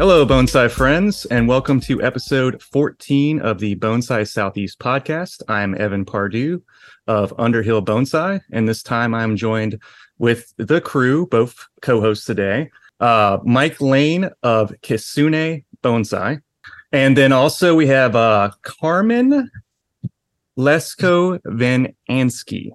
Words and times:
Hello, 0.00 0.24
Bonsai 0.24 0.70
friends, 0.70 1.26
and 1.26 1.46
welcome 1.46 1.78
to 1.80 2.02
episode 2.02 2.62
14 2.62 3.38
of 3.42 3.58
the 3.58 3.76
Bonsai 3.76 4.26
Southeast 4.26 4.78
podcast. 4.78 5.42
I'm 5.46 5.78
Evan 5.78 6.06
Pardue 6.06 6.62
of 7.06 7.34
Underhill 7.36 7.84
Bonsai, 7.84 8.40
and 8.50 8.66
this 8.66 8.82
time 8.82 9.12
I'm 9.12 9.36
joined 9.36 9.78
with 10.16 10.54
the 10.56 10.80
crew, 10.80 11.26
both 11.26 11.68
co 11.82 12.00
hosts 12.00 12.24
today, 12.24 12.70
uh, 13.00 13.40
Mike 13.44 13.78
Lane 13.82 14.30
of 14.42 14.72
Kitsune 14.80 15.66
Bonsai. 15.82 16.40
And 16.92 17.14
then 17.14 17.32
also 17.32 17.74
we 17.74 17.86
have 17.88 18.16
uh, 18.16 18.52
Carmen 18.62 19.50
Lesko 20.58 21.40
Van 21.44 21.94
Ansky 22.08 22.70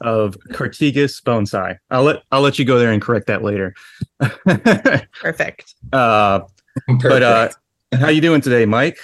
of 0.00 0.36
Cartigas 0.50 1.22
Bonsai. 1.22 1.76
I'll 1.90 2.02
let 2.02 2.22
I'll 2.32 2.40
let 2.40 2.58
you 2.58 2.64
go 2.64 2.78
there 2.78 2.92
and 2.92 3.02
correct 3.02 3.26
that 3.26 3.42
later. 3.42 3.74
Perfect. 5.20 5.74
Uh, 5.92 6.40
but 7.02 7.22
uh, 7.22 7.48
how 7.94 8.08
you 8.08 8.20
doing 8.20 8.40
today, 8.40 8.64
Mike? 8.66 8.98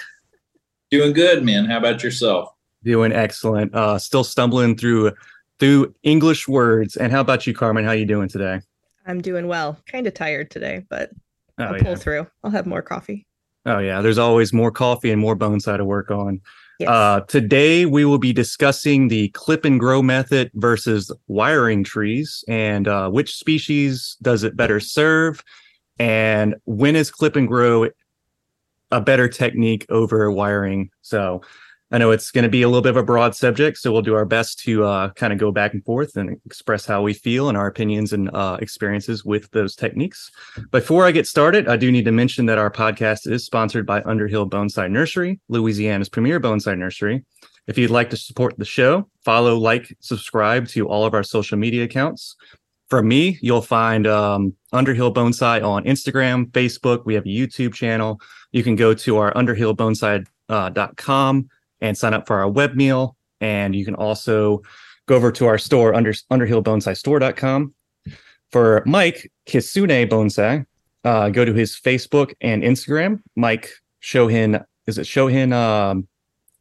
Doing 0.91 1.13
good, 1.13 1.43
man. 1.43 1.65
How 1.65 1.77
about 1.77 2.03
yourself? 2.03 2.49
Doing 2.83 3.11
excellent. 3.11 3.73
Uh, 3.75 3.97
still 3.99 4.23
stumbling 4.23 4.77
through 4.77 5.11
through 5.59 5.93
English 6.03 6.47
words. 6.47 6.95
And 6.95 7.11
how 7.11 7.21
about 7.21 7.47
you, 7.47 7.53
Carmen? 7.53 7.83
How 7.83 7.91
you 7.91 8.05
doing 8.05 8.29
today? 8.29 8.61
I'm 9.05 9.21
doing 9.21 9.47
well. 9.47 9.79
Kind 9.87 10.07
of 10.07 10.13
tired 10.13 10.51
today, 10.51 10.85
but 10.89 11.11
Oh, 11.59 11.63
I'll 11.63 11.77
yeah. 11.77 11.83
pull 11.83 11.95
through. 11.95 12.27
I'll 12.43 12.51
have 12.51 12.67
more 12.67 12.83
coffee. 12.83 13.25
Oh 13.65 13.79
yeah, 13.79 14.01
there's 14.01 14.19
always 14.19 14.53
more 14.53 14.71
coffee 14.71 15.09
and 15.11 15.19
more 15.19 15.35
bonsai 15.35 15.77
to 15.77 15.83
work 15.85 16.11
on. 16.11 16.39
Yes. 16.79 16.89
Uh, 16.89 17.21
today 17.21 17.85
we 17.85 18.05
will 18.05 18.19
be 18.19 18.33
discussing 18.33 19.07
the 19.07 19.29
clip 19.29 19.65
and 19.65 19.79
grow 19.79 20.03
method 20.03 20.51
versus 20.53 21.11
wiring 21.27 21.83
trees 21.83 22.43
and 22.47 22.87
uh, 22.87 23.09
which 23.09 23.35
species 23.35 24.15
does 24.21 24.43
it 24.43 24.55
better 24.55 24.79
serve 24.79 25.43
and 25.97 26.55
when 26.65 26.95
is 26.95 27.09
clip 27.09 27.35
and 27.35 27.47
grow 27.47 27.87
a 28.91 29.01
better 29.01 29.27
technique 29.27 29.85
over 29.89 30.31
wiring. 30.31 30.89
So 31.01 31.41
I 31.89 31.97
know 31.97 32.11
it's 32.11 32.31
going 32.31 32.43
to 32.43 32.49
be 32.49 32.63
a 32.63 32.67
little 32.67 32.81
bit 32.81 32.89
of 32.89 32.97
a 32.97 33.03
broad 33.03 33.33
subject, 33.33 33.77
so 33.77 33.93
we'll 33.93 34.01
do 34.01 34.13
our 34.13 34.25
best 34.25 34.59
to 34.59 34.83
uh, 34.83 35.11
kind 35.11 35.31
of 35.31 35.39
go 35.39 35.53
back 35.53 35.73
and 35.73 35.81
forth 35.85 36.17
and 36.17 36.37
express 36.45 36.85
how 36.85 37.01
we 37.01 37.13
feel 37.13 37.47
and 37.47 37.57
our 37.57 37.67
opinions 37.67 38.11
and 38.11 38.29
uh, 38.33 38.57
experiences 38.59 39.23
with 39.23 39.49
those 39.51 39.73
techniques. 39.73 40.29
Before 40.71 41.05
I 41.05 41.11
get 41.11 41.27
started, 41.27 41.69
I 41.69 41.77
do 41.77 41.89
need 41.89 42.03
to 42.03 42.11
mention 42.11 42.45
that 42.47 42.57
our 42.57 42.69
podcast 42.69 43.31
is 43.31 43.45
sponsored 43.45 43.85
by 43.85 44.03
Underhill 44.03 44.49
Bonsai 44.49 44.91
Nursery, 44.91 45.39
Louisiana's 45.47 46.09
premier 46.09 46.41
bonsai 46.41 46.77
nursery. 46.77 47.23
If 47.67 47.77
you'd 47.77 47.89
like 47.89 48.09
to 48.09 48.17
support 48.17 48.57
the 48.57 48.65
show, 48.65 49.07
follow, 49.23 49.57
like, 49.57 49.95
subscribe 50.01 50.67
to 50.69 50.89
all 50.89 51.05
of 51.05 51.13
our 51.13 51.23
social 51.23 51.57
media 51.57 51.85
accounts. 51.85 52.35
From 52.89 53.07
me, 53.07 53.37
you'll 53.41 53.61
find 53.61 54.05
um, 54.07 54.53
Underhill 54.73 55.13
Bonsai 55.13 55.63
on 55.63 55.85
Instagram, 55.85 56.51
Facebook. 56.51 57.05
We 57.05 57.13
have 57.13 57.25
a 57.25 57.29
YouTube 57.29 57.73
channel. 57.73 58.19
You 58.51 58.63
can 58.63 58.75
go 58.75 58.93
to 58.93 59.17
our 59.17 59.33
underhillbonsai.com 59.33 61.49
and 61.81 61.97
sign 61.97 62.13
up 62.13 62.27
for 62.27 62.39
our 62.39 62.49
web 62.49 62.75
meal. 62.75 63.15
And 63.41 63.75
you 63.75 63.85
can 63.85 63.95
also 63.95 64.61
go 65.07 65.15
over 65.15 65.31
to 65.31 65.45
our 65.45 65.57
store, 65.57 65.93
under, 65.93 66.13
underhillbonsai.store.com. 66.13 67.73
For 68.51 68.83
Mike 68.85 69.31
Kitsune 69.45 70.07
Bonsai, 70.07 70.65
uh, 71.03 71.29
go 71.29 71.43
to 71.45 71.53
his 71.53 71.75
Facebook 71.75 72.33
and 72.41 72.63
Instagram. 72.63 73.21
Mike 73.35 73.71
Shohin, 74.01 74.63
is 74.87 74.97
it 74.97 75.03
Shohin? 75.03 75.53
Um, 75.53 76.07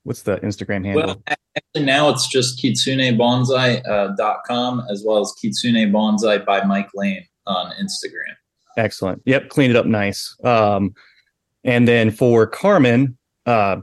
what's 0.02 0.22
the 0.22 0.38
Instagram 0.38 0.84
handle? 0.84 1.06
Well, 1.06 1.22
actually, 1.28 1.84
now 1.84 2.08
it's 2.08 2.28
just 2.28 2.62
kitsunebonsai.com 2.62 3.82
uh, 3.88 4.14
dot 4.16 4.38
com, 4.46 4.84
as 4.90 5.04
well 5.06 5.20
as 5.20 5.32
Kitsune 5.40 5.92
Bonsai 5.92 6.44
by 6.44 6.64
Mike 6.64 6.90
Lane 6.94 7.26
on 7.46 7.72
Instagram. 7.80 8.34
Excellent. 8.76 9.22
Yep, 9.24 9.48
cleaned 9.48 9.70
it 9.70 9.76
up 9.76 9.86
nice. 9.86 10.36
Um, 10.44 10.94
and 11.64 11.88
then 11.88 12.10
for 12.10 12.46
Carmen, 12.46 13.16
uh, 13.46 13.78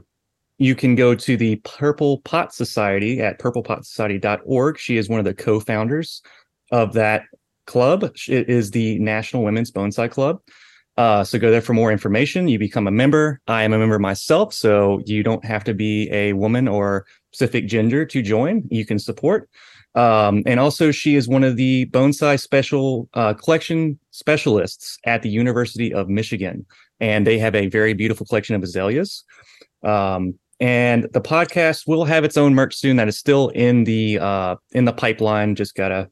you 0.58 0.74
can 0.74 0.94
go 0.94 1.14
to 1.14 1.36
the 1.36 1.56
Purple 1.56 2.18
Pot 2.18 2.54
Society 2.54 3.20
at 3.20 3.38
purplepotsociety.org. 3.40 4.78
She 4.78 4.96
is 4.96 5.08
one 5.08 5.18
of 5.18 5.24
the 5.24 5.34
co-founders 5.34 6.22
of 6.70 6.92
that 6.94 7.24
club. 7.66 8.04
It 8.28 8.48
is 8.48 8.70
the 8.70 8.98
National 8.98 9.42
Women's 9.42 9.70
Bonsai 9.70 10.10
Club. 10.10 10.40
Uh, 10.96 11.24
so 11.24 11.38
go 11.38 11.50
there 11.50 11.60
for 11.60 11.74
more 11.74 11.90
information. 11.90 12.46
You 12.46 12.58
become 12.58 12.86
a 12.86 12.92
member. 12.92 13.40
I 13.48 13.64
am 13.64 13.72
a 13.72 13.78
member 13.78 13.98
myself, 13.98 14.54
so 14.54 15.00
you 15.06 15.24
don't 15.24 15.44
have 15.44 15.64
to 15.64 15.74
be 15.74 16.08
a 16.12 16.34
woman 16.34 16.68
or 16.68 17.06
specific 17.32 17.66
gender 17.66 18.06
to 18.06 18.22
join. 18.22 18.64
You 18.70 18.86
can 18.86 19.00
support. 19.00 19.50
Um, 19.96 20.42
and 20.46 20.60
also, 20.60 20.90
she 20.90 21.16
is 21.16 21.28
one 21.28 21.44
of 21.44 21.56
the 21.56 21.86
bonsai 21.86 22.40
special 22.40 23.08
uh, 23.14 23.34
collection 23.34 23.98
specialists 24.10 24.98
at 25.04 25.22
the 25.22 25.28
University 25.28 25.92
of 25.92 26.08
Michigan, 26.08 26.66
and 27.00 27.26
they 27.26 27.38
have 27.38 27.54
a 27.54 27.68
very 27.68 27.92
beautiful 27.92 28.26
collection 28.26 28.54
of 28.54 28.62
azaleas. 28.62 29.24
Um, 29.84 30.38
and 30.64 31.06
the 31.12 31.20
podcast 31.20 31.86
will 31.86 32.06
have 32.06 32.24
its 32.24 32.38
own 32.38 32.54
merch 32.54 32.74
soon. 32.74 32.96
That 32.96 33.06
is 33.06 33.18
still 33.18 33.50
in 33.50 33.84
the 33.84 34.18
uh, 34.18 34.56
in 34.72 34.86
the 34.86 34.94
pipeline. 34.94 35.56
Just 35.56 35.74
gotta 35.74 36.08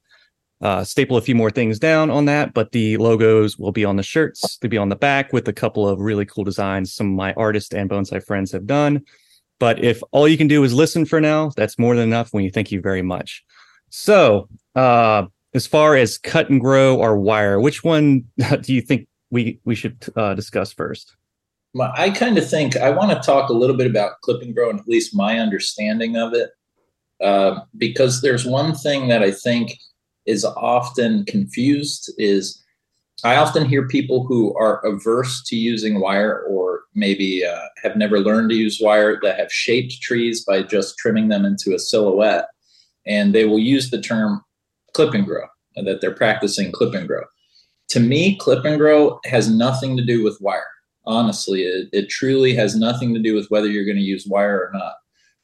uh, 0.60 0.84
staple 0.84 1.16
a 1.16 1.22
few 1.22 1.34
more 1.34 1.50
things 1.50 1.78
down 1.78 2.10
on 2.10 2.26
that, 2.26 2.52
but 2.52 2.72
the 2.72 2.98
logos 2.98 3.58
will 3.58 3.72
be 3.72 3.86
on 3.86 3.96
the 3.96 4.02
shirts. 4.02 4.58
They'll 4.58 4.70
be 4.70 4.76
on 4.76 4.90
the 4.90 4.94
back 4.94 5.32
with 5.32 5.48
a 5.48 5.54
couple 5.54 5.88
of 5.88 6.00
really 6.00 6.26
cool 6.26 6.44
designs 6.44 6.92
some 6.92 7.06
of 7.06 7.14
my 7.14 7.32
artist 7.32 7.72
and 7.72 7.88
bonsai 7.88 8.22
friends 8.22 8.52
have 8.52 8.66
done. 8.66 9.00
But 9.58 9.82
if 9.82 10.02
all 10.10 10.28
you 10.28 10.36
can 10.36 10.48
do 10.48 10.62
is 10.64 10.74
listen 10.74 11.06
for 11.06 11.19
now, 11.19 11.50
that's 11.56 11.78
more 11.78 11.96
than 11.96 12.04
enough. 12.04 12.34
When 12.34 12.44
you 12.44 12.50
thank 12.50 12.70
you 12.70 12.82
very 12.82 13.02
much. 13.02 13.42
So, 13.88 14.50
uh, 14.74 15.28
as 15.54 15.66
far 15.66 15.96
as 15.96 16.19
cut 16.19 16.50
and 16.50 16.60
grow 16.60 16.98
or 16.98 17.19
wire, 17.19 17.58
which 17.58 17.82
one 17.82 18.24
do 18.60 18.74
you 18.74 18.82
think 18.82 19.08
we 19.30 19.60
we 19.64 19.74
should 19.74 19.96
uh, 20.14 20.34
discuss 20.34 20.74
first? 20.74 21.16
Well, 21.75 21.93
I 21.97 22.10
kind 22.10 22.37
of 22.37 22.49
think 22.49 22.77
I 22.77 22.91
want 22.91 23.10
to 23.10 23.27
talk 23.27 23.49
a 23.49 23.55
little 23.55 23.77
bit 23.77 23.87
about 23.87 24.21
clip 24.21 24.43
and 24.43 24.55
grow 24.55 24.71
and 24.71 24.78
at 24.78 24.88
least 24.88 25.16
my 25.16 25.38
understanding 25.38 26.16
of 26.16 26.34
it. 26.34 26.50
Uh, 27.22 27.60
because 27.77 28.21
there's 28.21 28.44
one 28.44 28.75
thing 28.75 29.09
that 29.09 29.22
I 29.22 29.31
think 29.31 29.78
is 30.27 30.44
often 30.44 31.25
confused 31.25 32.12
is 32.19 32.62
I 33.25 33.37
often 33.37 33.65
hear 33.65 33.87
people 33.87 34.27
who 34.27 34.55
are 34.56 34.84
averse 34.84 35.43
to 35.44 35.56
using 35.56 36.00
wire 36.00 36.43
or 36.43 36.82
maybe 36.94 37.44
uh, 37.44 37.66
have 37.82 37.97
never 37.97 38.19
learned 38.19 38.50
to 38.50 38.56
use 38.56 38.81
wire 38.81 39.19
that 39.22 39.38
have 39.38 39.53
shaped 39.53 40.03
trees 40.03 40.44
by 40.44 40.62
just 40.62 40.99
trimming 40.99 41.28
them 41.28 41.44
into 41.44 41.75
a 41.75 41.78
silhouette. 41.78 42.49
And 43.06 43.32
they 43.32 43.44
will 43.44 43.59
use 43.61 43.91
the 43.91 44.00
term 44.00 44.43
clip 44.93 45.15
and 45.15 45.25
grow, 45.25 45.44
uh, 45.77 45.82
that 45.82 46.00
they're 46.00 46.15
practicing 46.15 46.72
clip 46.72 46.94
and 46.94 47.06
grow. 47.06 47.22
To 47.91 48.00
me, 48.00 48.37
clip 48.37 48.65
and 48.65 48.78
grow 48.78 49.21
has 49.25 49.49
nothing 49.49 49.97
to 49.97 50.05
do 50.05 50.25
with 50.25 50.41
wire. 50.41 50.72
Honestly, 51.04 51.62
it, 51.62 51.88
it 51.92 52.08
truly 52.08 52.54
has 52.54 52.76
nothing 52.76 53.12
to 53.14 53.20
do 53.20 53.34
with 53.34 53.48
whether 53.48 53.66
you're 53.66 53.84
going 53.84 53.96
to 53.96 54.02
use 54.02 54.26
wire 54.26 54.58
or 54.58 54.70
not. 54.72 54.94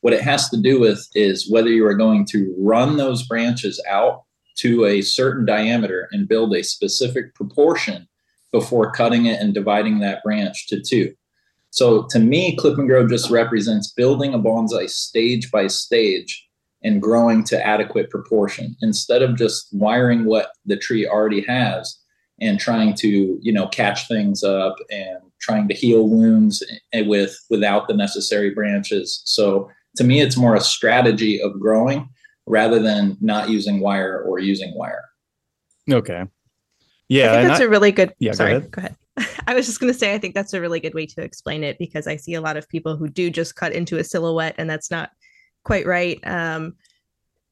What 0.01 0.13
it 0.13 0.23
has 0.23 0.49
to 0.51 0.57
do 0.57 0.79
with 0.79 1.07
is 1.15 1.51
whether 1.51 1.69
you 1.69 1.85
are 1.87 1.95
going 1.95 2.25
to 2.27 2.55
run 2.59 2.97
those 2.97 3.27
branches 3.27 3.83
out 3.89 4.25
to 4.59 4.87
a 4.87 5.03
certain 5.03 5.45
diameter 5.45 6.09
and 6.13 6.29
build 6.29 6.55
a 6.55 6.63
specific 6.63 7.35
proportion 7.35 8.09
before 8.53 8.93
cutting 8.93 9.27
it 9.27 9.41
and 9.41 9.55
dividing 9.55 9.99
that 10.01 10.23
branch 10.23 10.69
to 10.69 10.81
two. 10.81 11.15
So 11.71 12.07
to 12.11 12.19
me, 12.19 12.57
clip 12.57 12.79
and 12.79 12.89
grow 12.89 13.07
just 13.07 13.31
represents 13.31 13.93
building 13.93 14.35
a 14.35 14.39
bonsai 14.39 14.89
stage 14.89 15.51
by 15.51 15.67
stage 15.67 16.49
and 16.83 17.03
growing 17.03 17.45
to 17.45 17.67
adequate 17.67 18.11
proportion 18.11 18.77
instead 18.81 19.23
of 19.23 19.37
just 19.37 19.69
wiring 19.73 20.25
what 20.25 20.53
the 20.65 20.77
tree 20.77 21.07
already 21.07 21.43
has 21.43 21.99
and 22.41 22.61
trying 22.61 22.95
to 22.95 23.39
you 23.43 23.53
know 23.53 23.67
catch 23.69 24.07
things 24.09 24.43
up 24.43 24.77
and 24.91 25.19
trying 25.41 25.69
to 25.69 25.75
heal 25.75 26.09
wounds 26.09 26.63
with 26.95 27.39
without 27.51 27.87
the 27.89 27.95
necessary 27.95 28.51
branches 28.51 29.23
so 29.25 29.71
to 29.97 30.05
me 30.05 30.21
it's 30.21 30.37
more 30.37 30.55
a 30.55 30.61
strategy 30.61 31.41
of 31.41 31.59
growing 31.61 32.09
rather 32.47 32.79
than 32.81 33.17
not 33.21 33.49
using 33.51 33.81
wire 33.81 34.23
or 34.23 34.39
using 34.39 34.75
wire 34.77 35.05
Okay. 35.91 36.21
I 36.21 36.27
Yeah. 37.09 37.33
think 37.37 37.49
that's 37.49 37.61
I- 37.63 37.65
a 37.65 37.69
really 37.69 37.93
good. 37.93 38.13
Yeah, 38.19 38.33
go 38.33 38.37
sorry, 38.37 38.53
ahead. 38.57 38.71
go 38.71 38.81
ahead. 38.81 38.97
I 39.47 39.55
was 39.55 39.65
just 39.65 39.81
going 39.81 39.91
to 39.91 39.99
say, 39.99 40.13
I 40.13 40.19
think 40.19 40.35
that's 40.35 40.53
a 40.53 40.61
really 40.61 40.81
good 40.81 40.93
way 40.93 41.07
to 41.07 41.23
explain 41.23 41.65
it 41.65 41.79
because 41.79 42.07
I 42.07 42.17
see 42.17 42.35
a 42.35 42.43
lot 42.43 42.59
of 42.59 42.69
people 42.69 42.95
who 42.97 43.09
do 43.09 43.31
just 43.31 43.57
cut 43.57 43.73
into 43.73 43.97
a 43.99 44.05
silhouette, 44.05 44.55
and 44.59 44.69
that's 44.69 44.91
not 44.91 45.11
quite 45.65 45.87
right. 45.87 46.21
Um, 46.27 46.77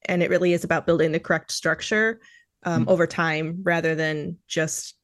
and 0.05 0.23
it 0.23 0.29
really 0.29 0.53
is 0.53 0.65
about 0.65 0.85
building 0.85 1.13
the 1.13 1.19
correct 1.21 1.51
structure 1.51 2.21
um, 2.65 2.83
Mm-hmm. 2.83 2.91
over 2.91 3.07
time 3.07 3.61
rather 3.63 3.95
than 3.95 4.37
just, 4.47 4.97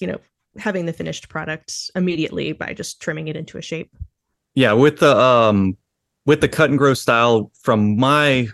you 0.00 0.06
know, 0.06 0.18
having 0.58 0.86
the 0.86 0.92
finished 0.92 1.28
product 1.28 1.90
immediately 1.94 2.52
by 2.52 2.72
just 2.72 3.00
trimming 3.00 3.28
it 3.28 3.36
into 3.36 3.58
a 3.58 3.62
shape. 3.62 3.90
yeah 4.54 4.72
with 4.72 4.98
the 4.98 5.16
um 5.16 5.76
with 6.26 6.40
the 6.40 6.48
cut 6.48 6.70
and 6.70 6.78
grow 6.78 6.94
style 6.94 7.50
from 7.62 7.96
my 7.96 8.48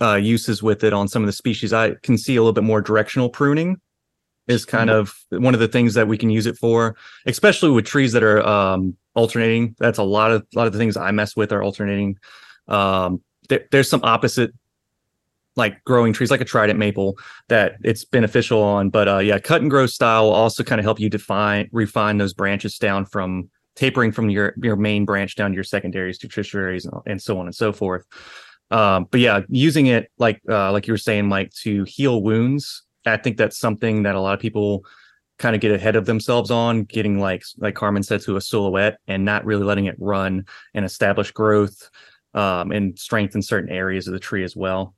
uh 0.00 0.14
uses 0.14 0.62
with 0.62 0.82
it 0.84 0.92
on 0.92 1.06
some 1.08 1.22
of 1.22 1.26
the 1.26 1.32
species 1.32 1.72
i 1.72 1.94
can 2.02 2.18
see 2.18 2.36
a 2.36 2.40
little 2.40 2.52
bit 2.52 2.64
more 2.64 2.80
directional 2.80 3.28
pruning 3.28 3.80
is 4.48 4.64
kind 4.64 4.90
of 4.90 5.14
one 5.30 5.54
of 5.54 5.60
the 5.60 5.68
things 5.68 5.94
that 5.94 6.08
we 6.08 6.18
can 6.18 6.30
use 6.30 6.46
it 6.46 6.56
for 6.56 6.96
especially 7.26 7.70
with 7.70 7.84
trees 7.84 8.12
that 8.12 8.22
are 8.22 8.44
um 8.46 8.96
alternating. 9.14 9.74
That's 9.78 9.98
a 9.98 10.02
lot 10.02 10.30
of 10.30 10.46
a 10.54 10.58
lot 10.58 10.66
of 10.66 10.72
the 10.72 10.78
things 10.78 10.96
i 10.96 11.10
mess 11.10 11.36
with 11.36 11.52
are 11.52 11.62
alternating. 11.62 12.16
Um 12.68 13.22
there, 13.48 13.66
there's 13.70 13.90
some 13.90 14.00
opposite 14.04 14.52
like 15.56 15.82
growing 15.84 16.12
trees 16.12 16.30
like 16.30 16.40
a 16.40 16.44
trident 16.44 16.78
maple 16.78 17.18
that 17.48 17.76
it's 17.82 18.04
beneficial 18.04 18.62
on. 18.62 18.90
But 18.90 19.08
uh, 19.08 19.18
yeah, 19.18 19.38
cut 19.38 19.60
and 19.60 19.70
grow 19.70 19.86
style 19.86 20.26
will 20.26 20.34
also 20.34 20.62
kind 20.62 20.78
of 20.78 20.84
help 20.84 21.00
you 21.00 21.10
define 21.10 21.68
refine 21.72 22.18
those 22.18 22.34
branches 22.34 22.78
down 22.78 23.04
from 23.06 23.50
tapering 23.76 24.12
from 24.12 24.30
your 24.30 24.54
your 24.62 24.76
main 24.76 25.04
branch 25.04 25.36
down 25.36 25.50
to 25.50 25.54
your 25.54 25.64
secondaries 25.64 26.18
to 26.18 26.28
tertiaries 26.28 26.84
and, 26.84 26.94
and 27.06 27.22
so 27.22 27.38
on 27.38 27.46
and 27.46 27.54
so 27.54 27.72
forth. 27.72 28.04
Um, 28.70 29.06
but 29.10 29.20
yeah, 29.20 29.40
using 29.48 29.86
it 29.86 30.10
like 30.18 30.40
uh, 30.48 30.72
like 30.72 30.86
you 30.86 30.92
were 30.92 30.98
saying, 30.98 31.26
Mike, 31.26 31.52
to 31.62 31.84
heal 31.84 32.22
wounds. 32.22 32.84
I 33.06 33.16
think 33.16 33.36
that's 33.36 33.58
something 33.58 34.02
that 34.02 34.14
a 34.14 34.20
lot 34.20 34.34
of 34.34 34.40
people 34.40 34.84
kind 35.38 35.54
of 35.54 35.62
get 35.62 35.72
ahead 35.72 35.96
of 35.96 36.04
themselves 36.04 36.50
on, 36.50 36.84
getting 36.84 37.18
like 37.18 37.42
like 37.58 37.74
Carmen 37.74 38.02
said 38.02 38.20
to 38.22 38.36
a 38.36 38.40
silhouette 38.40 38.98
and 39.08 39.24
not 39.24 39.44
really 39.44 39.64
letting 39.64 39.86
it 39.86 39.96
run 39.98 40.44
and 40.74 40.84
establish 40.84 41.32
growth 41.32 41.90
um, 42.34 42.70
and 42.70 42.98
strengthen 42.98 43.42
certain 43.42 43.70
areas 43.70 44.06
of 44.06 44.12
the 44.12 44.20
tree 44.20 44.44
as 44.44 44.54
well. 44.54 44.94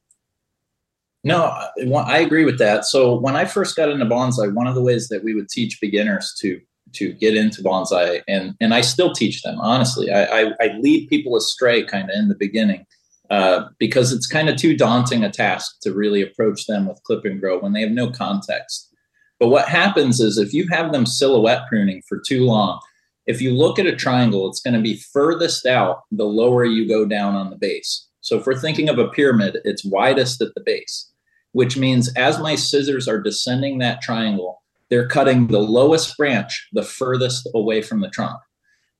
No, 1.25 1.55
I 1.97 2.19
agree 2.19 2.45
with 2.45 2.59
that. 2.59 2.85
So 2.85 3.17
when 3.19 3.37
I 3.37 3.45
first 3.45 3.77
got 3.77 3.89
into 3.89 4.05
bonsai, 4.05 4.53
one 4.53 4.67
of 4.67 4.75
the 4.75 4.83
ways 4.83 5.09
that 5.09 5.23
we 5.23 5.35
would 5.35 5.49
teach 5.49 5.81
beginners 5.81 6.35
to 6.41 6.61
to 6.95 7.13
get 7.15 7.37
into 7.37 7.63
bonsai, 7.63 8.23
and 8.29 8.55
and 8.61 8.75
I 8.75 8.81
still 8.81 9.13
teach 9.13 9.43
them 9.43 9.61
honestly. 9.61 10.11
I 10.11 10.25
I, 10.25 10.53
I 10.61 10.67
lead 10.81 11.09
people 11.09 11.37
astray 11.37 11.85
kind 11.85 12.11
of 12.11 12.17
in 12.17 12.29
the 12.29 12.35
beginning 12.35 12.87
uh, 13.31 13.69
because 13.79 14.13
it's 14.13 14.27
kind 14.27 14.49
of 14.49 14.57
too 14.57 14.77
daunting 14.77 15.25
a 15.25 15.31
task 15.31 15.77
to 15.83 15.95
really 15.95 16.23
approach 16.23 16.67
them 16.67 16.87
with 16.87 17.03
clip 17.05 17.25
and 17.25 17.41
grow 17.41 17.59
when 17.59 17.73
they 17.73 17.81
have 17.81 17.91
no 17.91 18.11
context. 18.11 18.93
But 19.41 19.49
what 19.49 19.69
happens 19.69 20.21
is 20.21 20.39
if 20.39 20.53
you 20.53 20.69
have 20.69 20.93
them 20.93 21.07
silhouette 21.07 21.67
pruning 21.69 22.03
for 22.07 22.21
too 22.21 22.45
long, 22.45 22.79
if 23.27 23.41
you 23.41 23.53
look 23.53 23.79
at 23.79 23.87
a 23.87 23.97
triangle, 23.97 24.49
it's 24.49 24.61
going 24.61 24.75
to 24.75 24.81
be 24.81 25.03
furthest 25.13 25.67
out 25.67 26.03
the 26.11 26.25
lower 26.27 26.65
you 26.65 26.87
go 26.87 27.07
down 27.07 27.35
on 27.35 27.51
the 27.51 27.57
base. 27.57 28.07
So 28.21 28.39
if 28.39 28.47
we're 28.47 28.61
thinking 28.61 28.89
of 28.89 28.99
a 28.99 29.09
pyramid, 29.09 29.59
it's 29.65 29.85
widest 29.85 30.41
at 30.43 30.55
the 30.55 30.61
base, 30.61 31.11
which 31.53 31.77
means 31.77 32.13
as 32.15 32.39
my 32.39 32.55
scissors 32.55 33.07
are 33.07 33.21
descending 33.21 33.79
that 33.79 34.03
triangle, 34.03 34.63
they're 34.91 35.09
cutting 35.09 35.47
the 35.47 35.59
lowest 35.59 36.17
branch 36.17 36.69
the 36.73 36.83
furthest 36.83 37.49
away 37.55 37.81
from 37.81 38.01
the 38.01 38.11
trunk, 38.11 38.39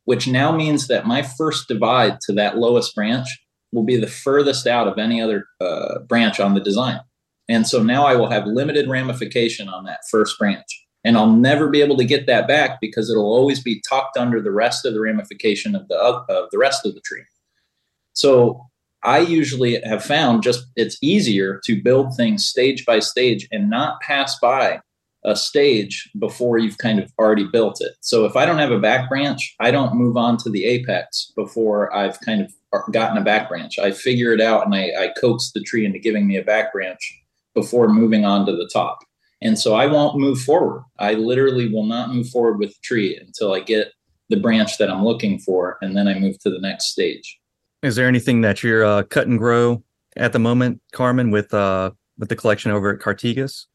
which 0.05 0.27
now 0.27 0.53
means 0.53 0.89
that 0.89 1.07
my 1.07 1.23
first 1.23 1.69
divide 1.69 2.19
to 2.23 2.33
that 2.33 2.57
lowest 2.57 2.95
branch 2.95 3.29
will 3.73 3.83
be 3.83 3.97
the 3.97 4.07
furthest 4.07 4.67
out 4.67 4.87
of 4.87 4.99
any 4.99 5.21
other 5.21 5.47
uh, 5.61 5.99
branch 6.01 6.41
on 6.41 6.55
the 6.55 6.61
design. 6.61 7.01
And 7.49 7.67
so 7.67 7.83
now 7.83 8.07
I 8.07 8.15
will 8.15 8.31
have 8.31 8.47
limited 8.47 8.89
ramification 8.89 9.69
on 9.69 9.85
that 9.85 10.01
first 10.11 10.39
branch. 10.39 10.65
And 11.05 11.17
I'll 11.17 11.33
never 11.33 11.69
be 11.69 11.83
able 11.83 11.97
to 11.97 12.05
get 12.05 12.27
that 12.27 12.47
back 12.47 12.79
because 12.81 13.11
it'll 13.11 13.25
always 13.25 13.61
be 13.61 13.83
tucked 13.89 14.17
under 14.17 14.41
the 14.41 14.53
rest 14.53 14.87
of 14.87 14.95
the 14.95 15.01
ramification 15.01 15.75
of 15.75 15.89
the, 15.89 15.97
of 15.97 16.49
the 16.53 16.59
rest 16.59 16.87
of 16.87 16.95
the 16.95 17.01
tree. 17.01 17.25
So 18.13 18.67
I 19.05 19.19
usually 19.19 19.81
have 19.83 20.05
found 20.05 20.43
just 20.43 20.67
it's 20.77 20.99
easier 21.03 21.61
to 21.65 21.83
build 21.83 22.17
things 22.17 22.45
stage 22.45 22.87
by 22.87 23.01
stage 23.01 23.49
and 23.51 23.69
not 23.69 24.01
pass 24.01 24.39
by 24.39 24.81
a 25.25 25.37
stage 25.37 26.11
before 26.19 26.59
you've 26.59 26.79
kind 26.79 26.99
of 26.99 27.13
already 27.19 27.47
built 27.47 27.81
it. 27.81 27.93
So 28.01 28.25
if 28.25 28.37
I 28.37 28.45
don't 28.45 28.59
have 28.59 28.73
a 28.73 28.81
back 28.81 29.09
branch, 29.09 29.55
I 29.61 29.71
don't 29.71 29.95
move 29.95 30.17
on 30.17 30.37
to 30.39 30.51
the 30.51 30.65
apex 30.65 31.33
before 31.37 31.95
I've 31.95 32.21
kind 32.21 32.43
of 32.43 32.53
gotten 32.93 33.19
a 33.19 33.25
back 33.25 33.49
branch. 33.49 33.79
I 33.79 33.93
figure 33.93 34.33
it 34.33 34.41
out 34.41 34.67
and 34.67 34.75
I, 34.75 34.91
I 34.99 35.13
coax 35.21 35.53
the 35.53 35.63
tree 35.63 35.85
into 35.87 35.99
giving 35.99 36.27
me 36.27 36.37
a 36.37 36.45
back 36.45 36.73
branch 36.73 37.21
before 37.55 37.89
moving 37.89 38.25
on 38.25 38.47
to 38.47 38.53
the 38.53 38.69
top. 38.73 38.99
And 39.43 39.59
so 39.59 39.75
I 39.75 39.87
won't 39.87 40.19
move 40.19 40.41
forward. 40.41 40.85
I 40.99 41.15
literally 41.15 41.69
will 41.69 41.87
not 41.87 42.15
move 42.15 42.29
forward 42.29 42.59
with 42.59 42.71
the 42.71 42.81
tree 42.83 43.17
until 43.17 43.53
I 43.53 43.61
get 43.61 43.93
the 44.29 44.37
branch 44.39 44.79
that 44.79 44.91
I'm 44.91 45.05
looking 45.05 45.39
for, 45.41 45.77
and 45.83 45.97
then 45.97 46.09
I 46.09 46.19
move 46.19 46.39
to 46.41 46.51
the 46.51 46.61
next 46.61 46.87
stage. 46.87 47.39
Is 47.83 47.97
there 47.97 48.07
anything 48.07 48.43
that 48.43 48.63
you're 48.63 48.85
uh, 48.85 49.03
cut 49.03 49.27
and 49.27 49.39
grow 49.39 49.83
at 50.17 50.33
the 50.33 50.39
moment, 50.39 50.81
Carmen, 50.93 51.31
with 51.31 51.53
uh, 51.53 51.91
with 52.19 52.29
the 52.29 52.37
collection 52.37 52.71
over 52.71 52.95
at 52.95 53.01
Cartigas? 53.01 53.67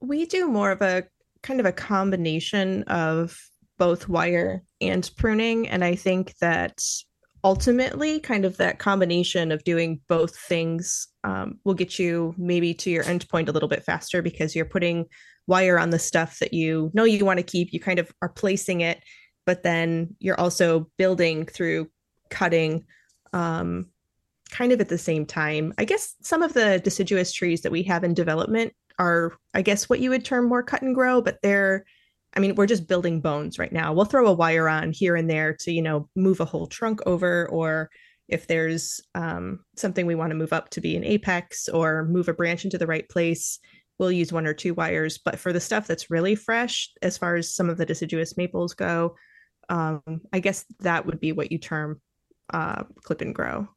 We 0.00 0.26
do 0.26 0.48
more 0.48 0.70
of 0.70 0.80
a 0.80 1.04
kind 1.42 1.60
of 1.60 1.66
a 1.66 1.72
combination 1.72 2.82
of 2.84 3.36
both 3.78 4.08
wire 4.08 4.62
and 4.80 5.08
pruning, 5.16 5.68
and 5.68 5.84
I 5.84 5.96
think 5.96 6.34
that 6.38 6.80
ultimately 7.44 8.20
kind 8.20 8.44
of 8.44 8.56
that 8.56 8.78
combination 8.78 9.50
of 9.52 9.64
doing 9.64 10.00
both 10.08 10.36
things 10.36 11.08
um, 11.24 11.58
will 11.64 11.74
get 11.74 11.98
you 11.98 12.34
maybe 12.38 12.72
to 12.72 12.90
your 12.90 13.04
end 13.04 13.28
point 13.28 13.48
a 13.48 13.52
little 13.52 13.68
bit 13.68 13.84
faster 13.84 14.22
because 14.22 14.54
you're 14.54 14.64
putting 14.64 15.06
wire 15.48 15.78
on 15.78 15.90
the 15.90 15.98
stuff 15.98 16.38
that 16.38 16.54
you 16.54 16.90
know 16.94 17.04
you 17.04 17.24
want 17.24 17.38
to 17.38 17.42
keep 17.42 17.72
you 17.72 17.80
kind 17.80 17.98
of 17.98 18.12
are 18.22 18.28
placing 18.28 18.80
it 18.80 19.02
but 19.44 19.64
then 19.64 20.14
you're 20.20 20.38
also 20.38 20.88
building 20.98 21.44
through 21.44 21.88
cutting 22.30 22.84
um, 23.32 23.86
kind 24.50 24.72
of 24.72 24.80
at 24.80 24.88
the 24.88 24.98
same 24.98 25.24
time 25.24 25.72
i 25.78 25.84
guess 25.84 26.14
some 26.20 26.42
of 26.42 26.52
the 26.52 26.80
deciduous 26.84 27.32
trees 27.32 27.62
that 27.62 27.72
we 27.72 27.82
have 27.82 28.04
in 28.04 28.14
development 28.14 28.72
are 28.98 29.32
i 29.54 29.62
guess 29.62 29.88
what 29.88 30.00
you 30.00 30.10
would 30.10 30.24
term 30.24 30.48
more 30.48 30.62
cut 30.62 30.82
and 30.82 30.94
grow 30.94 31.22
but 31.22 31.38
they're 31.42 31.84
I 32.34 32.40
mean, 32.40 32.54
we're 32.54 32.66
just 32.66 32.88
building 32.88 33.20
bones 33.20 33.58
right 33.58 33.72
now. 33.72 33.92
We'll 33.92 34.06
throw 34.06 34.26
a 34.26 34.32
wire 34.32 34.68
on 34.68 34.92
here 34.92 35.16
and 35.16 35.28
there 35.28 35.54
to, 35.60 35.72
you 35.72 35.82
know, 35.82 36.08
move 36.16 36.40
a 36.40 36.46
whole 36.46 36.66
trunk 36.66 37.00
over, 37.04 37.48
or 37.48 37.90
if 38.28 38.46
there's 38.46 39.00
um, 39.14 39.60
something 39.76 40.06
we 40.06 40.14
want 40.14 40.30
to 40.30 40.36
move 40.36 40.52
up 40.52 40.70
to 40.70 40.80
be 40.80 40.96
an 40.96 41.04
apex 41.04 41.68
or 41.68 42.06
move 42.06 42.28
a 42.28 42.32
branch 42.32 42.64
into 42.64 42.78
the 42.78 42.86
right 42.86 43.06
place, 43.08 43.58
we'll 43.98 44.12
use 44.12 44.32
one 44.32 44.46
or 44.46 44.54
two 44.54 44.72
wires. 44.72 45.18
But 45.18 45.38
for 45.38 45.52
the 45.52 45.60
stuff 45.60 45.86
that's 45.86 46.10
really 46.10 46.34
fresh, 46.34 46.90
as 47.02 47.18
far 47.18 47.36
as 47.36 47.54
some 47.54 47.68
of 47.68 47.76
the 47.76 47.86
deciduous 47.86 48.36
maples 48.38 48.72
go, 48.72 49.14
um, 49.68 50.02
I 50.32 50.40
guess 50.40 50.64
that 50.80 51.04
would 51.04 51.20
be 51.20 51.32
what 51.32 51.52
you 51.52 51.58
term 51.58 52.00
uh, 52.50 52.84
clip 53.02 53.20
and 53.20 53.34
grow. 53.34 53.68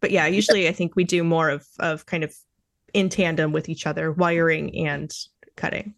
But 0.00 0.10
yeah, 0.10 0.26
usually 0.26 0.68
I 0.68 0.72
think 0.72 0.96
we 0.96 1.04
do 1.04 1.22
more 1.22 1.50
of 1.50 1.66
of 1.78 2.06
kind 2.06 2.24
of 2.24 2.34
in 2.94 3.08
tandem 3.08 3.52
with 3.52 3.68
each 3.68 3.86
other, 3.86 4.12
wiring 4.12 4.74
and 4.86 5.12
cutting 5.56 5.94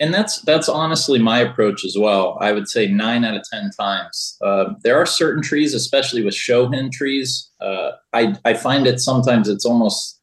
and 0.00 0.14
that's 0.14 0.40
that's 0.42 0.68
honestly 0.68 1.18
my 1.18 1.40
approach 1.40 1.84
as 1.84 1.96
well. 1.98 2.38
I 2.40 2.52
would 2.52 2.68
say 2.68 2.86
nine 2.86 3.24
out 3.24 3.34
of 3.34 3.42
ten 3.50 3.70
times. 3.78 4.36
Uh, 4.40 4.74
there 4.82 4.96
are 4.96 5.06
certain 5.06 5.42
trees, 5.42 5.74
especially 5.74 6.22
with 6.22 6.34
shohin 6.34 6.92
trees. 6.92 7.50
Uh, 7.60 7.92
I 8.12 8.36
I 8.44 8.54
find 8.54 8.86
it 8.86 9.00
sometimes 9.00 9.48
it's 9.48 9.66
almost 9.66 10.20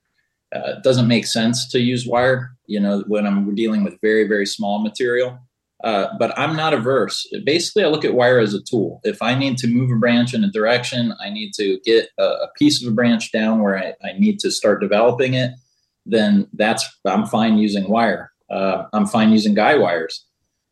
uh, 0.54 0.80
doesn't 0.82 1.08
make 1.08 1.26
sense 1.26 1.70
to 1.72 1.80
use 1.80 2.08
wire. 2.08 2.56
You 2.68 2.80
know, 2.80 3.04
when 3.08 3.28
I'm 3.28 3.54
dealing 3.54 3.84
with 3.84 4.00
very 4.02 4.28
very 4.28 4.46
small 4.46 4.82
material. 4.82 5.40
Uh, 5.86 6.08
but 6.20 6.38
I'm 6.38 6.56
not 6.56 6.74
averse. 6.74 7.32
Basically, 7.46 7.84
I 7.84 7.88
look 7.88 8.04
at 8.04 8.16
wire 8.16 8.40
as 8.40 8.54
a 8.54 8.62
tool. 8.62 9.00
If 9.04 9.22
I 9.22 9.36
need 9.36 9.58
to 9.60 9.68
move 9.68 9.92
a 9.92 9.96
branch 9.96 10.34
in 10.34 10.44
a 10.44 10.52
direction, 10.52 11.14
I 11.24 11.30
need 11.30 11.54
to 11.54 11.80
get 11.86 12.10
a, 12.18 12.24
a 12.24 12.48
piece 12.58 12.84
of 12.84 12.92
a 12.92 12.96
branch 12.96 13.32
down 13.32 13.62
where 13.62 13.78
I, 13.78 13.94
I 14.04 14.14
need 14.18 14.40
to 14.40 14.52
start 14.52 14.82
developing 14.82 15.36
it. 15.36 15.52
Then 16.06 16.48
that's 16.54 16.84
I'm 17.06 17.26
fine 17.26 17.58
using 17.58 17.88
wire 17.88 18.32
uh, 18.50 18.86
I'm 18.94 19.06
fine 19.06 19.32
using 19.32 19.54
guy 19.54 19.76
wires. 19.76 20.26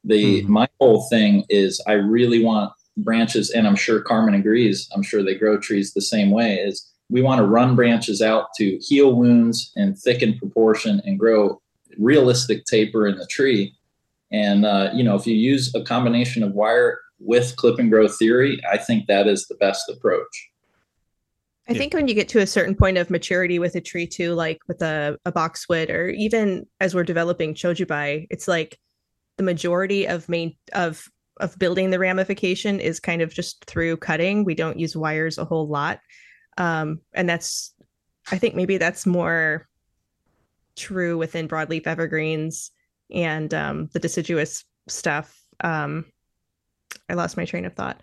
The 0.03 0.41
mm-hmm. 0.41 0.51
my 0.51 0.67
whole 0.79 1.07
thing 1.09 1.45
is 1.49 1.81
I 1.88 1.93
really 1.93 2.43
want 2.43 2.71
branches, 2.97 3.49
and 3.49 3.67
I'm 3.67 3.75
sure 3.75 4.01
Carmen 4.01 4.33
agrees. 4.33 4.89
I'm 4.93 5.03
sure 5.03 5.23
they 5.23 5.35
grow 5.35 5.57
trees 5.57 5.93
the 5.93 6.01
same 6.01 6.31
way. 6.31 6.55
Is 6.55 6.88
we 7.09 7.21
want 7.21 7.39
to 7.39 7.47
run 7.47 7.75
branches 7.75 8.21
out 8.21 8.47
to 8.57 8.77
heal 8.79 9.15
wounds 9.15 9.71
and 9.75 9.97
thicken 9.97 10.38
proportion 10.38 11.01
and 11.05 11.19
grow 11.19 11.61
realistic 11.97 12.65
taper 12.65 13.07
in 13.07 13.17
the 13.17 13.27
tree. 13.27 13.75
And 14.33 14.65
uh, 14.65 14.89
you 14.93 15.03
know, 15.03 15.15
if 15.15 15.25
you 15.27 15.35
use 15.35 15.73
a 15.75 15.83
combination 15.83 16.43
of 16.43 16.53
wire 16.53 16.99
with 17.19 17.55
clip 17.55 17.79
and 17.79 17.89
grow 17.89 18.07
theory, 18.07 18.59
I 18.69 18.77
think 18.77 19.07
that 19.07 19.27
is 19.27 19.45
the 19.47 19.55
best 19.55 19.87
approach. 19.89 20.49
I 21.69 21.73
think 21.73 21.93
when 21.93 22.09
you 22.09 22.13
get 22.13 22.27
to 22.29 22.39
a 22.39 22.47
certain 22.47 22.75
point 22.75 22.97
of 22.97 23.09
maturity 23.09 23.57
with 23.57 23.75
a 23.75 23.81
tree 23.81 24.05
too, 24.05 24.33
like 24.33 24.59
with 24.67 24.81
a, 24.81 25.17
a 25.23 25.31
boxwood 25.31 25.89
or 25.89 26.09
even 26.09 26.67
as 26.81 26.93
we're 26.93 27.05
developing 27.05 27.53
chojubai, 27.53 28.27
it's 28.29 28.49
like 28.49 28.77
the 29.37 29.43
majority 29.43 30.05
of 30.05 30.27
main 30.27 30.57
of 30.73 31.07
of 31.37 31.57
building 31.57 31.89
the 31.89 31.99
ramification 31.99 32.79
is 32.79 32.99
kind 32.99 33.21
of 33.21 33.33
just 33.33 33.63
through 33.65 33.97
cutting. 33.97 34.43
We 34.43 34.55
don't 34.55 34.77
use 34.77 34.95
wires 34.95 35.37
a 35.37 35.45
whole 35.45 35.67
lot. 35.67 35.99
Um, 36.57 36.99
and 37.13 37.29
that's 37.29 37.73
I 38.29 38.37
think 38.37 38.55
maybe 38.55 38.77
that's 38.77 39.05
more 39.05 39.67
true 40.75 41.17
within 41.17 41.47
broadleaf 41.47 41.87
evergreens 41.87 42.71
and 43.12 43.53
um, 43.53 43.89
the 43.93 44.00
deciduous 44.00 44.63
stuff. 44.88 45.39
Um, 45.62 46.05
I 47.10 47.13
lost 47.13 47.38
my 47.38 47.45
train 47.45 47.65
of 47.65 47.74
thought. 47.74 48.01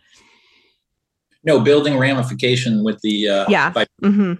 No, 1.43 1.61
building 1.61 1.99
ramification 1.99 2.85
with 2.85 3.01
the 3.03 3.29
uh, 3.29 3.47
yeah, 3.49 3.73
mm-hmm. 4.03 4.35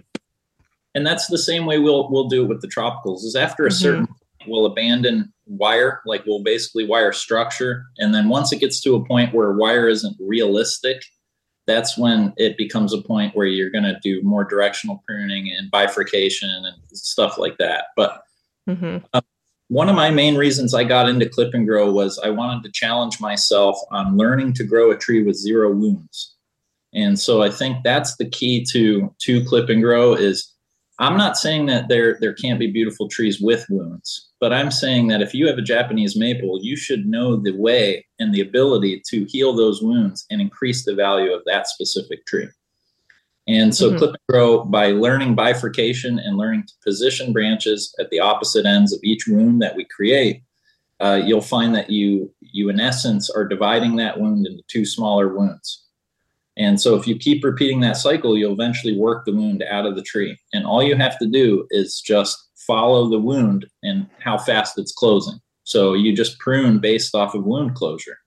and 0.93 1.07
that's 1.07 1.27
the 1.27 1.37
same 1.37 1.65
way 1.65 1.79
we'll 1.79 2.11
we'll 2.11 2.27
do 2.27 2.43
it 2.43 2.47
with 2.47 2.61
the 2.61 2.67
tropicals. 2.67 3.23
Is 3.23 3.35
after 3.35 3.65
a 3.65 3.69
mm-hmm. 3.69 3.83
certain 3.83 4.07
we'll 4.47 4.65
abandon 4.65 5.33
wire, 5.47 6.01
like 6.05 6.25
we'll 6.25 6.43
basically 6.43 6.85
wire 6.85 7.11
structure, 7.11 7.85
and 7.97 8.13
then 8.13 8.29
once 8.29 8.53
it 8.53 8.59
gets 8.59 8.81
to 8.81 8.95
a 8.95 9.05
point 9.05 9.33
where 9.33 9.53
wire 9.53 9.87
isn't 9.87 10.15
realistic, 10.19 11.01
that's 11.65 11.97
when 11.97 12.33
it 12.37 12.57
becomes 12.57 12.93
a 12.93 13.01
point 13.01 13.35
where 13.35 13.47
you're 13.47 13.69
going 13.71 13.83
to 13.83 13.99
do 14.03 14.21
more 14.23 14.43
directional 14.43 15.01
pruning 15.05 15.51
and 15.57 15.71
bifurcation 15.71 16.49
and 16.49 16.75
stuff 16.93 17.37
like 17.37 17.57
that. 17.57 17.85
But 17.95 18.21
mm-hmm. 18.69 18.97
um, 19.13 19.21
one 19.71 19.87
of 19.87 19.95
my 19.95 20.11
main 20.11 20.35
reasons 20.35 20.73
I 20.73 20.83
got 20.83 21.07
into 21.07 21.29
clip 21.29 21.53
and 21.53 21.65
grow 21.65 21.89
was 21.93 22.19
I 22.19 22.29
wanted 22.29 22.61
to 22.63 22.71
challenge 22.73 23.21
myself 23.21 23.77
on 23.89 24.17
learning 24.17 24.51
to 24.55 24.65
grow 24.65 24.91
a 24.91 24.97
tree 24.97 25.23
with 25.23 25.37
zero 25.37 25.71
wounds. 25.71 26.35
And 26.93 27.17
so 27.17 27.41
I 27.41 27.49
think 27.49 27.77
that's 27.81 28.17
the 28.17 28.29
key 28.29 28.65
to 28.73 29.15
to 29.21 29.45
clip 29.45 29.69
and 29.69 29.81
grow 29.81 30.13
is 30.13 30.53
I'm 30.99 31.15
not 31.15 31.37
saying 31.37 31.67
that 31.67 31.87
there 31.87 32.17
there 32.19 32.33
can't 32.33 32.59
be 32.59 32.69
beautiful 32.69 33.07
trees 33.07 33.39
with 33.39 33.65
wounds, 33.69 34.31
but 34.41 34.51
I'm 34.51 34.71
saying 34.71 35.07
that 35.07 35.21
if 35.21 35.33
you 35.33 35.47
have 35.47 35.57
a 35.57 35.61
Japanese 35.61 36.17
maple, 36.17 36.59
you 36.61 36.75
should 36.75 37.05
know 37.05 37.37
the 37.37 37.55
way 37.55 38.05
and 38.19 38.33
the 38.33 38.41
ability 38.41 39.01
to 39.07 39.23
heal 39.23 39.55
those 39.55 39.81
wounds 39.81 40.25
and 40.29 40.41
increase 40.41 40.83
the 40.83 40.95
value 40.95 41.31
of 41.31 41.43
that 41.45 41.67
specific 41.67 42.25
tree. 42.25 42.49
And 43.51 43.75
so, 43.75 43.89
mm-hmm. 43.89 43.97
clip 43.97 44.09
and 44.11 44.19
grow 44.29 44.63
by 44.63 44.87
learning 44.87 45.35
bifurcation 45.35 46.19
and 46.19 46.37
learning 46.37 46.63
to 46.67 46.73
position 46.85 47.33
branches 47.33 47.93
at 47.99 48.09
the 48.09 48.21
opposite 48.21 48.65
ends 48.65 48.93
of 48.93 49.01
each 49.03 49.27
wound 49.27 49.61
that 49.61 49.75
we 49.75 49.85
create, 49.85 50.41
uh, 51.01 51.21
you'll 51.25 51.41
find 51.41 51.75
that 51.75 51.89
you 51.89 52.33
you 52.39 52.69
in 52.69 52.79
essence 52.79 53.29
are 53.29 53.45
dividing 53.45 53.97
that 53.97 54.21
wound 54.21 54.47
into 54.47 54.63
two 54.67 54.85
smaller 54.85 55.35
wounds. 55.35 55.83
And 56.55 56.79
so, 56.79 56.95
if 56.95 57.05
you 57.07 57.17
keep 57.17 57.43
repeating 57.43 57.81
that 57.81 57.97
cycle, 57.97 58.37
you'll 58.37 58.53
eventually 58.53 58.97
work 58.97 59.25
the 59.25 59.35
wound 59.35 59.65
out 59.69 59.85
of 59.85 59.97
the 59.97 60.03
tree. 60.03 60.39
And 60.53 60.65
all 60.65 60.81
you 60.81 60.95
have 60.95 61.19
to 61.19 61.27
do 61.27 61.67
is 61.71 61.99
just 61.99 62.37
follow 62.65 63.09
the 63.09 63.19
wound 63.19 63.65
and 63.83 64.07
how 64.19 64.37
fast 64.37 64.77
it's 64.77 64.93
closing. 64.93 65.39
So 65.63 65.93
you 65.93 66.15
just 66.15 66.39
prune 66.39 66.79
based 66.79 67.15
off 67.15 67.35
of 67.35 67.43
wound 67.43 67.75
closure. 67.75 68.17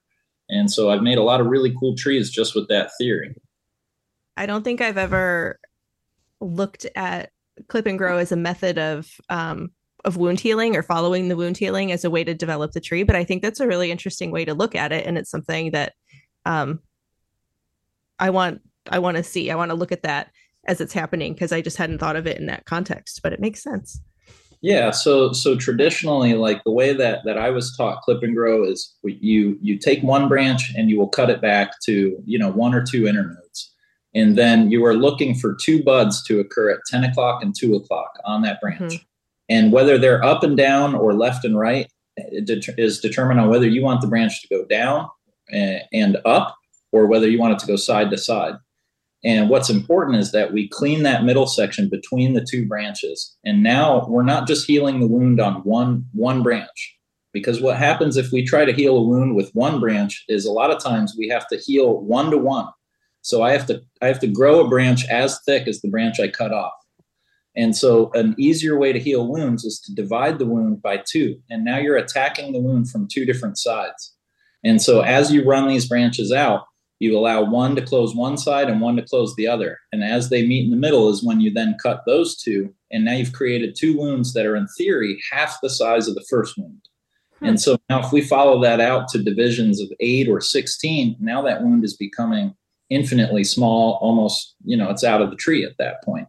And 0.49 0.69
so 0.71 0.91
I've 0.91 1.01
made 1.01 1.17
a 1.17 1.23
lot 1.23 1.41
of 1.41 1.47
really 1.47 1.73
cool 1.79 1.95
trees 1.95 2.29
just 2.29 2.55
with 2.55 2.67
that 2.69 2.91
theory. 2.99 3.35
I 4.37 4.45
don't 4.45 4.63
think 4.63 4.81
I've 4.81 4.97
ever 4.97 5.59
looked 6.41 6.85
at 6.95 7.31
clip 7.67 7.85
and 7.85 7.97
grow 7.97 8.17
as 8.17 8.31
a 8.31 8.37
method 8.37 8.77
of 8.77 9.09
um, 9.29 9.71
of 10.03 10.17
wound 10.17 10.39
healing 10.39 10.75
or 10.75 10.83
following 10.83 11.27
the 11.27 11.35
wound 11.35 11.57
healing 11.57 11.91
as 11.91 12.05
a 12.05 12.09
way 12.09 12.23
to 12.23 12.33
develop 12.33 12.71
the 12.71 12.79
tree. 12.79 13.03
But 13.03 13.15
I 13.15 13.23
think 13.23 13.41
that's 13.41 13.59
a 13.59 13.67
really 13.67 13.91
interesting 13.91 14.31
way 14.31 14.45
to 14.45 14.53
look 14.53 14.75
at 14.75 14.91
it, 14.91 15.05
and 15.05 15.17
it's 15.17 15.31
something 15.31 15.71
that 15.71 15.93
um, 16.45 16.79
I 18.19 18.29
want 18.29 18.61
I 18.89 18.99
want 18.99 19.17
to 19.17 19.23
see. 19.23 19.51
I 19.51 19.55
want 19.55 19.71
to 19.71 19.75
look 19.75 19.91
at 19.91 20.03
that 20.03 20.31
as 20.67 20.81
it's 20.81 20.93
happening 20.93 21.33
because 21.33 21.51
I 21.51 21.61
just 21.61 21.77
hadn't 21.77 21.99
thought 21.99 22.15
of 22.15 22.27
it 22.27 22.37
in 22.37 22.47
that 22.47 22.65
context. 22.65 23.21
But 23.23 23.33
it 23.33 23.39
makes 23.39 23.63
sense. 23.63 24.01
Yeah, 24.61 24.91
so 24.91 25.31
so 25.31 25.55
traditionally, 25.55 26.33
like 26.33 26.63
the 26.63 26.71
way 26.71 26.93
that 26.93 27.19
that 27.25 27.37
I 27.37 27.49
was 27.49 27.75
taught 27.75 28.01
clip 28.01 28.23
and 28.23 28.35
grow 28.35 28.63
is 28.63 28.95
you 29.03 29.57
you 29.61 29.77
take 29.77 30.01
one 30.01 30.27
branch 30.27 30.73
and 30.75 30.89
you 30.89 30.97
will 30.97 31.09
cut 31.09 31.29
it 31.29 31.41
back 31.41 31.79
to 31.85 32.17
you 32.25 32.39
know 32.39 32.51
one 32.51 32.73
or 32.73 32.83
two 32.83 33.03
internodes, 33.03 33.69
and 34.15 34.37
then 34.37 34.71
you 34.71 34.83
are 34.85 34.95
looking 34.95 35.35
for 35.35 35.53
two 35.53 35.83
buds 35.83 36.23
to 36.23 36.39
occur 36.39 36.71
at 36.71 36.79
ten 36.87 37.03
o'clock 37.03 37.43
and 37.43 37.53
two 37.55 37.75
o'clock 37.75 38.17
on 38.25 38.41
that 38.41 38.59
branch, 38.61 38.93
mm-hmm. 38.93 39.03
and 39.49 39.71
whether 39.71 39.97
they're 39.97 40.23
up 40.23 40.41
and 40.41 40.57
down 40.57 40.95
or 40.95 41.13
left 41.13 41.45
and 41.45 41.59
right 41.59 41.87
is 42.17 42.99
determined 42.99 43.39
on 43.39 43.49
whether 43.49 43.67
you 43.67 43.83
want 43.83 44.01
the 44.01 44.07
branch 44.07 44.41
to 44.41 44.47
go 44.47 44.65
down 44.65 45.09
eh, 45.51 45.79
and 45.91 46.17
up 46.25 46.55
or 46.91 47.07
whether 47.07 47.27
you 47.27 47.39
want 47.39 47.53
it 47.53 47.59
to 47.59 47.67
go 47.67 47.75
side 47.75 48.09
to 48.09 48.17
side. 48.17 48.55
And 49.23 49.49
what's 49.49 49.69
important 49.69 50.17
is 50.17 50.31
that 50.31 50.53
we 50.53 50.69
clean 50.69 51.03
that 51.03 51.23
middle 51.23 51.47
section 51.47 51.89
between 51.89 52.33
the 52.33 52.45
two 52.45 52.65
branches. 52.67 53.35
And 53.43 53.63
now 53.63 54.05
we're 54.07 54.23
not 54.23 54.47
just 54.47 54.67
healing 54.67 54.99
the 54.99 55.07
wound 55.07 55.39
on 55.39 55.55
one 55.63 56.05
one 56.13 56.43
branch. 56.43 56.95
Because 57.33 57.59
what 57.59 57.75
happens 57.75 58.15
if 58.15 58.31
we 58.31 58.45
try 58.45 58.63
to 58.63 58.71
heal 58.71 58.95
a 58.95 59.03
wound 59.03 59.35
with 59.35 59.51
one 59.53 59.81
branch 59.81 60.23
is 60.29 60.45
a 60.45 60.51
lot 60.51 60.71
of 60.71 60.81
times 60.81 61.15
we 61.17 61.27
have 61.27 61.47
to 61.49 61.57
heal 61.57 61.99
one 61.99 62.31
to 62.31 62.37
one. 62.37 62.67
So 63.25 63.41
I 63.41 63.53
have 63.53 63.65
to 63.65 63.81
I 64.03 64.07
have 64.07 64.19
to 64.19 64.27
grow 64.27 64.59
a 64.59 64.69
branch 64.69 65.03
as 65.07 65.39
thick 65.47 65.67
as 65.67 65.81
the 65.81 65.89
branch 65.89 66.19
I 66.19 66.27
cut 66.27 66.53
off. 66.53 66.73
And 67.55 67.75
so 67.75 68.11
an 68.13 68.35
easier 68.37 68.77
way 68.77 68.93
to 68.93 68.99
heal 68.99 69.27
wounds 69.27 69.65
is 69.65 69.79
to 69.79 69.95
divide 69.95 70.37
the 70.37 70.45
wound 70.45 70.83
by 70.83 70.97
two. 70.97 71.41
And 71.49 71.65
now 71.65 71.79
you're 71.79 71.97
attacking 71.97 72.53
the 72.53 72.59
wound 72.59 72.91
from 72.91 73.07
two 73.07 73.25
different 73.25 73.57
sides. 73.57 74.13
And 74.63 74.79
so 74.79 75.01
as 75.01 75.31
you 75.31 75.43
run 75.43 75.67
these 75.67 75.87
branches 75.87 76.31
out, 76.31 76.65
you 76.99 77.17
allow 77.17 77.41
one 77.41 77.75
to 77.77 77.81
close 77.81 78.13
one 78.13 78.37
side 78.37 78.69
and 78.69 78.79
one 78.79 78.95
to 78.97 79.01
close 79.01 79.35
the 79.35 79.47
other. 79.47 79.79
And 79.91 80.03
as 80.03 80.29
they 80.29 80.45
meet 80.45 80.65
in 80.65 80.69
the 80.69 80.77
middle 80.77 81.09
is 81.09 81.23
when 81.23 81.41
you 81.41 81.51
then 81.51 81.77
cut 81.81 82.03
those 82.05 82.37
two. 82.37 82.75
And 82.91 83.05
now 83.05 83.13
you've 83.13 83.33
created 83.33 83.75
two 83.75 83.97
wounds 83.97 84.33
that 84.33 84.45
are, 84.45 84.55
in 84.55 84.67
theory, 84.77 85.19
half 85.31 85.57
the 85.63 85.69
size 85.69 86.07
of 86.07 86.13
the 86.13 86.25
first 86.29 86.59
wound. 86.59 86.87
Hmm. 87.39 87.45
And 87.47 87.59
so 87.59 87.77
now, 87.89 88.05
if 88.05 88.11
we 88.11 88.21
follow 88.21 88.61
that 88.61 88.79
out 88.79 89.07
to 89.09 89.23
divisions 89.23 89.81
of 89.81 89.89
eight 89.99 90.29
or 90.29 90.39
16, 90.39 91.17
now 91.19 91.41
that 91.41 91.63
wound 91.63 91.83
is 91.83 91.97
becoming 91.97 92.55
infinitely 92.89 93.43
small, 93.43 93.97
almost, 94.01 94.55
you 94.63 94.77
know, 94.77 94.89
it's 94.89 95.03
out 95.03 95.21
of 95.21 95.29
the 95.29 95.35
tree 95.35 95.63
at 95.63 95.77
that 95.77 96.03
point. 96.03 96.27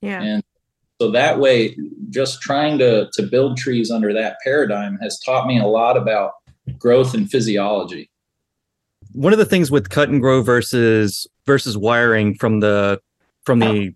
Yeah. 0.00 0.22
And 0.22 0.44
so 1.00 1.10
that 1.10 1.38
way, 1.38 1.76
just 2.10 2.40
trying 2.40 2.78
to, 2.78 3.08
to 3.12 3.22
build 3.22 3.56
trees 3.56 3.90
under 3.90 4.12
that 4.12 4.38
paradigm 4.42 4.98
has 5.00 5.20
taught 5.20 5.46
me 5.46 5.58
a 5.58 5.66
lot 5.66 5.96
about 5.96 6.32
growth 6.78 7.14
and 7.14 7.30
physiology 7.30 8.10
one 9.12 9.32
of 9.32 9.38
the 9.38 9.44
things 9.44 9.70
with 9.70 9.90
cut 9.90 10.08
and 10.08 10.20
grow 10.20 10.42
versus 10.42 11.26
versus 11.46 11.76
wiring 11.76 12.34
from 12.34 12.60
the 12.60 13.00
from 13.44 13.58
the 13.58 13.94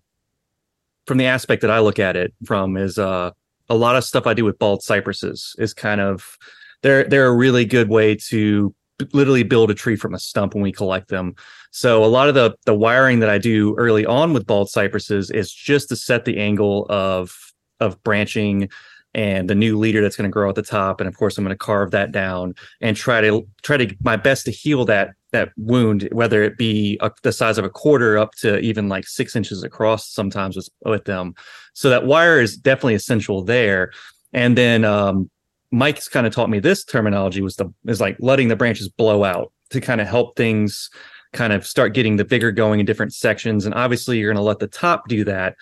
from 1.05 1.17
the 1.17 1.25
aspect 1.25 1.61
that 1.61 1.71
I 1.71 1.79
look 1.79 1.99
at 1.99 2.15
it 2.15 2.33
from 2.45 2.77
is 2.77 2.97
uh 2.97 3.31
a 3.69 3.75
lot 3.75 3.95
of 3.95 4.03
stuff 4.03 4.27
I 4.27 4.33
do 4.33 4.43
with 4.45 4.59
bald 4.59 4.83
cypresses 4.83 5.55
is 5.57 5.73
kind 5.73 6.01
of 6.01 6.37
they're 6.81 7.03
they're 7.05 7.27
a 7.27 7.35
really 7.35 7.65
good 7.65 7.89
way 7.89 8.15
to 8.29 8.73
literally 9.13 9.43
build 9.43 9.71
a 9.71 9.73
tree 9.73 9.95
from 9.95 10.13
a 10.13 10.19
stump 10.19 10.53
when 10.53 10.63
we 10.63 10.71
collect 10.71 11.09
them. 11.09 11.35
So 11.71 12.03
a 12.03 12.07
lot 12.07 12.29
of 12.29 12.35
the 12.35 12.55
the 12.65 12.73
wiring 12.73 13.19
that 13.19 13.29
I 13.29 13.37
do 13.37 13.75
early 13.77 14.05
on 14.05 14.33
with 14.33 14.47
bald 14.47 14.69
cypresses 14.69 15.31
is 15.31 15.51
just 15.51 15.89
to 15.89 15.95
set 15.95 16.25
the 16.25 16.37
angle 16.37 16.85
of 16.89 17.35
of 17.79 18.01
branching 18.03 18.69
and 19.15 19.49
the 19.49 19.55
new 19.55 19.77
leader 19.77 20.01
that's 20.01 20.15
going 20.15 20.29
to 20.29 20.33
grow 20.33 20.49
at 20.49 20.55
the 20.55 20.63
top. 20.63 20.99
And 20.99 21.07
of 21.07 21.15
course 21.15 21.37
i'm 21.37 21.43
going 21.43 21.55
to 21.55 21.57
carve 21.57 21.91
that 21.91 22.11
down 22.11 22.55
and 22.81 22.95
try 22.95 23.21
to 23.21 23.47
try 23.61 23.77
to 23.77 23.95
my 24.01 24.15
best 24.15 24.45
to 24.45 24.51
heal 24.51 24.85
that 24.85 25.11
that 25.31 25.49
wound 25.57 26.07
whether 26.11 26.43
it 26.43 26.57
be 26.57 26.97
a, 27.01 27.11
the 27.23 27.31
size 27.31 27.57
of 27.57 27.65
a 27.65 27.69
quarter 27.69 28.17
up 28.17 28.31
to 28.35 28.59
even 28.59 28.87
like 28.87 29.07
six 29.07 29.35
inches 29.35 29.63
across 29.63 30.09
sometimes 30.09 30.55
with, 30.55 30.69
with 30.85 31.05
them. 31.05 31.33
So 31.73 31.89
that 31.89 32.05
wire 32.05 32.39
is 32.39 32.55
definitely 32.55 32.95
essential 32.95 33.43
there. 33.43 33.91
And 34.31 34.57
then 34.57 34.83
um, 34.85 35.29
mike's 35.73 36.07
kind 36.07 36.25
of 36.25 36.33
taught 36.33 36.49
me 36.49 36.59
this 36.59 36.83
terminology 36.85 37.41
was 37.41 37.55
the 37.57 37.71
is 37.87 37.99
like 37.99 38.15
letting 38.19 38.47
the 38.47 38.55
branches 38.55 38.87
blow 38.87 39.23
out 39.23 39.51
to 39.69 39.81
kind 39.81 39.99
of 39.99 40.07
help 40.07 40.35
things 40.35 40.89
kind 41.33 41.51
of 41.51 41.65
start 41.65 41.93
getting 41.93 42.15
the 42.15 42.23
vigor 42.23 42.51
going 42.51 42.79
in 42.79 42.85
different 42.85 43.13
sections 43.13 43.65
and 43.65 43.73
obviously 43.73 44.17
you're 44.19 44.31
going 44.31 44.41
to 44.41 44.47
let 44.47 44.59
the 44.59 44.67
top 44.67 45.07
do 45.07 45.23
that 45.23 45.55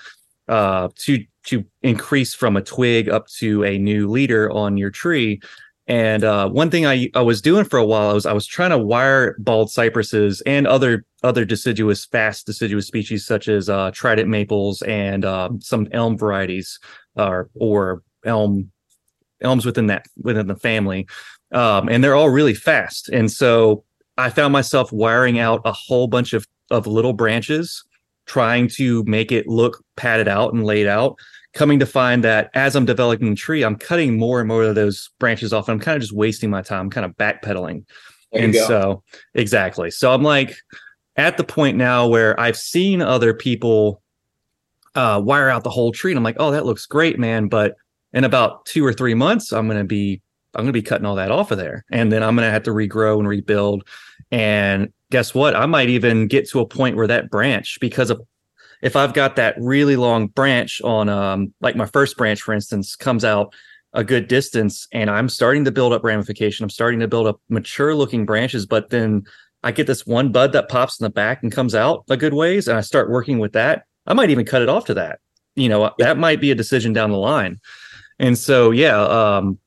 uh, 0.47 0.89
to 0.95 1.23
to 1.45 1.65
increase 1.81 2.33
from 2.33 2.55
a 2.55 2.61
twig 2.61 3.09
up 3.09 3.27
to 3.27 3.63
a 3.63 3.77
new 3.77 4.07
leader 4.07 4.51
on 4.51 4.77
your 4.77 4.91
tree. 4.91 5.41
And 5.87 6.23
uh, 6.23 6.47
one 6.47 6.69
thing 6.69 6.85
I, 6.85 7.09
I 7.15 7.21
was 7.21 7.41
doing 7.41 7.65
for 7.65 7.77
a 7.77 7.85
while, 7.85 8.09
I 8.09 8.13
was 8.13 8.25
I 8.25 8.33
was 8.33 8.45
trying 8.45 8.69
to 8.69 8.77
wire 8.77 9.35
bald 9.39 9.71
cypresses 9.71 10.41
and 10.41 10.67
other 10.67 11.05
other 11.23 11.43
deciduous, 11.43 12.05
fast 12.05 12.45
deciduous 12.45 12.87
species 12.87 13.25
such 13.25 13.47
as 13.47 13.69
uh, 13.69 13.91
trident 13.91 14.29
maples 14.29 14.81
and 14.83 15.25
uh, 15.25 15.49
some 15.59 15.87
elm 15.91 16.17
varieties, 16.17 16.79
or 17.15 17.49
or 17.55 18.03
elm 18.25 18.71
elms 19.41 19.65
within 19.65 19.87
that 19.87 20.05
within 20.21 20.47
the 20.47 20.55
family, 20.55 21.07
um, 21.51 21.89
and 21.89 22.03
they're 22.03 22.15
all 22.15 22.29
really 22.29 22.53
fast. 22.53 23.09
And 23.09 23.31
so 23.31 23.83
I 24.17 24.29
found 24.29 24.53
myself 24.53 24.91
wiring 24.91 25.39
out 25.39 25.61
a 25.65 25.71
whole 25.71 26.07
bunch 26.07 26.33
of 26.33 26.45
of 26.69 26.87
little 26.87 27.13
branches 27.13 27.83
trying 28.25 28.67
to 28.67 29.03
make 29.03 29.31
it 29.31 29.47
look 29.47 29.83
padded 29.97 30.27
out 30.27 30.53
and 30.53 30.63
laid 30.63 30.87
out 30.87 31.17
coming 31.53 31.79
to 31.79 31.85
find 31.85 32.23
that 32.23 32.49
as 32.53 32.75
i'm 32.75 32.85
developing 32.85 33.29
the 33.31 33.35
tree 33.35 33.63
i'm 33.63 33.75
cutting 33.75 34.17
more 34.17 34.39
and 34.39 34.47
more 34.47 34.63
of 34.63 34.75
those 34.75 35.09
branches 35.19 35.51
off 35.51 35.67
and 35.67 35.73
i'm 35.73 35.83
kind 35.83 35.95
of 35.97 36.01
just 36.01 36.13
wasting 36.13 36.49
my 36.49 36.61
time 36.61 36.89
kind 36.89 37.05
of 37.05 37.11
backpedaling. 37.17 37.83
And 38.33 38.55
so 38.55 39.03
exactly. 39.33 39.91
So 39.91 40.13
i'm 40.13 40.23
like 40.23 40.55
at 41.17 41.35
the 41.35 41.43
point 41.43 41.75
now 41.75 42.07
where 42.07 42.39
i've 42.39 42.55
seen 42.55 43.01
other 43.01 43.33
people 43.33 44.01
uh, 44.95 45.21
wire 45.23 45.49
out 45.49 45.63
the 45.63 45.69
whole 45.69 45.91
tree 45.91 46.11
and 46.11 46.17
i'm 46.17 46.23
like 46.23 46.37
oh 46.39 46.51
that 46.51 46.65
looks 46.65 46.85
great 46.85 47.19
man 47.19 47.47
but 47.47 47.75
in 48.13 48.23
about 48.23 48.65
two 48.65 48.85
or 48.85 48.93
three 48.93 49.13
months 49.13 49.51
i'm 49.51 49.67
going 49.67 49.77
to 49.77 49.83
be 49.83 50.21
i'm 50.55 50.63
going 50.63 50.67
to 50.67 50.73
be 50.73 50.81
cutting 50.81 51.05
all 51.05 51.15
that 51.15 51.31
off 51.31 51.51
of 51.51 51.57
there 51.57 51.85
and 51.91 52.11
then 52.11 52.23
i'm 52.23 52.35
going 52.35 52.47
to 52.47 52.51
have 52.51 52.63
to 52.63 52.71
regrow 52.71 53.19
and 53.19 53.27
rebuild 53.27 53.83
and 54.31 54.91
guess 55.11 55.35
what? 55.35 55.55
I 55.55 55.65
might 55.65 55.89
even 55.89 56.27
get 56.27 56.49
to 56.49 56.61
a 56.61 56.65
point 56.65 56.95
where 56.95 57.07
that 57.07 57.29
branch, 57.29 57.77
because 57.79 58.09
of 58.09 58.21
if 58.81 58.95
I've 58.95 59.13
got 59.13 59.35
that 59.35 59.55
really 59.59 59.95
long 59.95 60.27
branch 60.27 60.81
on, 60.83 61.07
um, 61.09 61.53
like 61.61 61.75
my 61.75 61.85
first 61.85 62.17
branch, 62.17 62.41
for 62.41 62.53
instance, 62.53 62.95
comes 62.95 63.23
out 63.23 63.53
a 63.93 64.03
good 64.03 64.27
distance 64.27 64.87
and 64.91 65.09
I'm 65.09 65.29
starting 65.29 65.65
to 65.65 65.71
build 65.71 65.93
up 65.93 66.03
ramification. 66.03 66.63
I'm 66.63 66.69
starting 66.69 67.01
to 67.01 67.07
build 67.07 67.27
up 67.27 67.41
mature 67.49 67.93
looking 67.93 68.25
branches, 68.25 68.65
but 68.65 68.89
then 68.89 69.23
I 69.63 69.71
get 69.71 69.85
this 69.85 70.07
one 70.07 70.31
bud 70.31 70.53
that 70.53 70.69
pops 70.69 70.99
in 70.99 71.03
the 71.03 71.09
back 71.11 71.43
and 71.43 71.51
comes 71.51 71.75
out 71.75 72.05
a 72.09 72.17
good 72.17 72.33
ways 72.33 72.67
and 72.67 72.77
I 72.77 72.81
start 72.81 73.11
working 73.11 73.37
with 73.37 73.51
that. 73.51 73.83
I 74.07 74.13
might 74.13 74.31
even 74.31 74.45
cut 74.45 74.63
it 74.63 74.69
off 74.69 74.85
to 74.85 74.93
that. 74.95 75.19
You 75.55 75.67
know, 75.67 75.91
that 75.99 76.17
might 76.17 76.39
be 76.39 76.49
a 76.49 76.55
decision 76.55 76.93
down 76.93 77.11
the 77.11 77.17
line. 77.17 77.59
And 78.21 78.37
so, 78.37 78.71
yeah, 78.71 79.01
um, 79.01 79.59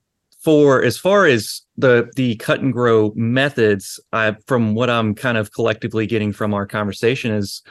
for 0.45 0.83
as 0.83 0.99
far 0.99 1.27
as 1.27 1.63
the 1.79 2.11
the 2.17 2.37
cut 2.37 2.61
and 2.61 2.73
grow 2.73 3.13
methods 3.17 3.99
I, 4.13 4.37
from 4.47 4.75
what 4.75 4.91
i'm 4.91 5.15
kind 5.15 5.39
of 5.39 5.53
collectively 5.53 6.07
getting 6.07 6.33
from 6.33 6.53
our 6.53 6.67
conversation 6.67 7.33
is 7.33 7.63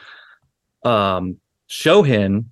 um 0.83 1.37
shohin 1.69 2.45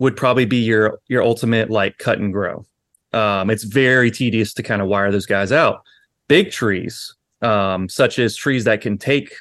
would 0.00 0.16
probably 0.16 0.44
be 0.44 0.58
your 0.58 0.98
your 1.06 1.22
ultimate 1.22 1.70
like 1.70 1.98
cut 1.98 2.18
and 2.18 2.32
grow. 2.32 2.66
Um 3.12 3.50
it's 3.50 3.64
very 3.64 4.10
tedious 4.10 4.52
to 4.54 4.62
kind 4.62 4.82
of 4.82 4.88
wire 4.88 5.10
those 5.10 5.26
guys 5.26 5.52
out. 5.52 5.82
Big 6.26 6.50
trees 6.50 7.14
um 7.40 7.88
such 7.88 8.18
as 8.18 8.36
trees 8.36 8.64
that 8.64 8.80
can 8.80 8.98
take 8.98 9.32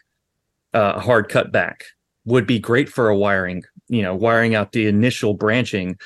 uh, 0.74 0.94
a 0.96 1.00
hard 1.00 1.30
cut 1.30 1.52
back 1.52 1.84
would 2.26 2.46
be 2.46 2.60
great 2.60 2.90
for 2.90 3.10
a 3.10 3.18
wiring 3.18 3.64
you 3.88 4.04
know 4.04 4.14
wiring 4.14 4.54
out 4.54 4.72
the 4.72 4.86
initial 4.86 5.34
branching 5.34 5.98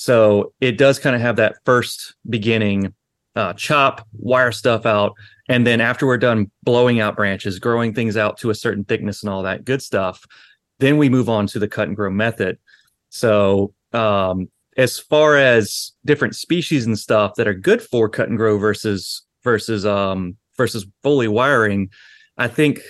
So 0.00 0.52
it 0.60 0.78
does 0.78 1.00
kind 1.00 1.16
of 1.16 1.22
have 1.22 1.34
that 1.36 1.56
first 1.64 2.14
beginning 2.30 2.94
uh, 3.34 3.52
chop, 3.54 4.06
wire 4.12 4.52
stuff 4.52 4.86
out, 4.86 5.14
and 5.48 5.66
then 5.66 5.80
after 5.80 6.06
we're 6.06 6.18
done 6.18 6.52
blowing 6.62 7.00
out 7.00 7.16
branches, 7.16 7.58
growing 7.58 7.92
things 7.92 8.16
out 8.16 8.38
to 8.38 8.50
a 8.50 8.54
certain 8.54 8.84
thickness 8.84 9.24
and 9.24 9.30
all 9.30 9.42
that 9.42 9.64
good 9.64 9.82
stuff, 9.82 10.24
then 10.78 10.98
we 10.98 11.08
move 11.08 11.28
on 11.28 11.48
to 11.48 11.58
the 11.58 11.66
cut 11.66 11.88
and 11.88 11.96
grow 11.96 12.12
method. 12.12 12.58
So 13.08 13.74
um, 13.92 14.48
as 14.76 15.00
far 15.00 15.36
as 15.36 15.90
different 16.04 16.36
species 16.36 16.86
and 16.86 16.96
stuff 16.96 17.34
that 17.34 17.48
are 17.48 17.54
good 17.54 17.82
for 17.82 18.08
cut 18.08 18.28
and 18.28 18.38
grow 18.38 18.56
versus 18.56 19.22
versus 19.42 19.84
um 19.84 20.36
versus 20.56 20.86
fully 21.02 21.26
wiring, 21.26 21.90
I 22.36 22.46
think 22.46 22.82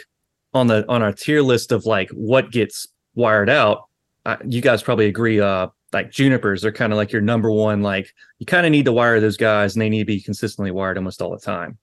on 0.52 0.66
the 0.66 0.84
on 0.90 1.02
our 1.02 1.14
tier 1.14 1.40
list 1.40 1.72
of 1.72 1.86
like 1.86 2.10
what 2.10 2.52
gets 2.52 2.86
wired 3.14 3.48
out, 3.48 3.88
uh, 4.26 4.36
you 4.46 4.60
guys 4.60 4.82
probably 4.82 5.06
agree. 5.06 5.40
Uh, 5.40 5.68
like 5.92 6.10
junipers 6.10 6.62
they're 6.62 6.72
kind 6.72 6.92
of 6.92 6.96
like 6.96 7.12
your 7.12 7.22
number 7.22 7.50
one. 7.50 7.82
Like 7.82 8.14
you 8.38 8.46
kind 8.46 8.66
of 8.66 8.72
need 8.72 8.84
to 8.84 8.92
wire 8.92 9.20
those 9.20 9.36
guys, 9.36 9.74
and 9.74 9.82
they 9.82 9.88
need 9.88 10.00
to 10.00 10.04
be 10.04 10.20
consistently 10.20 10.70
wired 10.70 10.98
almost 10.98 11.22
all 11.22 11.30
the 11.30 11.38
time. 11.38 11.78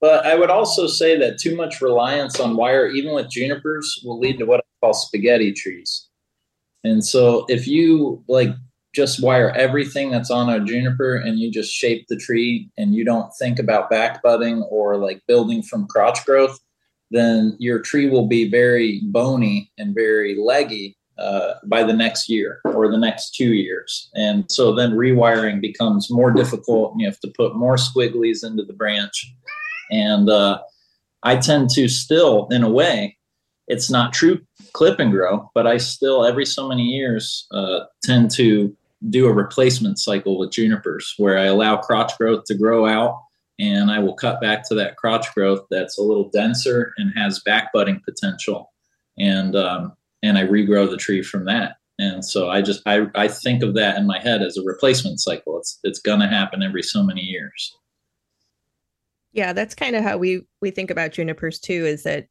But 0.00 0.26
I 0.26 0.36
would 0.36 0.50
also 0.50 0.86
say 0.86 1.18
that 1.18 1.38
too 1.38 1.56
much 1.56 1.80
reliance 1.80 2.38
on 2.38 2.56
wire, 2.56 2.86
even 2.86 3.14
with 3.14 3.30
junipers, 3.30 4.00
will 4.04 4.18
lead 4.18 4.38
to 4.38 4.44
what 4.44 4.60
I 4.60 4.86
call 4.86 4.94
spaghetti 4.94 5.52
trees. 5.52 6.08
And 6.84 7.04
so 7.04 7.44
if 7.48 7.66
you 7.66 8.22
like 8.28 8.50
just 8.94 9.22
wire 9.22 9.50
everything 9.50 10.10
that's 10.10 10.30
on 10.30 10.48
a 10.48 10.64
juniper 10.64 11.16
and 11.16 11.38
you 11.38 11.50
just 11.50 11.72
shape 11.72 12.06
the 12.08 12.16
tree 12.16 12.70
and 12.78 12.94
you 12.94 13.04
don't 13.04 13.30
think 13.38 13.58
about 13.58 13.90
back 13.90 14.22
budding 14.22 14.62
or 14.70 14.96
like 14.96 15.20
building 15.26 15.62
from 15.62 15.86
crotch 15.88 16.24
growth, 16.24 16.58
then 17.10 17.56
your 17.58 17.80
tree 17.80 18.08
will 18.08 18.26
be 18.26 18.48
very 18.48 19.00
bony 19.04 19.70
and 19.78 19.94
very 19.94 20.36
leggy 20.36 20.97
uh, 21.18 21.54
by 21.64 21.82
the 21.82 21.92
next 21.92 22.28
year 22.28 22.60
or 22.64 22.90
the 22.90 22.98
next 22.98 23.34
two 23.34 23.52
years. 23.54 24.10
And 24.14 24.44
so 24.50 24.74
then 24.74 24.92
rewiring 24.92 25.60
becomes 25.60 26.10
more 26.10 26.30
difficult. 26.30 26.94
You 26.96 27.06
have 27.06 27.20
to 27.20 27.32
put 27.36 27.56
more 27.56 27.76
squigglies 27.76 28.44
into 28.44 28.64
the 28.64 28.72
branch. 28.72 29.32
And 29.90 30.30
uh, 30.30 30.60
I 31.22 31.36
tend 31.36 31.70
to 31.70 31.88
still, 31.88 32.46
in 32.50 32.62
a 32.62 32.70
way, 32.70 33.16
it's 33.66 33.90
not 33.90 34.12
true 34.12 34.40
clip 34.72 34.98
and 34.98 35.10
grow, 35.10 35.50
but 35.54 35.66
I 35.66 35.76
still, 35.78 36.24
every 36.24 36.46
so 36.46 36.68
many 36.68 36.84
years, 36.84 37.46
uh, 37.52 37.80
tend 38.02 38.30
to 38.32 38.74
do 39.10 39.26
a 39.26 39.32
replacement 39.32 39.98
cycle 39.98 40.38
with 40.38 40.52
junipers 40.52 41.14
where 41.18 41.38
I 41.38 41.44
allow 41.44 41.76
crotch 41.76 42.16
growth 42.18 42.44
to 42.44 42.54
grow 42.54 42.86
out 42.86 43.20
and 43.58 43.90
I 43.90 43.98
will 43.98 44.14
cut 44.14 44.40
back 44.40 44.66
to 44.68 44.74
that 44.76 44.96
crotch 44.96 45.32
growth 45.34 45.66
that's 45.70 45.98
a 45.98 46.02
little 46.02 46.30
denser 46.30 46.92
and 46.96 47.12
has 47.16 47.40
back 47.40 47.72
budding 47.72 48.00
potential. 48.04 48.72
And, 49.18 49.56
um, 49.56 49.92
and 50.22 50.38
I 50.38 50.44
regrow 50.44 50.88
the 50.88 50.96
tree 50.96 51.22
from 51.22 51.44
that. 51.46 51.76
And 51.98 52.24
so 52.24 52.48
I 52.48 52.62
just, 52.62 52.82
I, 52.86 53.06
I 53.14 53.26
think 53.28 53.62
of 53.62 53.74
that 53.74 53.96
in 53.96 54.06
my 54.06 54.20
head 54.20 54.40
as 54.40 54.56
a 54.56 54.62
replacement 54.62 55.18
cycle. 55.18 55.58
It's, 55.58 55.80
it's 55.82 56.00
to 56.20 56.28
happen 56.28 56.62
every 56.62 56.82
so 56.82 57.02
many 57.02 57.22
years. 57.22 57.74
Yeah, 59.32 59.52
that's 59.52 59.74
kind 59.74 59.94
of 59.94 60.02
how 60.02 60.16
we 60.16 60.42
we 60.60 60.70
think 60.70 60.90
about 60.90 61.12
junipers 61.12 61.60
too. 61.60 61.84
Is 61.84 62.02
that 62.04 62.26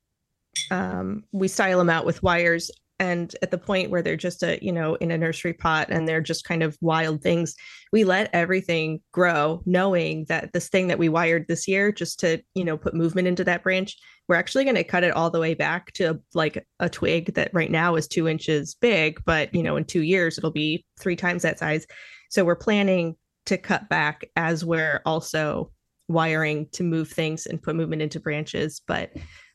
um, 0.72 1.24
we 1.32 1.48
style 1.48 1.78
them 1.78 1.90
out 1.90 2.06
with 2.06 2.24
wires 2.24 2.72
and 3.00 3.36
at 3.42 3.52
the 3.52 3.58
point 3.58 3.92
where 3.92 4.02
they're 4.02 4.16
just 4.18 4.44
a 4.44 4.58
you 4.64 4.72
know 4.72 4.96
in 4.96 5.12
a 5.12 5.18
nursery 5.18 5.54
pot 5.54 5.88
and 5.90 6.08
they're 6.08 6.22
just 6.22 6.46
kind 6.46 6.64
of 6.64 6.78
wild 6.82 7.22
things 7.22 7.56
we 7.92 8.04
let 8.04 8.30
everything 8.34 9.00
grow 9.12 9.62
knowing 9.66 10.26
that 10.28 10.52
this 10.54 10.70
thing 10.70 10.88
that 10.88 11.00
we 11.00 11.10
wired 11.10 11.46
this 11.48 11.68
year 11.68 11.92
just 11.92 12.20
to 12.20 12.42
you 12.56 12.64
know 12.64 12.78
put 12.78 12.94
movement 12.94 13.28
into 13.28 13.44
that 13.44 13.64
branch 13.64 13.96
we're 14.28 14.36
actually 14.36 14.64
going 14.64 14.76
to 14.76 14.84
cut 14.84 15.04
it 15.04 15.16
all 15.16 15.30
the 15.30 15.40
way 15.40 15.54
back 15.54 15.92
to 15.94 16.22
like 16.34 16.66
a 16.80 16.90
twig 16.90 17.34
that 17.36 17.54
right 17.54 17.72
now 17.72 17.96
is 17.96 18.08
two 18.08 18.28
inches 18.28 18.76
big 18.76 19.24
but 19.26 19.54
you 19.54 19.64
know 19.64 19.76
in 19.76 19.86
two 19.86 20.02
years 20.02 20.38
it'll 20.38 20.52
be 20.52 20.86
three 21.00 21.16
times 21.16 21.44
that 21.44 21.60
size. 21.60 21.86
So 22.30 22.44
we're 22.44 22.56
planning 22.56 23.16
to 23.46 23.58
cut 23.58 23.88
back 23.90 24.26
as 24.36 24.66
we're 24.66 25.02
also 25.06 25.72
wiring 26.10 26.68
to 26.74 26.84
move 26.84 27.10
things 27.10 27.46
and 27.46 27.62
put 27.62 27.76
movement 27.76 28.02
into 28.02 28.20
branches 28.20 28.82
but 28.88 29.12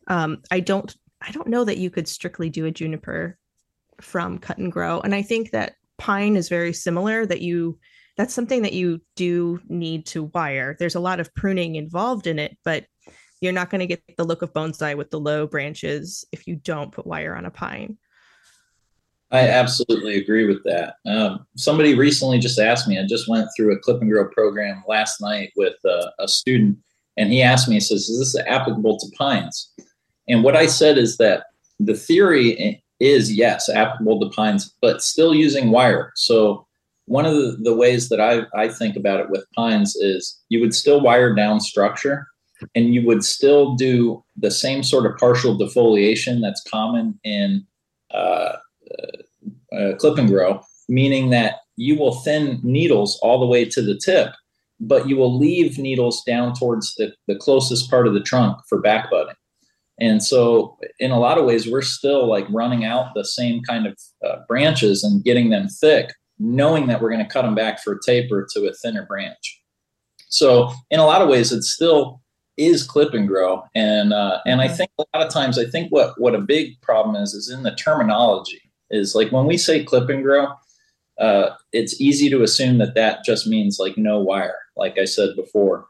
um, 0.08 0.38
i 0.50 0.60
don't 0.60 0.96
I 1.26 1.30
don't 1.30 1.48
know 1.48 1.64
that 1.64 1.78
you 1.78 1.90
could 1.90 2.08
strictly 2.08 2.50
do 2.50 2.66
a 2.66 2.70
juniper 2.70 3.38
from 4.00 4.38
cut 4.38 4.58
and 4.58 4.72
grow. 4.72 5.00
And 5.00 5.14
I 5.14 5.22
think 5.22 5.50
that 5.50 5.74
pine 5.98 6.36
is 6.36 6.48
very 6.48 6.72
similar 6.72 7.24
that 7.26 7.40
you 7.40 7.78
that's 8.16 8.34
something 8.34 8.62
that 8.62 8.74
you 8.74 9.00
do 9.16 9.60
need 9.68 10.04
to 10.04 10.24
wire. 10.24 10.76
There's 10.78 10.96
a 10.96 11.00
lot 11.00 11.18
of 11.18 11.34
pruning 11.34 11.76
involved 11.76 12.26
in 12.26 12.38
it, 12.38 12.58
but 12.62 12.84
you're 13.40 13.52
not 13.52 13.70
going 13.70 13.80
to 13.80 13.86
get 13.86 14.02
the 14.18 14.24
look 14.24 14.42
of 14.42 14.52
bonsai 14.52 14.96
with 14.96 15.10
the 15.10 15.18
low 15.18 15.46
branches 15.46 16.24
if 16.30 16.46
you 16.46 16.56
don't 16.56 16.92
put 16.92 17.06
wire 17.06 17.34
on 17.34 17.46
a 17.46 17.50
pine. 17.50 17.96
I 19.30 19.48
absolutely 19.48 20.16
agree 20.16 20.46
with 20.46 20.62
that. 20.64 20.96
Um, 21.06 21.46
somebody 21.56 21.94
recently 21.94 22.38
just 22.38 22.58
asked 22.58 22.86
me, 22.86 22.98
I 22.98 23.06
just 23.06 23.28
went 23.28 23.48
through 23.56 23.74
a 23.74 23.78
clip 23.78 24.02
and 24.02 24.10
grow 24.10 24.28
program 24.28 24.84
last 24.86 25.22
night 25.22 25.52
with 25.56 25.74
uh, 25.86 26.10
a 26.18 26.28
student, 26.28 26.76
and 27.16 27.32
he 27.32 27.42
asked 27.42 27.66
me, 27.66 27.76
he 27.76 27.80
says, 27.80 28.10
Is 28.10 28.18
this 28.18 28.46
applicable 28.46 28.98
to 28.98 29.06
pines? 29.16 29.72
And 30.28 30.42
what 30.42 30.56
I 30.56 30.66
said 30.66 30.98
is 30.98 31.16
that 31.18 31.44
the 31.78 31.94
theory 31.94 32.82
is 33.00 33.32
yes, 33.32 33.68
applicable 33.68 34.20
to 34.20 34.34
pines, 34.34 34.72
but 34.80 35.02
still 35.02 35.34
using 35.34 35.70
wire. 35.70 36.12
So 36.14 36.66
one 37.06 37.26
of 37.26 37.34
the, 37.34 37.58
the 37.62 37.74
ways 37.74 38.08
that 38.08 38.20
I, 38.20 38.42
I 38.58 38.68
think 38.68 38.96
about 38.96 39.20
it 39.20 39.30
with 39.30 39.44
pines 39.56 39.96
is 39.96 40.40
you 40.48 40.60
would 40.60 40.74
still 40.74 41.00
wire 41.00 41.34
down 41.34 41.60
structure 41.60 42.26
and 42.74 42.94
you 42.94 43.04
would 43.04 43.24
still 43.24 43.74
do 43.74 44.22
the 44.36 44.50
same 44.50 44.82
sort 44.82 45.06
of 45.06 45.16
partial 45.18 45.58
defoliation 45.58 46.40
that's 46.40 46.62
common 46.70 47.18
in 47.24 47.66
uh, 48.14 48.56
uh, 48.98 49.76
uh, 49.76 49.96
clip 49.96 50.18
and 50.18 50.28
grow, 50.28 50.60
meaning 50.88 51.30
that 51.30 51.56
you 51.76 51.98
will 51.98 52.20
thin 52.20 52.60
needles 52.62 53.18
all 53.22 53.40
the 53.40 53.46
way 53.46 53.64
to 53.64 53.82
the 53.82 53.98
tip, 53.98 54.32
but 54.78 55.08
you 55.08 55.16
will 55.16 55.36
leave 55.36 55.78
needles 55.78 56.22
down 56.24 56.54
towards 56.54 56.94
the, 56.94 57.12
the 57.26 57.36
closest 57.36 57.90
part 57.90 58.06
of 58.06 58.14
the 58.14 58.22
trunk 58.22 58.58
for 58.68 58.80
back 58.80 59.10
budding. 59.10 59.34
And 60.00 60.22
so, 60.22 60.78
in 60.98 61.10
a 61.10 61.18
lot 61.18 61.38
of 61.38 61.44
ways, 61.44 61.70
we're 61.70 61.82
still 61.82 62.26
like 62.26 62.46
running 62.50 62.84
out 62.84 63.14
the 63.14 63.24
same 63.24 63.62
kind 63.62 63.86
of 63.86 63.98
uh, 64.26 64.36
branches 64.48 65.04
and 65.04 65.22
getting 65.22 65.50
them 65.50 65.68
thick, 65.68 66.12
knowing 66.38 66.86
that 66.86 67.00
we're 67.00 67.10
going 67.10 67.24
to 67.24 67.32
cut 67.32 67.42
them 67.42 67.54
back 67.54 67.82
for 67.82 67.92
a 67.92 67.98
taper 68.04 68.46
to 68.52 68.66
a 68.66 68.72
thinner 68.72 69.04
branch. 69.06 69.60
So, 70.28 70.72
in 70.90 70.98
a 70.98 71.04
lot 71.04 71.22
of 71.22 71.28
ways, 71.28 71.52
it 71.52 71.62
still 71.62 72.22
is 72.56 72.84
clip 72.84 73.14
and 73.14 73.28
grow. 73.28 73.62
And 73.74 74.12
uh, 74.12 74.40
and 74.46 74.60
I 74.60 74.66
mm-hmm. 74.66 74.76
think 74.76 74.90
a 74.98 75.04
lot 75.14 75.26
of 75.26 75.32
times, 75.32 75.58
I 75.58 75.66
think 75.66 75.90
what 75.90 76.18
what 76.20 76.34
a 76.34 76.40
big 76.40 76.80
problem 76.80 77.16
is 77.16 77.34
is 77.34 77.50
in 77.50 77.62
the 77.62 77.74
terminology. 77.74 78.60
Is 78.90 79.14
like 79.14 79.32
when 79.32 79.46
we 79.46 79.56
say 79.56 79.84
clip 79.84 80.10
and 80.10 80.22
grow, 80.22 80.48
uh, 81.18 81.50
it's 81.72 82.00
easy 82.00 82.28
to 82.28 82.42
assume 82.42 82.78
that 82.78 82.94
that 82.94 83.24
just 83.24 83.46
means 83.46 83.78
like 83.78 83.96
no 83.96 84.18
wire, 84.18 84.58
like 84.76 84.98
I 84.98 85.04
said 85.04 85.30
before. 85.36 85.86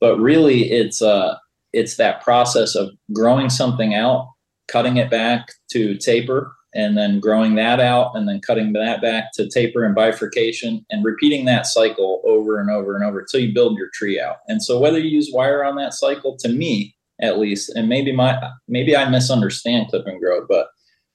But 0.00 0.18
really, 0.18 0.70
it's 0.70 1.02
uh, 1.02 1.36
it's 1.72 1.96
that 1.96 2.22
process 2.22 2.74
of 2.74 2.90
growing 3.12 3.50
something 3.50 3.94
out, 3.94 4.28
cutting 4.68 4.96
it 4.96 5.10
back 5.10 5.52
to 5.72 5.96
taper, 5.96 6.54
and 6.74 6.96
then 6.96 7.18
growing 7.18 7.56
that 7.56 7.80
out, 7.80 8.12
and 8.14 8.28
then 8.28 8.40
cutting 8.40 8.72
that 8.74 9.02
back 9.02 9.32
to 9.34 9.48
taper 9.48 9.84
and 9.84 9.94
bifurcation, 9.94 10.84
and 10.90 11.04
repeating 11.04 11.44
that 11.44 11.66
cycle 11.66 12.22
over 12.24 12.60
and 12.60 12.70
over 12.70 12.94
and 12.94 13.04
over 13.04 13.20
until 13.20 13.40
you 13.40 13.52
build 13.52 13.76
your 13.76 13.90
tree 13.92 14.20
out. 14.20 14.36
And 14.48 14.62
so, 14.62 14.78
whether 14.78 14.98
you 14.98 15.10
use 15.10 15.30
wire 15.32 15.64
on 15.64 15.76
that 15.76 15.94
cycle, 15.94 16.36
to 16.38 16.48
me 16.48 16.94
at 17.20 17.38
least, 17.38 17.70
and 17.74 17.88
maybe 17.88 18.12
my 18.12 18.38
maybe 18.68 18.96
I 18.96 19.08
misunderstand 19.08 19.88
clip 19.88 20.06
and 20.06 20.20
grow, 20.20 20.46
but 20.46 20.68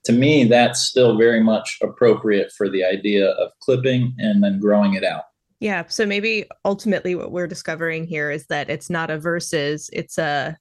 to 0.06 0.12
me, 0.12 0.44
that's 0.44 0.82
still 0.82 1.18
very 1.18 1.42
much 1.42 1.78
appropriate 1.82 2.52
for 2.56 2.68
the 2.68 2.84
idea 2.84 3.30
of 3.30 3.50
clipping 3.60 4.14
and 4.18 4.42
then 4.42 4.60
growing 4.60 4.94
it 4.94 5.02
out. 5.02 5.24
Yeah. 5.60 5.84
So 5.88 6.04
maybe 6.04 6.46
ultimately 6.64 7.14
what 7.14 7.32
we're 7.32 7.46
discovering 7.46 8.06
here 8.06 8.30
is 8.30 8.46
that 8.46 8.68
it's 8.68 8.90
not 8.90 9.10
a 9.10 9.18
versus, 9.18 9.88
it's 9.92 10.18
a 10.18 10.56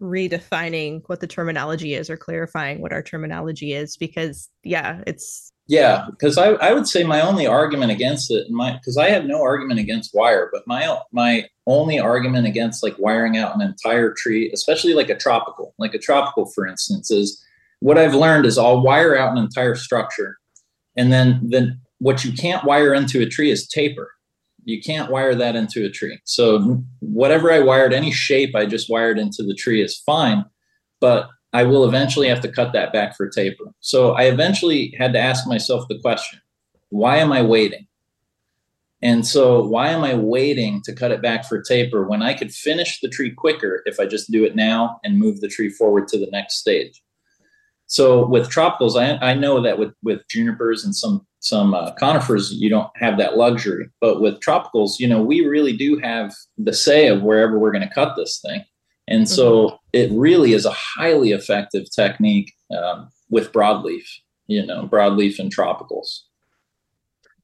redefining 0.00 1.02
what 1.06 1.20
the 1.20 1.26
terminology 1.26 1.94
is 1.94 2.08
or 2.08 2.16
clarifying 2.16 2.80
what 2.80 2.92
our 2.92 3.02
terminology 3.02 3.74
is 3.74 3.96
because 3.96 4.48
yeah, 4.62 5.02
it's 5.06 5.52
yeah, 5.70 6.06
because 6.10 6.36
I, 6.36 6.48
I 6.54 6.72
would 6.72 6.88
say 6.88 7.04
my 7.04 7.20
only 7.20 7.46
argument 7.46 7.92
against 7.92 8.32
it, 8.32 8.50
my 8.50 8.72
because 8.72 8.96
I 8.96 9.08
have 9.10 9.26
no 9.26 9.40
argument 9.40 9.78
against 9.78 10.12
wire, 10.12 10.50
but 10.52 10.66
my 10.66 10.98
my 11.12 11.46
only 11.68 12.00
argument 12.00 12.48
against 12.48 12.82
like 12.82 12.98
wiring 12.98 13.36
out 13.36 13.54
an 13.54 13.60
entire 13.60 14.12
tree, 14.12 14.50
especially 14.52 14.94
like 14.94 15.10
a 15.10 15.16
tropical, 15.16 15.72
like 15.78 15.94
a 15.94 15.98
tropical, 15.98 16.46
for 16.46 16.66
instance, 16.66 17.12
is 17.12 17.40
what 17.78 17.98
I've 17.98 18.16
learned 18.16 18.46
is 18.46 18.58
I'll 18.58 18.82
wire 18.82 19.16
out 19.16 19.30
an 19.30 19.38
entire 19.38 19.76
structure, 19.76 20.38
and 20.96 21.12
then 21.12 21.40
then 21.50 21.80
what 22.00 22.24
you 22.24 22.32
can't 22.32 22.64
wire 22.64 22.92
into 22.92 23.22
a 23.22 23.28
tree 23.28 23.50
is 23.50 23.68
taper. 23.68 24.10
You 24.64 24.82
can't 24.82 25.10
wire 25.10 25.34
that 25.34 25.56
into 25.56 25.84
a 25.84 25.90
tree. 25.90 26.18
So 26.24 26.82
whatever 27.00 27.52
I 27.52 27.60
wired, 27.60 27.92
any 27.92 28.10
shape 28.10 28.54
I 28.54 28.66
just 28.66 28.90
wired 28.90 29.18
into 29.18 29.42
the 29.42 29.54
tree 29.54 29.82
is 29.82 29.98
fine, 29.98 30.44
but 31.00 31.28
I 31.52 31.64
will 31.64 31.84
eventually 31.84 32.28
have 32.28 32.40
to 32.40 32.52
cut 32.52 32.72
that 32.72 32.92
back 32.92 33.16
for 33.16 33.28
taper. 33.28 33.64
So 33.80 34.12
I 34.12 34.24
eventually 34.24 34.94
had 34.98 35.12
to 35.12 35.18
ask 35.18 35.46
myself 35.46 35.86
the 35.88 35.98
question, 36.00 36.40
why 36.88 37.18
am 37.18 37.32
I 37.32 37.42
waiting? 37.42 37.86
And 39.02 39.26
so 39.26 39.64
why 39.66 39.88
am 39.88 40.04
I 40.04 40.14
waiting 40.14 40.82
to 40.84 40.94
cut 40.94 41.10
it 41.10 41.22
back 41.22 41.46
for 41.46 41.62
taper 41.62 42.06
when 42.06 42.22
I 42.22 42.34
could 42.34 42.52
finish 42.52 43.00
the 43.00 43.08
tree 43.08 43.30
quicker 43.30 43.82
if 43.86 43.98
I 43.98 44.06
just 44.06 44.30
do 44.30 44.44
it 44.44 44.54
now 44.54 45.00
and 45.04 45.18
move 45.18 45.40
the 45.40 45.48
tree 45.48 45.70
forward 45.70 46.06
to 46.08 46.18
the 46.18 46.30
next 46.30 46.56
stage? 46.56 47.02
So 47.90 48.24
with 48.24 48.48
tropicals, 48.48 48.94
I, 48.96 49.18
I 49.30 49.34
know 49.34 49.60
that 49.62 49.76
with 49.76 49.92
with 50.04 50.20
junipers 50.28 50.84
and 50.84 50.94
some 50.94 51.26
some 51.40 51.74
uh, 51.74 51.90
conifers, 51.94 52.52
you 52.52 52.70
don't 52.70 52.88
have 52.94 53.18
that 53.18 53.36
luxury. 53.36 53.90
But 54.00 54.20
with 54.20 54.38
tropicals, 54.38 55.00
you 55.00 55.08
know, 55.08 55.20
we 55.20 55.44
really 55.44 55.76
do 55.76 55.98
have 55.98 56.32
the 56.56 56.72
say 56.72 57.08
of 57.08 57.22
wherever 57.22 57.58
we're 57.58 57.72
going 57.72 57.88
to 57.88 57.92
cut 57.94 58.14
this 58.16 58.40
thing. 58.40 58.64
And 59.08 59.28
so 59.28 59.66
mm-hmm. 59.66 59.76
it 59.92 60.12
really 60.12 60.52
is 60.52 60.66
a 60.66 60.70
highly 60.70 61.32
effective 61.32 61.90
technique 61.90 62.52
um, 62.70 63.10
with 63.28 63.50
broadleaf, 63.50 64.04
you 64.46 64.64
know, 64.64 64.86
broadleaf 64.86 65.40
and 65.40 65.52
tropicals. 65.52 66.20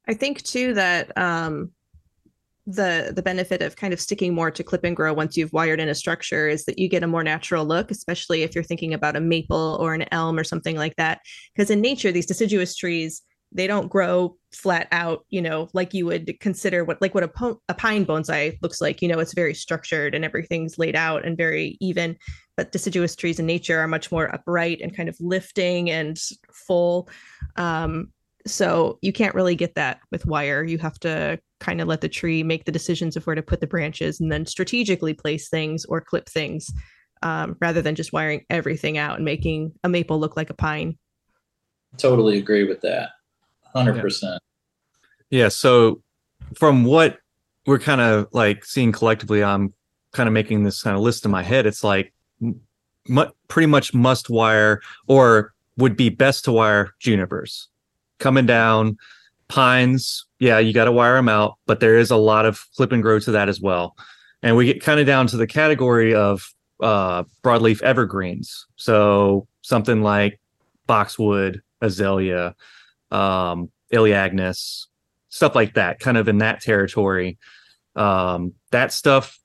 I 0.07 0.15
think 0.15 0.43
too 0.43 0.75
that 0.75 1.11
um, 1.19 1.73
the 2.67 3.13
the 3.15 3.23
benefit 3.23 3.63
of 3.63 3.77
kind 3.77 3.93
of 3.93 4.01
sticking 4.01 4.35
more 4.35 4.51
to 4.51 4.65
clip 4.65 4.83
and 4.83 4.97
grow 4.97 5.13
once 5.13 5.37
you've 5.37 5.53
wired 5.53 5.79
in 5.79 5.89
a 5.89 5.95
structure 5.95 6.49
is 6.49 6.65
that 6.65 6.79
you 6.79 6.89
get 6.89 7.05
a 7.05 7.07
more 7.07 7.23
natural 7.23 7.65
look, 7.65 7.91
especially 7.91 8.43
if 8.43 8.55
you're 8.55 8.65
thinking 8.65 8.93
about 8.93 9.17
a 9.17 9.21
maple 9.21 9.79
or 9.81 9.95
an 9.95 10.05
elm 10.11 10.39
or 10.39 10.45
something 10.45 10.77
like 10.77 10.97
that. 10.97 11.21
Because 11.55 11.71
in 11.71 11.81
nature, 11.81 12.11
these 12.11 12.27
deciduous 12.27 12.75
trees 12.75 13.23
they 13.53 13.69
don't 13.69 13.89
grow 13.89 14.37
flat 14.53 14.89
out 14.91 15.25
you 15.29 15.41
know 15.41 15.69
like 15.73 15.95
you 15.95 16.05
would 16.05 16.35
consider 16.41 16.85
what 16.85 17.01
like 17.01 17.15
what 17.15 17.23
a, 17.23 17.29
po- 17.29 17.61
a 17.69 17.75
pine 17.75 18.05
bonsai 18.05 18.59
looks 18.61 18.81
like. 18.81 19.01
You 19.01 19.09
know 19.09 19.21
it's 19.21 19.35
very 19.35 19.55
structured 19.55 20.15
and 20.15 20.25
everything's 20.25 20.79
laid 20.79 20.97
out 20.97 21.25
and 21.25 21.37
very 21.37 21.77
even. 21.81 22.17
But 22.57 22.73
deciduous 22.73 23.15
trees 23.15 23.39
in 23.39 23.47
nature 23.47 23.79
are 23.79 23.89
much 23.89 24.11
more 24.11 24.35
upright 24.35 24.81
and 24.81 24.97
kind 24.97 25.09
of 25.09 25.17
lifting 25.21 25.91
and 25.91 26.19
full. 26.53 27.09
Um, 27.57 28.09
so 28.47 28.99
you 29.03 29.13
can't 29.13 29.35
really 29.35 29.57
get 29.57 29.75
that 29.75 29.99
with 30.11 30.25
wire. 30.25 30.65
You 30.65 30.79
have 30.79 30.99
to 31.01 31.39
kind 31.61 31.81
of 31.81 31.89
let 31.89 32.01
the 32.01 32.09
tree 32.09 32.43
make 32.43 32.65
the 32.65 32.73
decisions 32.73 33.17
of 33.17 33.27
where 33.27 33.37
to 33.37 33.43
put 33.43 33.61
the 33.61 33.67
branches 33.67 34.21
and 34.21 34.31
then 34.31 34.47
strategically 34.47 35.15
place 35.15 35.49
things 35.49 35.85
or 35.87 36.01
clip 36.01 36.29
things 36.29 36.71
um, 37.23 37.57
rather 37.61 37.81
than 37.81 37.95
just 37.95 38.13
wiring 38.13 38.45
everything 38.51 38.99
out 38.99 39.17
and 39.17 39.25
making 39.25 39.73
a 39.85 39.89
maple 39.89 40.19
look 40.21 40.37
like 40.37 40.51
a 40.51 40.55
pine 40.55 40.99
totally 41.97 42.39
agree 42.39 42.65
with 42.65 42.81
that 42.83 43.11
hundred 43.75 44.01
percent. 44.01 44.41
Yeah. 45.31 45.49
So 45.49 46.03
from 46.55 46.85
what 46.85 47.19
we're 47.67 47.79
kind 47.79 48.01
of 48.01 48.29
like 48.33 48.65
seeing 48.65 48.93
collectively, 48.93 49.43
I'm 49.43 49.75
kind 50.13 50.29
of 50.29 50.33
making 50.33 50.65
this 50.65 50.83
kind 50.83 50.97
of 50.97 51.03
list 51.03 51.25
in 51.25 51.31
my 51.31 51.43
head. 51.43 51.67
It's 51.67 51.85
like 51.85 52.13
mu- 53.09 53.31
pretty 53.49 53.67
much 53.67 53.93
must 53.93 54.31
wire 54.31 54.81
or 55.09 55.53
would 55.77 55.97
be 55.97 56.09
best 56.09 56.45
to 56.47 56.53
wire 56.53 56.95
junipers 57.01 57.69
coming 58.19 58.47
down 58.47 58.97
pines 59.49 60.27
yeah 60.39 60.59
you 60.59 60.73
got 60.73 60.87
to 60.87 60.93
wire 60.93 61.15
them 61.15 61.29
out 61.29 61.55
but 61.67 61.81
there 61.81 61.97
is 61.97 62.11
a 62.11 62.17
lot 62.17 62.45
of 62.45 62.67
clip 62.77 62.93
and 62.93 63.03
grow 63.03 63.19
to 63.19 63.31
that 63.31 63.49
as 63.49 63.61
well 63.61 63.95
and 64.43 64.57
we 64.57 64.67
get 64.67 64.83
kind 64.83 65.01
of 65.01 65.07
down 65.07 65.27
to 65.27 65.37
the 65.37 65.47
category 65.47 66.15
of 66.15 66.53
uh 66.81 67.23
broadleaf 67.43 67.81
evergreens 67.83 68.67
so 68.77 69.47
something 69.63 70.03
like 70.03 70.41
boxwood 70.87 71.63
azalea 71.81 72.55
um, 73.11 73.71
Elaeagnus, 73.93 74.87
stuff 75.29 75.55
like 75.55 75.75
that, 75.75 76.01
kind 76.01 76.17
of 76.17 76.29
in 76.29 76.39
that 76.39 76.61
territory. 76.61 77.39
Um, 77.95 78.53
that 78.71 78.93
stuff 78.93 79.39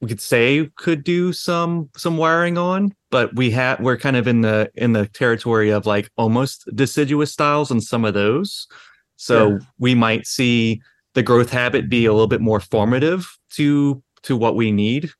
we 0.00 0.08
could 0.08 0.20
say 0.20 0.68
could 0.76 1.04
do 1.04 1.32
some 1.32 1.88
some 1.96 2.16
wiring 2.16 2.58
on, 2.58 2.94
but 3.10 3.34
we 3.34 3.50
have 3.52 3.80
we're 3.80 3.96
kind 3.96 4.16
of 4.16 4.26
in 4.26 4.42
the 4.42 4.70
in 4.74 4.92
the 4.92 5.06
territory 5.06 5.70
of 5.70 5.86
like 5.86 6.10
almost 6.16 6.68
deciduous 6.74 7.32
styles 7.32 7.70
on 7.70 7.80
some 7.80 8.04
of 8.04 8.14
those. 8.14 8.66
So 9.16 9.50
yeah. 9.50 9.58
we 9.78 9.94
might 9.94 10.26
see 10.26 10.80
the 11.14 11.22
growth 11.22 11.50
habit 11.50 11.88
be 11.88 12.06
a 12.06 12.12
little 12.12 12.26
bit 12.26 12.40
more 12.40 12.60
formative 12.60 13.26
to 13.50 14.02
to 14.22 14.36
what 14.36 14.56
we 14.56 14.72
need. 14.72 15.10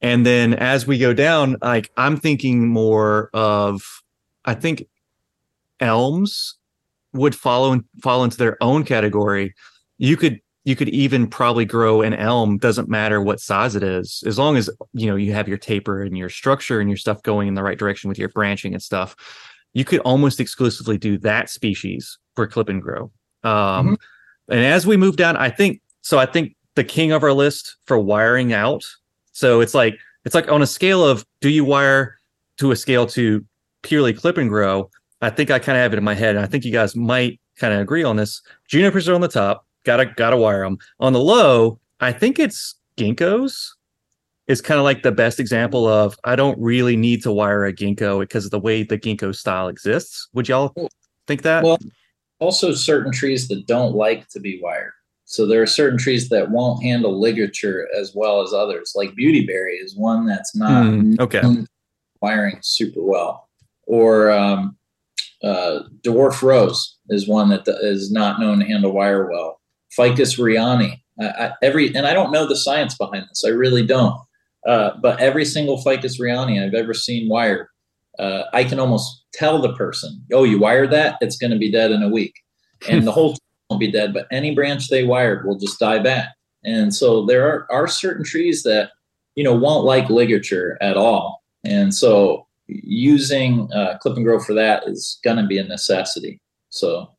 And 0.00 0.24
then 0.24 0.54
as 0.54 0.86
we 0.86 0.98
go 0.98 1.12
down, 1.12 1.56
like 1.62 1.90
I'm 1.96 2.16
thinking 2.16 2.68
more 2.68 3.30
of 3.34 3.82
I 4.44 4.54
think 4.54 4.86
elms 5.80 6.56
would 7.12 7.34
follow 7.34 7.80
fall 8.02 8.24
into 8.24 8.36
their 8.36 8.62
own 8.62 8.84
category. 8.84 9.54
You 9.98 10.16
could 10.16 10.40
you 10.68 10.76
could 10.76 10.90
even 10.90 11.26
probably 11.26 11.64
grow 11.64 12.02
an 12.02 12.12
elm 12.12 12.58
doesn't 12.58 12.90
matter 12.90 13.22
what 13.22 13.40
size 13.40 13.74
it 13.74 13.82
is 13.82 14.22
as 14.26 14.38
long 14.38 14.54
as 14.54 14.68
you 14.92 15.06
know 15.06 15.16
you 15.16 15.32
have 15.32 15.48
your 15.48 15.56
taper 15.56 16.02
and 16.02 16.18
your 16.18 16.28
structure 16.28 16.78
and 16.78 16.90
your 16.90 16.96
stuff 16.98 17.22
going 17.22 17.48
in 17.48 17.54
the 17.54 17.62
right 17.62 17.78
direction 17.78 18.08
with 18.08 18.18
your 18.18 18.28
branching 18.28 18.74
and 18.74 18.82
stuff 18.82 19.16
you 19.72 19.82
could 19.82 20.00
almost 20.00 20.40
exclusively 20.40 20.98
do 20.98 21.16
that 21.16 21.48
species 21.48 22.18
for 22.36 22.46
clip 22.46 22.68
and 22.68 22.82
grow 22.82 23.10
um, 23.44 23.86
mm-hmm. 23.86 23.94
and 24.52 24.60
as 24.60 24.86
we 24.86 24.96
move 24.96 25.16
down 25.16 25.36
i 25.36 25.48
think 25.48 25.80
so 26.00 26.18
i 26.18 26.26
think 26.26 26.54
the 26.74 26.84
king 26.84 27.12
of 27.12 27.22
our 27.22 27.32
list 27.32 27.76
for 27.86 27.98
wiring 27.98 28.52
out 28.52 28.84
so 29.32 29.60
it's 29.60 29.74
like 29.74 29.96
it's 30.24 30.34
like 30.34 30.50
on 30.50 30.62
a 30.62 30.66
scale 30.66 31.04
of 31.04 31.24
do 31.40 31.48
you 31.48 31.64
wire 31.64 32.18
to 32.58 32.70
a 32.70 32.76
scale 32.76 33.06
to 33.06 33.44
purely 33.82 34.12
clip 34.12 34.36
and 34.36 34.48
grow 34.48 34.90
I 35.20 35.30
think 35.30 35.50
I 35.50 35.58
kind 35.58 35.76
of 35.76 35.82
have 35.82 35.92
it 35.92 35.98
in 35.98 36.04
my 36.04 36.14
head, 36.14 36.36
and 36.36 36.44
I 36.44 36.48
think 36.48 36.64
you 36.64 36.72
guys 36.72 36.94
might 36.94 37.40
kind 37.56 37.74
of 37.74 37.80
agree 37.80 38.04
on 38.04 38.16
this. 38.16 38.40
Junipers 38.68 39.08
are 39.08 39.14
on 39.14 39.20
the 39.20 39.28
top. 39.28 39.66
Gotta 39.84 40.06
gotta 40.06 40.36
wire 40.36 40.62
them. 40.62 40.78
On 41.00 41.12
the 41.12 41.20
low, 41.20 41.80
I 42.00 42.12
think 42.12 42.38
it's 42.38 42.74
ginkgos. 42.96 43.70
Is 44.46 44.62
kind 44.62 44.78
of 44.78 44.84
like 44.84 45.02
the 45.02 45.12
best 45.12 45.38
example 45.40 45.86
of 45.86 46.18
I 46.24 46.34
don't 46.34 46.58
really 46.58 46.96
need 46.96 47.22
to 47.24 47.32
wire 47.32 47.66
a 47.66 47.72
ginkgo 47.72 48.20
because 48.20 48.46
of 48.46 48.50
the 48.50 48.58
way 48.58 48.82
the 48.82 48.96
ginkgo 48.96 49.34
style 49.34 49.68
exists. 49.68 50.28
Would 50.32 50.48
y'all 50.48 50.74
think 51.26 51.42
that? 51.42 51.62
Well, 51.64 51.78
also 52.40 52.72
certain 52.72 53.12
trees 53.12 53.48
that 53.48 53.66
don't 53.66 53.94
like 53.94 54.28
to 54.28 54.40
be 54.40 54.60
wired. 54.62 54.92
So 55.24 55.46
there 55.46 55.60
are 55.60 55.66
certain 55.66 55.98
trees 55.98 56.30
that 56.30 56.50
won't 56.50 56.82
handle 56.82 57.20
ligature 57.20 57.86
as 57.98 58.12
well 58.14 58.40
as 58.40 58.54
others. 58.54 58.92
Like 58.94 59.10
beautyberry 59.10 59.82
is 59.82 59.94
one 59.94 60.24
that's 60.24 60.56
not 60.56 60.84
mm, 60.84 61.20
okay 61.20 61.42
wiring 62.20 62.58
super 62.62 63.02
well. 63.02 63.48
Or 63.86 64.30
um, 64.30 64.76
uh, 65.42 65.80
dwarf 66.02 66.42
rose 66.42 66.96
is 67.08 67.28
one 67.28 67.48
that 67.50 67.66
is 67.82 68.10
not 68.10 68.40
known 68.40 68.60
to 68.60 68.66
handle 68.66 68.92
wire 68.92 69.30
well. 69.30 69.60
Ficus 69.90 70.38
reani. 70.38 71.02
I, 71.20 71.52
every 71.62 71.94
and 71.94 72.06
I 72.06 72.12
don't 72.12 72.30
know 72.30 72.46
the 72.46 72.56
science 72.56 72.96
behind 72.96 73.26
this. 73.28 73.44
I 73.44 73.50
really 73.50 73.84
don't. 73.84 74.18
Uh, 74.66 74.90
but 75.00 75.20
every 75.20 75.44
single 75.44 75.78
Ficus 75.82 76.20
reani 76.20 76.64
I've 76.64 76.74
ever 76.74 76.94
seen 76.94 77.28
wired, 77.28 77.68
uh, 78.18 78.44
I 78.52 78.64
can 78.64 78.78
almost 78.78 79.24
tell 79.32 79.60
the 79.60 79.74
person, 79.74 80.24
"Oh, 80.32 80.44
you 80.44 80.58
wired 80.58 80.90
that? 80.92 81.16
It's 81.20 81.36
going 81.36 81.50
to 81.50 81.58
be 81.58 81.70
dead 81.70 81.90
in 81.90 82.02
a 82.02 82.08
week," 82.08 82.34
and 82.88 83.06
the 83.06 83.12
whole 83.12 83.32
tree 83.32 83.38
won't 83.70 83.80
be 83.80 83.90
dead, 83.90 84.12
but 84.12 84.26
any 84.30 84.54
branch 84.54 84.88
they 84.88 85.04
wired 85.04 85.46
will 85.46 85.58
just 85.58 85.78
die 85.78 85.98
back. 85.98 86.28
And 86.64 86.94
so 86.94 87.24
there 87.26 87.46
are, 87.46 87.66
are 87.70 87.86
certain 87.86 88.24
trees 88.24 88.62
that 88.64 88.90
you 89.34 89.44
know 89.44 89.54
won't 89.54 89.84
like 89.84 90.10
ligature 90.10 90.78
at 90.80 90.96
all, 90.96 91.42
and 91.64 91.94
so 91.94 92.46
using 92.66 93.72
uh, 93.72 93.96
clip 93.98 94.16
and 94.16 94.24
grow 94.24 94.38
for 94.38 94.54
that 94.54 94.86
is 94.86 95.18
going 95.24 95.38
to 95.38 95.46
be 95.46 95.58
a 95.58 95.64
necessity. 95.64 96.40
So, 96.70 97.10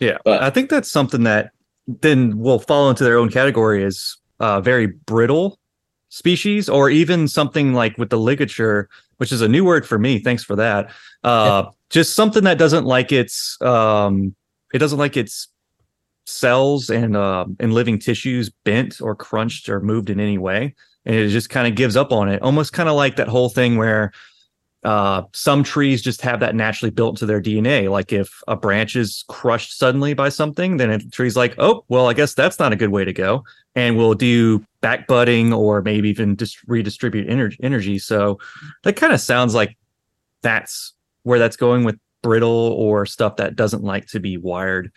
yeah, 0.00 0.18
but 0.24 0.42
I 0.42 0.50
think 0.50 0.70
that's 0.70 0.90
something 0.90 1.24
that 1.24 1.50
then 1.86 2.38
will 2.38 2.58
fall 2.58 2.88
into 2.90 3.04
their 3.04 3.18
own 3.18 3.30
category 3.30 3.84
as 3.84 4.16
uh, 4.40 4.60
very 4.60 4.86
brittle 4.86 5.58
species, 6.14 6.68
or 6.68 6.90
even 6.90 7.26
something 7.26 7.74
like 7.74 7.98
with 7.98 8.08
the 8.08 8.18
ligature, 8.18 8.88
which 9.16 9.32
is 9.32 9.42
a 9.42 9.48
new 9.48 9.64
word 9.64 9.84
for 9.84 9.98
me. 9.98 10.20
Thanks 10.20 10.44
for 10.44 10.54
that. 10.54 10.86
Uh, 11.24 11.64
yeah. 11.64 11.70
Just 11.90 12.14
something 12.14 12.44
that 12.44 12.56
doesn't 12.56 12.84
like 12.84 13.10
its 13.10 13.60
um, 13.60 14.34
it 14.72 14.78
doesn't 14.78 14.98
like 14.98 15.16
its 15.16 15.48
cells 16.24 16.88
and 16.88 17.16
uh, 17.16 17.46
and 17.58 17.74
living 17.74 17.98
tissues 17.98 18.48
bent 18.64 19.00
or 19.00 19.16
crunched 19.16 19.68
or 19.68 19.80
moved 19.80 20.08
in 20.08 20.20
any 20.20 20.38
way, 20.38 20.74
and 21.04 21.16
it 21.16 21.28
just 21.30 21.50
kind 21.50 21.66
of 21.66 21.74
gives 21.74 21.96
up 21.96 22.12
on 22.12 22.28
it. 22.28 22.40
Almost 22.42 22.72
kind 22.72 22.88
of 22.88 22.94
like 22.94 23.16
that 23.16 23.28
whole 23.28 23.48
thing 23.48 23.76
where 23.76 24.12
uh, 24.84 25.22
some 25.32 25.64
trees 25.64 26.02
just 26.02 26.20
have 26.20 26.40
that 26.40 26.54
naturally 26.54 26.90
built 26.90 27.16
into 27.16 27.26
their 27.26 27.40
DNA. 27.40 27.90
Like 27.90 28.12
if 28.12 28.42
a 28.46 28.54
branch 28.54 28.96
is 28.96 29.24
crushed 29.28 29.78
suddenly 29.78 30.12
by 30.12 30.28
something, 30.28 30.76
then 30.76 30.90
a 30.90 30.98
tree's 30.98 31.36
like, 31.36 31.54
oh, 31.58 31.84
well, 31.88 32.08
I 32.08 32.12
guess 32.12 32.34
that's 32.34 32.58
not 32.58 32.72
a 32.72 32.76
good 32.76 32.90
way 32.90 33.04
to 33.04 33.12
go. 33.12 33.44
And 33.74 33.96
we'll 33.96 34.14
do 34.14 34.64
back 34.82 35.06
budding 35.06 35.52
or 35.52 35.80
maybe 35.80 36.10
even 36.10 36.36
just 36.36 36.58
redistribute 36.66 37.28
ener- 37.28 37.56
energy. 37.62 37.98
So 37.98 38.38
that 38.82 38.96
kind 38.96 39.12
of 39.12 39.20
sounds 39.20 39.54
like 39.54 39.76
that's 40.42 40.92
where 41.22 41.38
that's 41.38 41.56
going 41.56 41.84
with 41.84 41.98
brittle 42.22 42.50
or 42.50 43.06
stuff 43.06 43.36
that 43.36 43.56
doesn't 43.56 43.82
like 43.82 44.06
to 44.08 44.20
be 44.20 44.36
wired. 44.36 44.92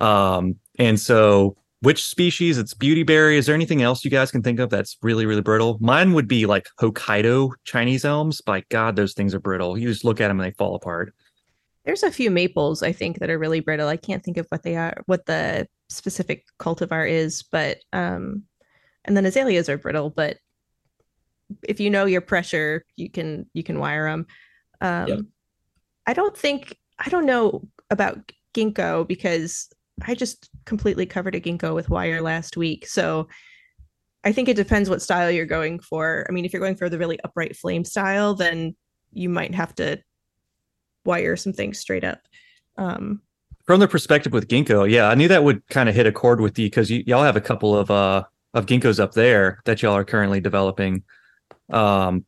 Um, 0.00 0.56
and 0.78 1.00
so 1.00 1.56
which 1.82 2.04
species 2.04 2.58
it's 2.58 2.74
beautyberry 2.74 3.36
is 3.36 3.46
there 3.46 3.54
anything 3.54 3.82
else 3.82 4.04
you 4.04 4.10
guys 4.10 4.30
can 4.30 4.42
think 4.42 4.60
of 4.60 4.70
that's 4.70 4.96
really 5.02 5.26
really 5.26 5.42
brittle? 5.42 5.78
Mine 5.80 6.12
would 6.12 6.28
be 6.28 6.46
like 6.46 6.68
hokkaido 6.80 7.52
chinese 7.64 8.04
elms. 8.04 8.40
By 8.40 8.64
god 8.68 8.96
those 8.96 9.14
things 9.14 9.34
are 9.34 9.40
brittle. 9.40 9.78
You 9.78 9.88
just 9.88 10.04
look 10.04 10.20
at 10.20 10.28
them 10.28 10.40
and 10.40 10.46
they 10.46 10.54
fall 10.56 10.74
apart. 10.74 11.14
There's 11.84 12.02
a 12.02 12.10
few 12.10 12.30
maples 12.30 12.82
i 12.82 12.92
think 12.92 13.18
that 13.18 13.30
are 13.30 13.38
really 13.38 13.60
brittle. 13.60 13.88
I 13.88 13.96
can't 13.96 14.22
think 14.22 14.36
of 14.36 14.46
what 14.48 14.62
they 14.62 14.76
are 14.76 15.02
what 15.06 15.26
the 15.26 15.66
specific 15.88 16.44
cultivar 16.58 17.08
is 17.08 17.42
but 17.42 17.78
um 17.92 18.44
and 19.04 19.16
then 19.16 19.26
azaleas 19.26 19.68
are 19.68 19.78
brittle 19.78 20.08
but 20.08 20.38
if 21.66 21.80
you 21.80 21.90
know 21.90 22.04
your 22.04 22.20
pressure 22.20 22.84
you 22.96 23.10
can 23.10 23.46
you 23.54 23.64
can 23.64 23.78
wire 23.80 24.08
them 24.08 24.26
um 24.80 25.08
yep. 25.08 25.18
i 26.06 26.12
don't 26.12 26.36
think 26.36 26.78
i 26.98 27.08
don't 27.08 27.26
know 27.26 27.66
about 27.90 28.30
ginkgo 28.54 29.06
because 29.06 29.68
I 30.06 30.14
just 30.14 30.50
completely 30.64 31.06
covered 31.06 31.34
a 31.34 31.40
ginkgo 31.40 31.74
with 31.74 31.90
wire 31.90 32.22
last 32.22 32.56
week. 32.56 32.86
So 32.86 33.28
I 34.24 34.32
think 34.32 34.48
it 34.48 34.56
depends 34.56 34.90
what 34.90 35.02
style 35.02 35.30
you're 35.30 35.46
going 35.46 35.80
for. 35.80 36.26
I 36.28 36.32
mean, 36.32 36.44
if 36.44 36.52
you're 36.52 36.60
going 36.60 36.76
for 36.76 36.88
the 36.88 36.98
really 36.98 37.18
upright 37.24 37.56
flame 37.56 37.84
style, 37.84 38.34
then 38.34 38.76
you 39.12 39.28
might 39.28 39.54
have 39.54 39.74
to 39.76 40.02
wire 41.04 41.36
some 41.36 41.52
things 41.52 41.78
straight 41.78 42.04
up. 42.04 42.20
Um, 42.76 43.22
From 43.64 43.80
the 43.80 43.88
perspective 43.88 44.32
with 44.32 44.48
ginkgo, 44.48 44.88
yeah, 44.90 45.08
I 45.08 45.14
knew 45.14 45.28
that 45.28 45.44
would 45.44 45.66
kind 45.68 45.88
of 45.88 45.94
hit 45.94 46.06
a 46.06 46.12
chord 46.12 46.40
with 46.40 46.58
you 46.58 46.66
because 46.66 46.90
y- 46.90 47.02
y'all 47.06 47.22
have 47.22 47.36
a 47.36 47.40
couple 47.40 47.76
of 47.76 47.90
uh 47.90 48.24
of 48.52 48.66
ginkgos 48.66 48.98
up 48.98 49.12
there 49.12 49.60
that 49.64 49.80
y'all 49.80 49.94
are 49.94 50.04
currently 50.04 50.40
developing, 50.40 51.04
um, 51.72 52.24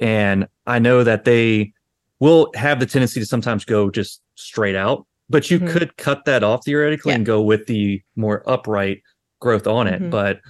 and 0.00 0.48
I 0.66 0.80
know 0.80 1.04
that 1.04 1.24
they 1.24 1.72
will 2.18 2.50
have 2.54 2.80
the 2.80 2.86
tendency 2.86 3.20
to 3.20 3.26
sometimes 3.26 3.64
go 3.64 3.88
just 3.88 4.20
straight 4.34 4.74
out, 4.74 5.06
but 5.30 5.50
you 5.50 5.60
Mhm. 5.60 5.68
could 5.70 5.96
cut 5.96 6.24
that 6.26 6.42
off 6.42 6.64
theoretically 6.64 7.10
Yeah. 7.12 7.16
and 7.16 7.24
go 7.26 7.40
with 7.40 7.66
the 7.66 8.02
more 8.16 8.42
upright 8.50 9.02
growth 9.40 9.66
on 9.66 9.86
it. 9.86 10.02
Mhm. 10.02 10.10
But 10.10 10.40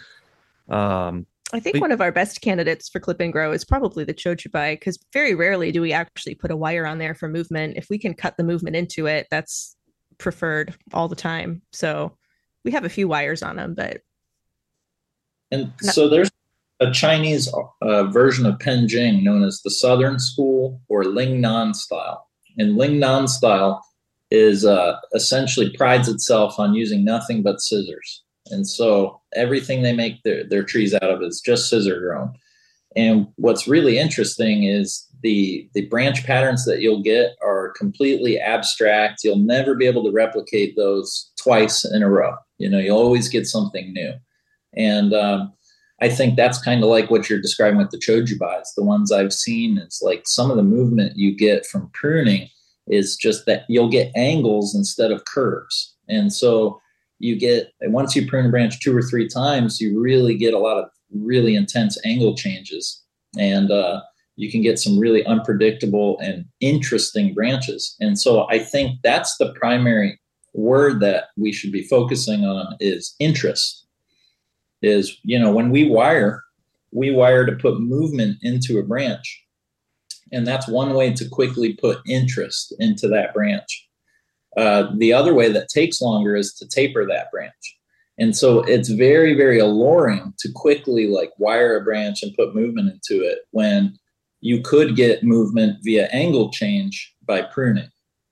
um, 0.74 1.26
I 1.52 1.58
think 1.60 1.74
But- 1.74 1.80
one 1.82 1.92
of 1.92 2.00
our 2.00 2.12
best 2.12 2.40
candidates 2.40 2.88
for 2.88 3.00
clip 3.00 3.20
and 3.20 3.32
grow 3.32 3.52
is 3.52 3.64
probably 3.64 4.04
the 4.04 4.14
chojubai 4.14 4.72
because 4.74 4.98
very 5.12 5.34
rarely 5.34 5.70
do 5.72 5.80
we 5.80 5.92
actually 5.92 6.34
put 6.36 6.50
a 6.52 6.56
wire 6.56 6.86
on 6.86 6.98
there 6.98 7.14
for 7.14 7.28
movement. 7.28 7.76
If 7.76 7.90
we 7.90 7.98
can 7.98 8.14
cut 8.14 8.36
the 8.36 8.44
movement 8.44 8.76
into 8.76 9.06
it, 9.06 9.26
that's 9.30 9.76
preferred 10.18 10.74
all 10.92 11.08
the 11.08 11.16
time. 11.16 11.62
So 11.72 12.16
we 12.64 12.70
have 12.70 12.84
a 12.84 12.88
few 12.88 13.08
wires 13.08 13.42
on 13.42 13.56
them, 13.56 13.74
but 13.74 14.00
And 15.52 15.72
No. 15.82 15.90
so 15.90 16.08
there's 16.08 16.30
a 16.78 16.92
Chinese 16.92 17.52
uh, 17.82 18.04
version 18.04 18.46
of 18.46 18.58
Penjing 18.58 19.24
known 19.24 19.42
as 19.42 19.60
the 19.62 19.70
Southern 19.70 20.20
School 20.20 20.80
or 20.88 21.02
Lingnan 21.02 21.74
style. 21.74 22.28
And 22.56 22.76
Lingnan 22.78 23.28
style 23.28 23.84
is 24.30 24.64
uh, 24.64 24.96
essentially 25.14 25.70
prides 25.76 26.08
itself 26.08 26.58
on 26.58 26.74
using 26.74 27.04
nothing 27.04 27.42
but 27.42 27.60
scissors. 27.60 28.22
And 28.50 28.66
so 28.66 29.20
everything 29.34 29.82
they 29.82 29.92
make 29.92 30.22
their, 30.22 30.44
their 30.44 30.62
trees 30.62 30.94
out 30.94 31.02
of 31.02 31.22
is 31.22 31.40
just 31.40 31.68
scissor 31.68 32.00
grown. 32.00 32.32
And 32.96 33.28
what's 33.36 33.68
really 33.68 33.98
interesting 33.98 34.64
is 34.64 35.06
the 35.22 35.68
the 35.74 35.86
branch 35.86 36.24
patterns 36.24 36.64
that 36.64 36.80
you'll 36.80 37.02
get 37.02 37.36
are 37.42 37.72
completely 37.76 38.38
abstract. 38.40 39.22
You'll 39.22 39.36
never 39.36 39.74
be 39.74 39.86
able 39.86 40.02
to 40.04 40.10
replicate 40.10 40.74
those 40.76 41.30
twice 41.40 41.84
in 41.84 42.02
a 42.02 42.08
row. 42.08 42.34
You 42.58 42.68
know, 42.68 42.78
you'll 42.78 42.98
always 42.98 43.28
get 43.28 43.46
something 43.46 43.92
new. 43.92 44.12
And 44.76 45.12
um, 45.14 45.52
I 46.00 46.08
think 46.08 46.36
that's 46.36 46.60
kind 46.60 46.82
of 46.82 46.90
like 46.90 47.10
what 47.10 47.28
you're 47.28 47.40
describing 47.40 47.78
with 47.78 47.90
the 47.90 47.98
chojubais. 47.98 48.66
The 48.76 48.84
ones 48.84 49.12
I've 49.12 49.32
seen 49.32 49.78
is 49.78 50.00
like 50.02 50.22
some 50.26 50.50
of 50.50 50.56
the 50.56 50.62
movement 50.62 51.16
you 51.16 51.36
get 51.36 51.66
from 51.66 51.90
pruning 51.92 52.48
is 52.90 53.16
just 53.16 53.46
that 53.46 53.64
you'll 53.68 53.88
get 53.88 54.12
angles 54.16 54.74
instead 54.74 55.11
of 55.11 55.24
curves. 55.24 55.94
And 56.09 56.33
so 56.33 56.81
you 57.18 57.38
get, 57.38 57.72
once 57.83 58.16
you 58.16 58.26
prune 58.26 58.46
a 58.46 58.48
branch 58.50 58.81
two 58.81 58.96
or 58.96 59.03
three 59.03 59.29
times, 59.29 59.81
you 59.81 60.00
really 60.00 60.37
get 60.37 60.55
a 60.55 60.59
lot 60.59 60.79
of 60.79 60.90
really 61.14 61.55
intense 61.55 61.98
angle 62.05 62.35
changes. 62.37 63.03
And 63.38 63.70
uh, 63.70 64.00
you 64.37 64.50
can 64.50 64.62
get 64.62 64.79
some 64.79 64.98
really 64.98 65.24
unpredictable 65.26 66.18
and 66.20 66.44
interesting 66.61 67.35
branches. 67.35 67.94
And 68.00 68.18
so 68.18 68.48
I 68.50 68.59
think 68.59 68.98
that's 69.03 69.37
the 69.37 69.53
primary 69.55 70.18
word 70.55 71.00
that 71.00 71.29
we 71.37 71.53
should 71.53 71.72
be 71.72 71.83
focusing 71.83 72.44
on 72.44 72.76
is 72.81 73.14
interest 73.18 73.87
is 74.83 75.16
you 75.22 75.38
know 75.38 75.53
when 75.53 75.70
we 75.70 75.88
wire 75.88 76.42
we 76.92 77.11
wire 77.11 77.46
to 77.46 77.53
put 77.53 77.81
movement 77.81 78.37
into 78.42 78.79
a 78.79 78.83
branch 78.83 79.44
and 80.32 80.46
that's 80.46 80.68
one 80.68 80.94
way 80.94 81.12
to 81.12 81.28
quickly 81.28 81.74
put 81.74 81.98
interest 82.06 82.74
into 82.78 83.08
that 83.08 83.34
branch. 83.34 83.88
Uh, 84.56 84.88
the 84.96 85.12
other 85.12 85.34
way 85.34 85.50
that 85.50 85.68
takes 85.68 86.00
longer 86.00 86.36
is 86.36 86.54
to 86.54 86.68
taper 86.68 87.06
that 87.06 87.30
branch. 87.30 87.76
And 88.18 88.36
so 88.36 88.60
it's 88.60 88.88
very 88.88 89.34
very 89.34 89.58
alluring 89.58 90.34
to 90.40 90.52
quickly 90.54 91.06
like 91.06 91.32
wire 91.38 91.76
a 91.76 91.84
branch 91.84 92.22
and 92.22 92.36
put 92.36 92.54
movement 92.54 92.92
into 92.92 93.22
it 93.22 93.40
when 93.52 93.96
you 94.40 94.60
could 94.60 94.96
get 94.96 95.22
movement 95.22 95.78
via 95.82 96.06
angle 96.12 96.50
change 96.50 97.14
by 97.24 97.42
pruning. 97.42 97.88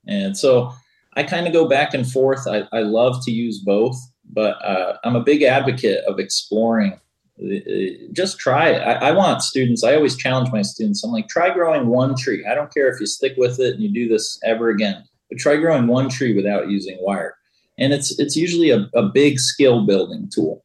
And 0.07 0.37
so 0.37 0.73
i 1.17 1.23
kind 1.23 1.47
of 1.47 1.53
go 1.53 1.69
back 1.69 1.95
and 1.95 2.11
forth. 2.11 2.47
I, 2.47 2.69
I 2.73 2.81
love 2.81 3.25
to 3.25 3.33
use 3.33 3.59
both 3.61 3.99
but 4.31 4.63
uh, 4.65 4.99
I'm 5.05 5.17
a 5.17 5.23
big 5.23 5.43
advocate 5.43 6.05
of 6.07 6.19
exploring. 6.19 7.01
Uh, 7.43 8.09
Just 8.13 8.39
try 8.39 8.71
it. 8.71 8.81
I, 8.81 9.09
I 9.09 9.11
want 9.13 9.43
students. 9.43 9.85
I 9.85 9.95
always 9.95 10.17
challenge 10.17 10.51
my 10.53 10.63
students. 10.63 11.05
I'm 11.05 11.13
like, 11.13 11.29
try 11.29 11.53
growing 11.53 11.87
one 11.87 12.17
tree. 12.17 12.45
I 12.51 12.55
don't 12.55 12.73
care 12.73 12.89
if 12.93 13.01
you 13.01 13.07
stick 13.07 13.35
with 13.37 13.61
it 13.61 13.75
and 13.75 13.83
you 13.83 13.93
do 13.93 14.09
this 14.09 14.41
ever 14.45 14.71
again, 14.71 15.05
but 15.29 15.39
try 15.39 15.57
growing 15.57 15.87
one 15.87 16.09
tree 16.09 16.35
without 16.35 16.69
using 16.69 16.99
wire. 17.01 17.37
And 17.79 17.93
it's 17.93 18.19
it's 18.19 18.35
usually 18.35 18.71
a, 18.71 18.89
a 18.95 19.05
big 19.05 19.39
skill 19.39 19.87
building 19.87 20.29
tool. 20.35 20.65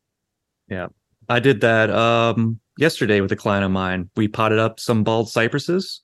Yeah. 0.68 0.88
I 1.30 1.40
did 1.40 1.62
that 1.62 1.90
um, 1.90 2.60
yesterday 2.78 3.22
with 3.22 3.32
a 3.32 3.36
client 3.36 3.64
of 3.64 3.72
mine. 3.72 4.10
We 4.16 4.28
potted 4.28 4.60
up 4.60 4.80
some 4.80 5.04
bald 5.04 5.30
cypresses, 5.30 6.02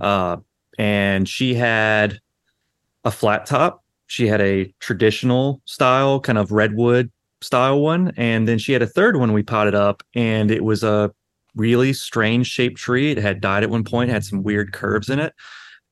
uh, 0.00 0.38
and 0.78 1.28
she 1.28 1.54
had 1.54 2.18
a 3.04 3.10
flat 3.10 3.46
top. 3.46 3.84
She 4.06 4.26
had 4.26 4.40
a 4.40 4.72
traditional 4.80 5.60
style, 5.66 6.18
kind 6.18 6.38
of 6.38 6.50
redwood 6.50 7.10
style 7.40 7.80
one, 7.80 8.12
and 8.16 8.48
then 8.48 8.58
she 8.58 8.72
had 8.72 8.82
a 8.82 8.86
third 8.86 9.16
one 9.16 9.32
we 9.32 9.42
potted 9.42 9.74
up, 9.74 10.02
and 10.14 10.50
it 10.50 10.64
was 10.64 10.82
a 10.82 11.12
really 11.54 11.92
strange 11.92 12.46
shaped 12.46 12.78
tree. 12.78 13.10
It 13.10 13.18
had 13.18 13.40
died 13.40 13.62
at 13.62 13.70
one 13.70 13.84
point, 13.84 14.10
had 14.10 14.24
some 14.24 14.42
weird 14.42 14.72
curves 14.72 15.08
in 15.08 15.18
it, 15.20 15.34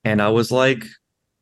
and 0.04 0.22
I 0.22 0.28
was 0.28 0.50
like, 0.52 0.85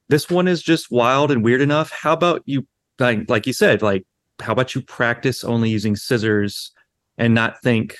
"This 0.08 0.30
one 0.30 0.48
is 0.48 0.62
just 0.62 0.90
wild 0.90 1.30
and 1.30 1.44
weird 1.44 1.60
enough. 1.60 1.90
How 1.90 2.12
about 2.12 2.42
you, 2.46 2.66
like, 2.98 3.28
like 3.28 3.46
you 3.46 3.52
said, 3.52 3.82
like, 3.82 4.06
how 4.40 4.52
about 4.52 4.74
you 4.74 4.82
practice 4.82 5.44
only 5.44 5.70
using 5.70 5.96
scissors?" 5.96 6.72
and 7.18 7.34
not 7.34 7.60
think 7.62 7.96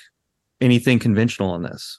anything 0.60 0.98
conventional 0.98 1.50
on 1.50 1.62
this. 1.62 1.98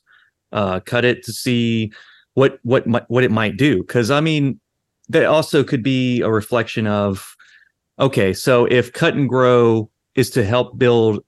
Uh, 0.52 0.80
cut 0.80 1.06
it 1.06 1.24
to 1.24 1.34
see 1.34 1.92
what 2.34 2.60
what 2.64 2.86
what 3.10 3.24
it 3.24 3.32
might 3.32 3.58
do. 3.58 3.82
Because 3.82 4.12
I 4.12 4.22
mean, 4.22 4.60
that 5.10 5.26
also 5.26 5.64
could 5.64 5.84
be 5.84 6.22
a 6.22 6.30
reflection 6.30 6.88
of 6.88 7.36
okay, 8.00 8.34
so 8.34 8.66
if 8.66 8.94
cut 8.94 9.16
and 9.16 9.28
grow 9.28 9.90
is 10.16 10.30
to 10.32 10.46
help 10.46 10.78
build 10.78 11.24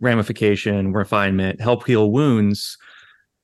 ramification, 0.00 0.92
refinement, 0.92 1.60
help 1.60 1.86
heal 1.86 2.10
wounds. 2.10 2.76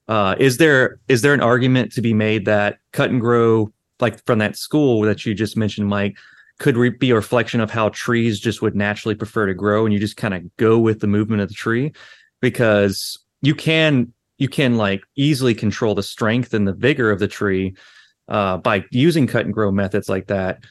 Uh, 0.09 0.35
is 0.39 0.57
there 0.57 0.99
is 1.09 1.23
there 1.23 1.35
an 1.35 1.41
argument 1.41 1.93
to 1.93 2.03
be 2.03 2.13
made 2.13 2.45
that 2.45 2.79
cut 2.93 3.11
and 3.11 3.21
grow, 3.21 3.73
like 4.01 4.25
from 4.27 4.39
that 4.39 4.57
school 4.57 5.03
that 5.03 5.25
you 5.25 5.35
just 5.35 5.57
mentioned, 5.57 5.89
Mike, 5.89 6.17
could 6.61 6.77
re- 6.77 6.91
be 6.91 7.11
a 7.11 7.15
reflection 7.15 7.61
of 7.61 7.71
how 7.71 7.89
trees 7.89 8.39
just 8.39 8.63
would 8.63 8.77
naturally 8.77 9.15
prefer 9.15 9.47
to 9.47 9.55
grow 9.55 9.85
and 9.85 9.93
you 9.93 9.99
just 9.99 10.17
kind 10.17 10.35
of 10.35 10.57
go 10.57 10.79
with 10.79 11.01
the 11.01 11.07
movement 11.07 11.43
of 11.43 11.49
the 11.49 11.55
tree 11.55 11.93
because 12.41 13.19
you 13.43 13.55
can 13.55 14.13
you 14.39 14.49
can 14.49 14.77
like 14.77 15.03
easily 15.17 15.55
control 15.55 15.95
the 15.95 16.03
strength 16.03 16.55
and 16.55 16.69
the 16.69 16.73
vigor 16.75 17.11
of 17.11 17.19
the 17.19 17.29
tree 17.29 17.75
uh, 18.29 18.59
by 18.59 18.85
using 18.91 19.27
cut 19.27 19.45
and 19.45 19.55
grow 19.55 19.73
methods 19.73 20.09
like 20.09 20.27
that 20.27 20.63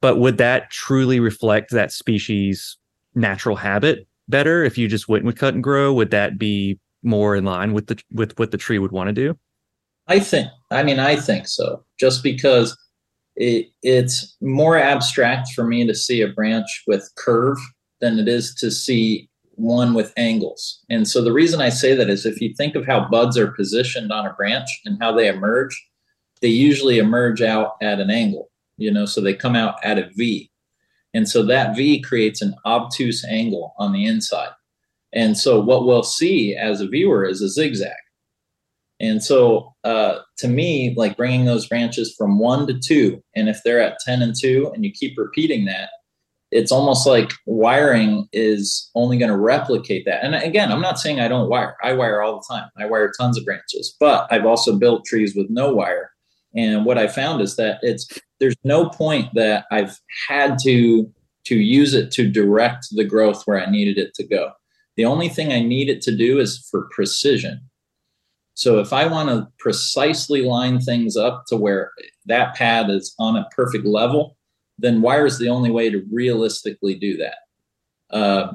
but 0.00 0.18
would 0.18 0.38
that 0.38 0.70
truly 0.70 1.18
reflect 1.18 1.70
that 1.70 1.92
species 1.92 2.76
natural 3.18 3.56
habit 3.56 4.06
better 4.28 4.62
if 4.64 4.78
you 4.78 4.88
just 4.88 5.08
went 5.08 5.24
with 5.24 5.36
cut 5.36 5.54
and 5.54 5.62
grow 5.62 5.92
would 5.92 6.10
that 6.10 6.38
be 6.38 6.78
more 7.02 7.36
in 7.36 7.44
line 7.44 7.72
with 7.72 7.86
the 7.86 8.02
with 8.12 8.38
what 8.38 8.50
the 8.50 8.58
tree 8.58 8.78
would 8.78 8.92
want 8.92 9.08
to 9.08 9.12
do 9.12 9.36
I 10.08 10.18
think. 10.20 10.48
I 10.70 10.82
mean, 10.82 10.98
I 10.98 11.16
think 11.16 11.46
so. 11.46 11.84
Just 12.00 12.22
because 12.22 12.76
it, 13.36 13.68
it's 13.82 14.36
more 14.40 14.76
abstract 14.76 15.52
for 15.52 15.64
me 15.64 15.86
to 15.86 15.94
see 15.94 16.22
a 16.22 16.28
branch 16.28 16.82
with 16.86 17.08
curve 17.16 17.58
than 18.00 18.18
it 18.18 18.26
is 18.26 18.54
to 18.56 18.70
see 18.70 19.28
one 19.52 19.92
with 19.92 20.12
angles. 20.16 20.82
And 20.88 21.06
so 21.06 21.22
the 21.22 21.32
reason 21.32 21.60
I 21.60 21.68
say 21.68 21.94
that 21.94 22.08
is 22.08 22.24
if 22.24 22.40
you 22.40 22.54
think 22.54 22.74
of 22.74 22.86
how 22.86 23.08
buds 23.08 23.36
are 23.36 23.48
positioned 23.48 24.10
on 24.10 24.26
a 24.26 24.32
branch 24.32 24.68
and 24.84 24.98
how 25.00 25.12
they 25.12 25.28
emerge, 25.28 25.76
they 26.40 26.48
usually 26.48 26.98
emerge 26.98 27.42
out 27.42 27.72
at 27.82 28.00
an 28.00 28.10
angle, 28.10 28.50
you 28.76 28.90
know, 28.90 29.04
so 29.04 29.20
they 29.20 29.34
come 29.34 29.56
out 29.56 29.84
at 29.84 29.98
a 29.98 30.08
V. 30.14 30.50
And 31.18 31.28
so 31.28 31.42
that 31.46 31.74
V 31.74 32.00
creates 32.00 32.40
an 32.40 32.54
obtuse 32.64 33.24
angle 33.24 33.74
on 33.76 33.90
the 33.90 34.06
inside. 34.06 34.52
And 35.12 35.36
so 35.36 35.60
what 35.60 35.84
we'll 35.84 36.04
see 36.04 36.54
as 36.54 36.80
a 36.80 36.86
viewer 36.86 37.26
is 37.26 37.42
a 37.42 37.48
zigzag. 37.48 37.90
And 39.00 39.20
so, 39.20 39.74
uh, 39.82 40.20
to 40.36 40.46
me, 40.46 40.94
like 40.96 41.16
bringing 41.16 41.44
those 41.44 41.66
branches 41.66 42.14
from 42.16 42.38
one 42.38 42.68
to 42.68 42.78
two, 42.78 43.20
and 43.34 43.48
if 43.48 43.58
they're 43.64 43.80
at 43.80 43.98
10 44.04 44.22
and 44.22 44.32
two, 44.40 44.70
and 44.72 44.84
you 44.84 44.92
keep 44.92 45.18
repeating 45.18 45.64
that, 45.64 45.90
it's 46.52 46.70
almost 46.70 47.04
like 47.04 47.32
wiring 47.46 48.28
is 48.32 48.88
only 48.94 49.18
going 49.18 49.32
to 49.32 49.36
replicate 49.36 50.04
that. 50.06 50.24
And 50.24 50.36
again, 50.36 50.70
I'm 50.70 50.80
not 50.80 51.00
saying 51.00 51.18
I 51.18 51.26
don't 51.26 51.50
wire, 51.50 51.74
I 51.82 51.94
wire 51.94 52.22
all 52.22 52.36
the 52.36 52.54
time, 52.54 52.70
I 52.78 52.86
wire 52.86 53.10
tons 53.18 53.36
of 53.36 53.44
branches, 53.44 53.96
but 53.98 54.28
I've 54.30 54.46
also 54.46 54.78
built 54.78 55.04
trees 55.04 55.34
with 55.34 55.50
no 55.50 55.74
wire. 55.74 56.12
And 56.54 56.84
what 56.84 56.96
I 56.96 57.08
found 57.08 57.42
is 57.42 57.56
that 57.56 57.80
it's 57.82 58.06
there's 58.40 58.56
no 58.64 58.88
point 58.88 59.32
that 59.34 59.66
I've 59.70 59.98
had 60.28 60.58
to 60.64 61.10
to 61.44 61.56
use 61.56 61.94
it 61.94 62.10
to 62.12 62.30
direct 62.30 62.88
the 62.90 63.04
growth 63.04 63.44
where 63.44 63.64
I 63.64 63.70
needed 63.70 63.96
it 63.96 64.12
to 64.14 64.26
go. 64.26 64.52
The 64.96 65.06
only 65.06 65.28
thing 65.28 65.50
I 65.50 65.60
need 65.60 65.88
it 65.88 66.02
to 66.02 66.14
do 66.14 66.40
is 66.40 66.68
for 66.70 66.88
precision. 66.90 67.60
So 68.52 68.80
if 68.80 68.92
I 68.92 69.06
want 69.06 69.28
to 69.28 69.48
precisely 69.58 70.42
line 70.42 70.80
things 70.80 71.16
up 71.16 71.46
to 71.46 71.56
where 71.56 71.92
that 72.26 72.54
pad 72.54 72.90
is 72.90 73.14
on 73.18 73.36
a 73.36 73.48
perfect 73.54 73.86
level, 73.86 74.36
then 74.78 75.00
wire 75.00 75.26
is 75.26 75.38
the 75.38 75.48
only 75.48 75.70
way 75.70 75.90
to 75.90 76.04
realistically 76.12 76.96
do 76.96 77.16
that. 77.16 77.36
Uh, 78.10 78.52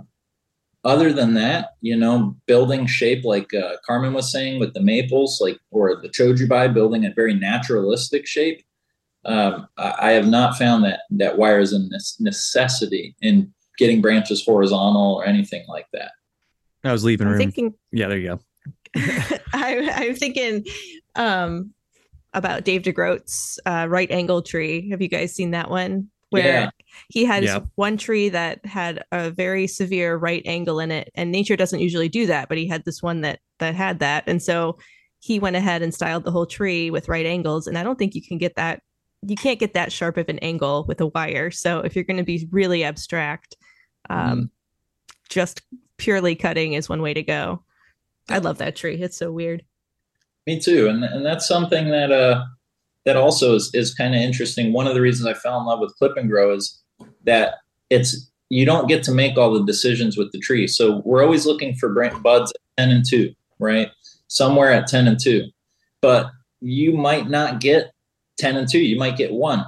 other 0.83 1.13
than 1.13 1.33
that, 1.35 1.69
you 1.81 1.95
know, 1.95 2.35
building 2.45 2.85
shape 2.85 3.23
like 3.23 3.53
uh, 3.53 3.77
Carmen 3.85 4.13
was 4.13 4.31
saying 4.31 4.59
with 4.59 4.73
the 4.73 4.81
maples, 4.81 5.39
like 5.41 5.59
or 5.71 5.95
the 6.01 6.09
chojubai, 6.09 6.73
building 6.73 7.05
a 7.05 7.13
very 7.13 7.33
naturalistic 7.33 8.27
shape. 8.27 8.63
Um, 9.25 9.67
I, 9.77 9.93
I 9.99 10.11
have 10.11 10.27
not 10.27 10.57
found 10.57 10.83
that 10.83 11.01
that 11.11 11.37
wire 11.37 11.59
is 11.59 11.73
a 11.73 11.79
necessity 12.19 13.15
in 13.21 13.53
getting 13.77 14.01
branches 14.01 14.43
horizontal 14.45 15.15
or 15.15 15.25
anything 15.25 15.65
like 15.67 15.87
that. 15.93 16.11
I 16.83 16.91
was 16.91 17.03
leaving 17.03 17.27
I'm 17.27 17.33
room. 17.33 17.39
thinking 17.39 17.73
yeah, 17.91 18.07
there 18.07 18.17
you 18.17 18.27
go. 18.27 18.39
I, 19.53 19.89
I'm 19.95 20.15
thinking 20.15 20.65
um, 21.15 21.73
about 22.33 22.65
Dave 22.65 22.81
DeGroot's 22.83 23.59
uh, 23.65 23.87
right 23.89 24.09
angle 24.11 24.41
tree. 24.41 24.89
Have 24.89 25.01
you 25.01 25.07
guys 25.07 25.33
seen 25.33 25.51
that 25.51 25.69
one? 25.69 26.09
Where 26.29 26.43
Yeah. 26.45 26.69
he 27.09 27.25
had 27.25 27.43
Yeah. 27.43 27.59
one 27.75 27.95
tree 27.97 28.29
that 28.29 28.65
had 28.65 29.03
a 29.11 29.29
very 29.31 29.67
severe 29.67 30.15
right 30.17 30.41
angle 30.45 30.79
in 30.79 30.91
it, 30.91 31.11
and 31.15 31.31
nature 31.31 31.55
doesn't 31.55 31.79
usually 31.79 32.09
do 32.09 32.25
that, 32.27 32.49
but 32.49 32.57
he 32.57 32.67
had 32.67 32.83
this 32.85 33.01
one 33.01 33.21
that 33.21 33.39
that 33.59 33.75
had 33.75 33.99
that, 33.99 34.23
and 34.27 34.41
so 34.41 34.77
he 35.19 35.39
went 35.39 35.55
ahead 35.55 35.81
and 35.81 35.93
styled 35.93 36.25
the 36.25 36.31
whole 36.31 36.45
tree 36.45 36.91
with 36.91 37.07
right 37.07 37.25
angles. 37.25 37.65
And 37.67 37.77
I 37.77 37.83
don't 37.83 37.97
think 37.97 38.13
you 38.13 38.21
can 38.21 38.37
get 38.37 38.55
that. 38.55 38.81
You 39.25 39.35
can't 39.35 39.59
get 39.59 39.73
that 39.73 39.91
sharp 39.91 40.17
of 40.17 40.29
an 40.29 40.39
angle 40.39 40.85
with 40.87 41.01
a 41.01 41.07
wire. 41.07 41.51
So 41.51 41.79
if 41.79 41.95
you're 41.95 42.03
going 42.03 42.17
to 42.17 42.23
be 42.23 42.47
really 42.51 42.83
abstract, 42.83 43.55
um, 44.09 44.49
just 45.29 45.61
purely 45.97 46.35
cutting 46.35 46.73
is 46.73 46.89
one 46.89 47.01
way 47.01 47.13
to 47.13 47.23
go. 47.23 47.63
I 48.29 48.39
love 48.39 48.57
that 48.57 48.75
tree. 48.75 49.01
It's 49.01 49.17
so 49.17 49.31
weird. 49.31 49.63
Me 50.45 50.59
too, 50.59 50.87
and 50.89 51.03
and 51.03 51.25
that's 51.25 51.47
something 51.47 51.89
that 51.89 52.11
uh 52.11 52.43
that 53.05 53.15
also 53.15 53.55
is 53.55 53.71
is 53.73 53.93
kind 53.93 54.13
of 54.13 54.21
interesting. 54.21 54.73
One 54.73 54.87
of 54.87 54.93
the 54.93 55.01
reasons 55.01 55.25
I 55.25 55.33
fell 55.33 55.59
in 55.59 55.65
love 55.65 55.79
with 55.79 55.95
Clip 55.95 56.17
and 56.17 56.29
Grow 56.29 56.53
is 56.53 56.81
that 57.23 57.55
it's 57.89 58.29
you 58.49 58.65
don't 58.65 58.87
get 58.87 59.03
to 59.03 59.11
make 59.13 59.37
all 59.37 59.53
the 59.53 59.63
decisions 59.63 60.17
with 60.17 60.31
the 60.31 60.39
tree. 60.39 60.67
So 60.67 61.01
we're 61.05 61.23
always 61.23 61.45
looking 61.45 61.75
for 61.75 61.89
buds 61.89 62.51
at 62.51 62.61
ten 62.77 62.91
and 62.91 63.05
two, 63.09 63.33
right? 63.59 63.89
Somewhere 64.27 64.71
at 64.71 64.87
ten 64.87 65.07
and 65.07 65.19
two, 65.19 65.47
but 66.01 66.29
you 66.59 66.91
might 66.91 67.29
not 67.29 67.61
get 67.61 67.92
ten 68.37 68.55
and 68.55 68.69
two. 68.69 68.79
You 68.79 68.97
might 68.97 69.17
get 69.17 69.33
one. 69.33 69.65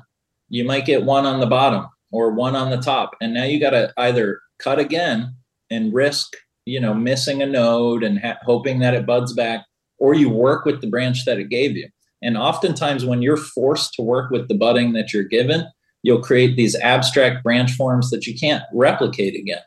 You 0.49 0.63
might 0.63 0.85
get 0.85 1.03
one 1.03 1.25
on 1.25 1.39
the 1.39 1.47
bottom 1.47 1.87
or 2.11 2.31
one 2.31 2.55
on 2.55 2.69
the 2.69 2.77
top, 2.77 3.15
and 3.21 3.33
now 3.33 3.43
you 3.43 3.59
got 3.59 3.71
to 3.71 3.93
either 3.97 4.39
cut 4.59 4.79
again 4.79 5.35
and 5.69 5.93
risk 5.93 6.35
you 6.65 6.79
know 6.79 6.93
missing 6.93 7.41
a 7.41 7.45
node 7.45 8.03
and 8.03 8.19
ha- 8.19 8.37
hoping 8.43 8.79
that 8.79 8.93
it 8.93 9.05
buds 9.05 9.33
back 9.33 9.65
or 9.97 10.13
you 10.13 10.29
work 10.29 10.65
with 10.65 10.81
the 10.81 10.89
branch 10.89 11.25
that 11.25 11.39
it 11.39 11.49
gave 11.49 11.77
you. 11.77 11.87
And 12.21 12.37
oftentimes, 12.37 13.05
when 13.05 13.21
you're 13.21 13.37
forced 13.37 13.93
to 13.93 14.01
work 14.01 14.31
with 14.31 14.47
the 14.47 14.55
budding 14.55 14.93
that 14.93 15.13
you're 15.13 15.23
given, 15.23 15.67
you'll 16.03 16.21
create 16.21 16.55
these 16.55 16.75
abstract 16.75 17.43
branch 17.43 17.71
forms 17.73 18.09
that 18.09 18.25
you 18.25 18.37
can't 18.37 18.63
replicate 18.73 19.35
again. 19.35 19.61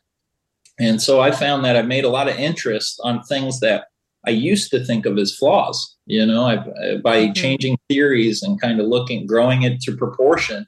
And 0.78 1.00
so 1.00 1.20
I 1.20 1.30
found 1.30 1.64
that 1.64 1.76
I've 1.76 1.86
made 1.86 2.04
a 2.04 2.10
lot 2.10 2.28
of 2.28 2.36
interest 2.36 3.00
on 3.02 3.22
things 3.22 3.60
that 3.60 3.86
I 4.26 4.30
used 4.30 4.70
to 4.70 4.84
think 4.84 5.06
of 5.06 5.16
as 5.18 5.34
flaws. 5.34 5.96
You 6.06 6.24
know, 6.26 6.44
I've, 6.44 6.66
uh, 6.68 6.96
by 7.02 7.26
Mhm. 7.28 7.34
changing 7.36 7.78
theories 7.88 8.42
and 8.42 8.60
kind 8.60 8.80
of 8.80 8.86
looking, 8.86 9.26
growing 9.26 9.62
it 9.62 9.80
to 9.82 9.96
proportion. 9.96 10.66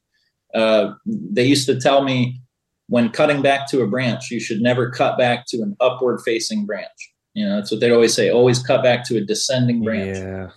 Uh, 0.54 0.92
they 1.06 1.44
used 1.44 1.66
to 1.66 1.80
tell 1.80 2.02
me 2.02 2.40
when 2.88 3.08
cutting 3.10 3.40
back 3.42 3.68
to 3.70 3.82
a 3.82 3.86
branch, 3.86 4.30
you 4.30 4.40
should 4.40 4.60
never 4.60 4.90
cut 4.90 5.16
back 5.16 5.46
to 5.46 5.62
an 5.62 5.76
upward 5.80 6.20
facing 6.24 6.66
branch. 6.66 7.12
You 7.34 7.46
know, 7.46 7.56
that's 7.56 7.70
what 7.70 7.80
they'd 7.80 7.92
always 7.92 8.14
say. 8.14 8.30
Always 8.30 8.60
cut 8.60 8.82
back 8.82 9.04
to 9.06 9.16
a 9.16 9.20
descending 9.20 9.82
branch. 9.84 10.18
Yeah. 10.18 10.50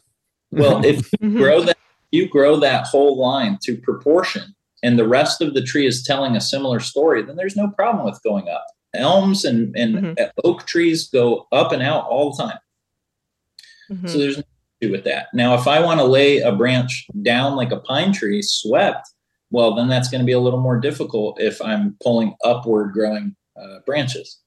Well, 0.52 0.84
if 0.84 1.10
Mhm. 1.22 1.38
grow 1.38 1.62
that 1.62 1.78
you 2.12 2.28
grow 2.30 2.58
that 2.58 2.86
whole 2.86 3.18
line 3.20 3.58
to 3.64 3.76
proportion 3.78 4.54
and 4.84 5.00
the 5.00 5.08
rest 5.08 5.42
of 5.42 5.54
the 5.56 5.62
tree 5.64 5.88
is 5.88 6.04
telling 6.04 6.36
a 6.36 6.42
similar 6.42 6.80
story, 6.80 7.24
then 7.24 7.36
there's 7.38 7.56
no 7.56 7.70
problem 7.70 8.06
with 8.06 8.22
going 8.24 8.48
up. 8.50 8.66
Elms 8.96 9.46
and, 9.46 9.76
and 9.76 9.96
Mhm. 10.18 10.30
oak 10.44 10.66
trees 10.68 11.08
go 11.10 11.48
up 11.52 11.72
and 11.72 11.82
out 11.82 12.06
all 12.08 12.36
the 12.36 12.44
time. 12.44 12.58
Mhm. 13.94 14.10
So 14.10 14.18
there's 14.18 14.38
no 14.38 14.44
issue 14.82 14.92
with 14.92 15.04
that. 15.06 15.28
Now, 15.34 15.56
if 15.56 15.68
I 15.68 15.80
want 15.80 16.00
to 16.00 16.06
lay 16.06 16.40
a 16.40 16.52
branch 16.52 17.08
down 17.22 17.56
like 17.56 17.72
a 17.72 17.80
pine 17.80 18.12
tree 18.12 18.42
swept, 18.42 19.08
well, 19.52 19.76
then 19.76 19.88
that's 19.88 20.10
going 20.10 20.20
to 20.20 20.26
be 20.26 20.32
a 20.32 20.40
little 20.40 20.62
more 20.62 20.80
difficult 20.80 21.40
if 21.40 21.62
I'm 21.62 21.96
pulling 22.02 22.36
upward 22.44 22.94
growing 22.94 23.36
uh, 23.56 23.80
branches. 23.86 24.40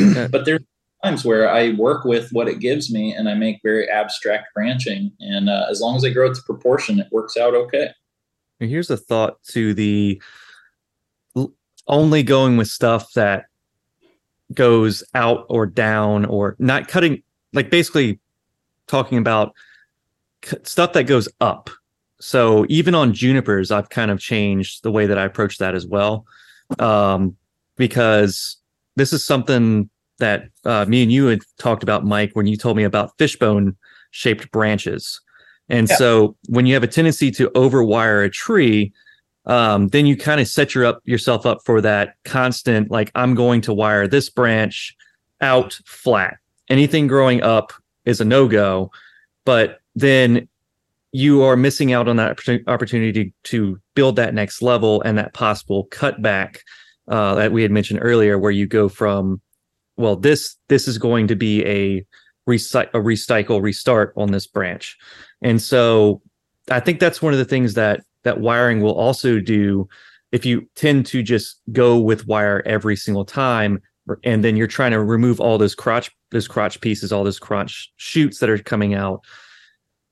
Okay. 0.00 0.28
but 0.30 0.44
there's 0.44 0.60
times 1.04 1.24
where 1.24 1.50
I 1.50 1.72
work 1.72 2.04
with 2.04 2.30
what 2.30 2.48
it 2.48 2.60
gives 2.60 2.92
me 2.92 3.14
and 3.14 3.28
I 3.28 3.34
make 3.34 3.60
very 3.62 3.88
abstract 3.88 4.54
branching. 4.54 5.12
And 5.20 5.48
uh, 5.48 5.66
as 5.68 5.80
long 5.80 5.96
as 5.96 6.04
I 6.04 6.10
grow 6.10 6.32
to 6.32 6.42
proportion, 6.42 7.00
it 7.00 7.08
works 7.10 7.36
out 7.36 7.54
okay. 7.54 7.90
And 8.60 8.70
here's 8.70 8.90
a 8.90 8.96
thought 8.96 9.42
to 9.48 9.74
the 9.74 10.22
only 11.86 12.22
going 12.22 12.56
with 12.56 12.68
stuff 12.68 13.12
that 13.14 13.46
goes 14.54 15.02
out 15.14 15.46
or 15.48 15.66
down 15.66 16.24
or 16.24 16.56
not 16.58 16.88
cutting, 16.88 17.22
like 17.52 17.70
basically 17.70 18.20
talking 18.90 19.18
about 19.18 19.54
stuff 20.64 20.92
that 20.94 21.04
goes 21.04 21.28
up. 21.40 21.70
So 22.20 22.66
even 22.68 22.94
on 22.94 23.14
junipers, 23.14 23.70
I've 23.70 23.88
kind 23.88 24.10
of 24.10 24.18
changed 24.20 24.82
the 24.82 24.90
way 24.90 25.06
that 25.06 25.18
I 25.18 25.24
approach 25.24 25.58
that 25.58 25.74
as 25.74 25.86
well. 25.86 26.26
Um, 26.78 27.36
because 27.76 28.58
this 28.96 29.12
is 29.12 29.24
something 29.24 29.88
that 30.18 30.48
uh, 30.64 30.84
me 30.86 31.02
and 31.02 31.10
you 31.10 31.26
had 31.26 31.40
talked 31.58 31.82
about, 31.82 32.04
Mike, 32.04 32.32
when 32.34 32.46
you 32.46 32.56
told 32.56 32.76
me 32.76 32.84
about 32.84 33.16
fishbone 33.16 33.76
shaped 34.10 34.50
branches. 34.50 35.20
And 35.68 35.88
Yeah. 35.88 35.96
so 35.96 36.36
when 36.48 36.66
you 36.66 36.74
have 36.74 36.82
a 36.82 36.88
tendency 36.88 37.30
to 37.32 37.48
overwire 37.50 38.24
a 38.24 38.28
tree, 38.28 38.92
um, 39.46 39.88
then 39.88 40.04
you 40.04 40.16
kind 40.16 40.40
of 40.40 40.48
set 40.48 40.74
your 40.74 40.84
up 40.84 41.00
yourself 41.04 41.46
up 41.46 41.60
for 41.64 41.80
that 41.80 42.14
constant, 42.24 42.90
like 42.90 43.10
I'm 43.14 43.34
going 43.34 43.62
to 43.62 43.72
wire 43.72 44.06
this 44.06 44.28
branch 44.28 44.94
out 45.40 45.78
flat. 45.86 46.36
Anything 46.68 47.06
growing 47.06 47.42
up 47.42 47.72
is 48.10 48.20
a 48.20 48.24
no-go, 48.24 48.90
but 49.44 49.80
then 49.94 50.48
you 51.12 51.42
are 51.42 51.56
missing 51.56 51.92
out 51.92 52.08
on 52.08 52.16
that 52.16 52.38
opportunity 52.66 53.32
to 53.44 53.80
build 53.94 54.16
that 54.16 54.34
next 54.34 54.62
level 54.62 55.02
and 55.02 55.18
that 55.18 55.34
possible 55.34 55.88
cutback 55.90 56.58
uh, 57.08 57.34
that 57.34 57.52
we 57.52 57.62
had 57.62 57.70
mentioned 57.72 58.00
earlier, 58.02 58.38
where 58.38 58.52
you 58.52 58.66
go 58.66 58.88
from, 58.88 59.40
well, 59.96 60.16
this 60.16 60.56
this 60.68 60.86
is 60.86 60.98
going 60.98 61.26
to 61.28 61.34
be 61.34 61.64
a 61.66 62.06
recy- 62.48 62.88
a 62.94 62.98
recycle 62.98 63.60
restart 63.60 64.12
on 64.16 64.30
this 64.30 64.46
branch, 64.46 64.96
and 65.42 65.60
so 65.60 66.22
I 66.70 66.80
think 66.80 67.00
that's 67.00 67.20
one 67.20 67.32
of 67.32 67.38
the 67.38 67.44
things 67.44 67.74
that 67.74 68.00
that 68.22 68.40
wiring 68.40 68.80
will 68.80 68.94
also 68.94 69.40
do. 69.40 69.88
If 70.30 70.46
you 70.46 70.68
tend 70.76 71.06
to 71.06 71.22
just 71.24 71.60
go 71.72 71.98
with 71.98 72.28
wire 72.28 72.62
every 72.64 72.94
single 72.94 73.24
time, 73.24 73.82
and 74.22 74.44
then 74.44 74.56
you're 74.56 74.68
trying 74.68 74.92
to 74.92 75.02
remove 75.02 75.40
all 75.40 75.58
those 75.58 75.74
crotch 75.74 76.10
those 76.30 76.48
crotch 76.48 76.80
pieces, 76.80 77.12
all 77.12 77.24
those 77.24 77.38
crotch 77.38 77.92
shoots 77.96 78.38
that 78.38 78.50
are 78.50 78.58
coming 78.58 78.94
out, 78.94 79.22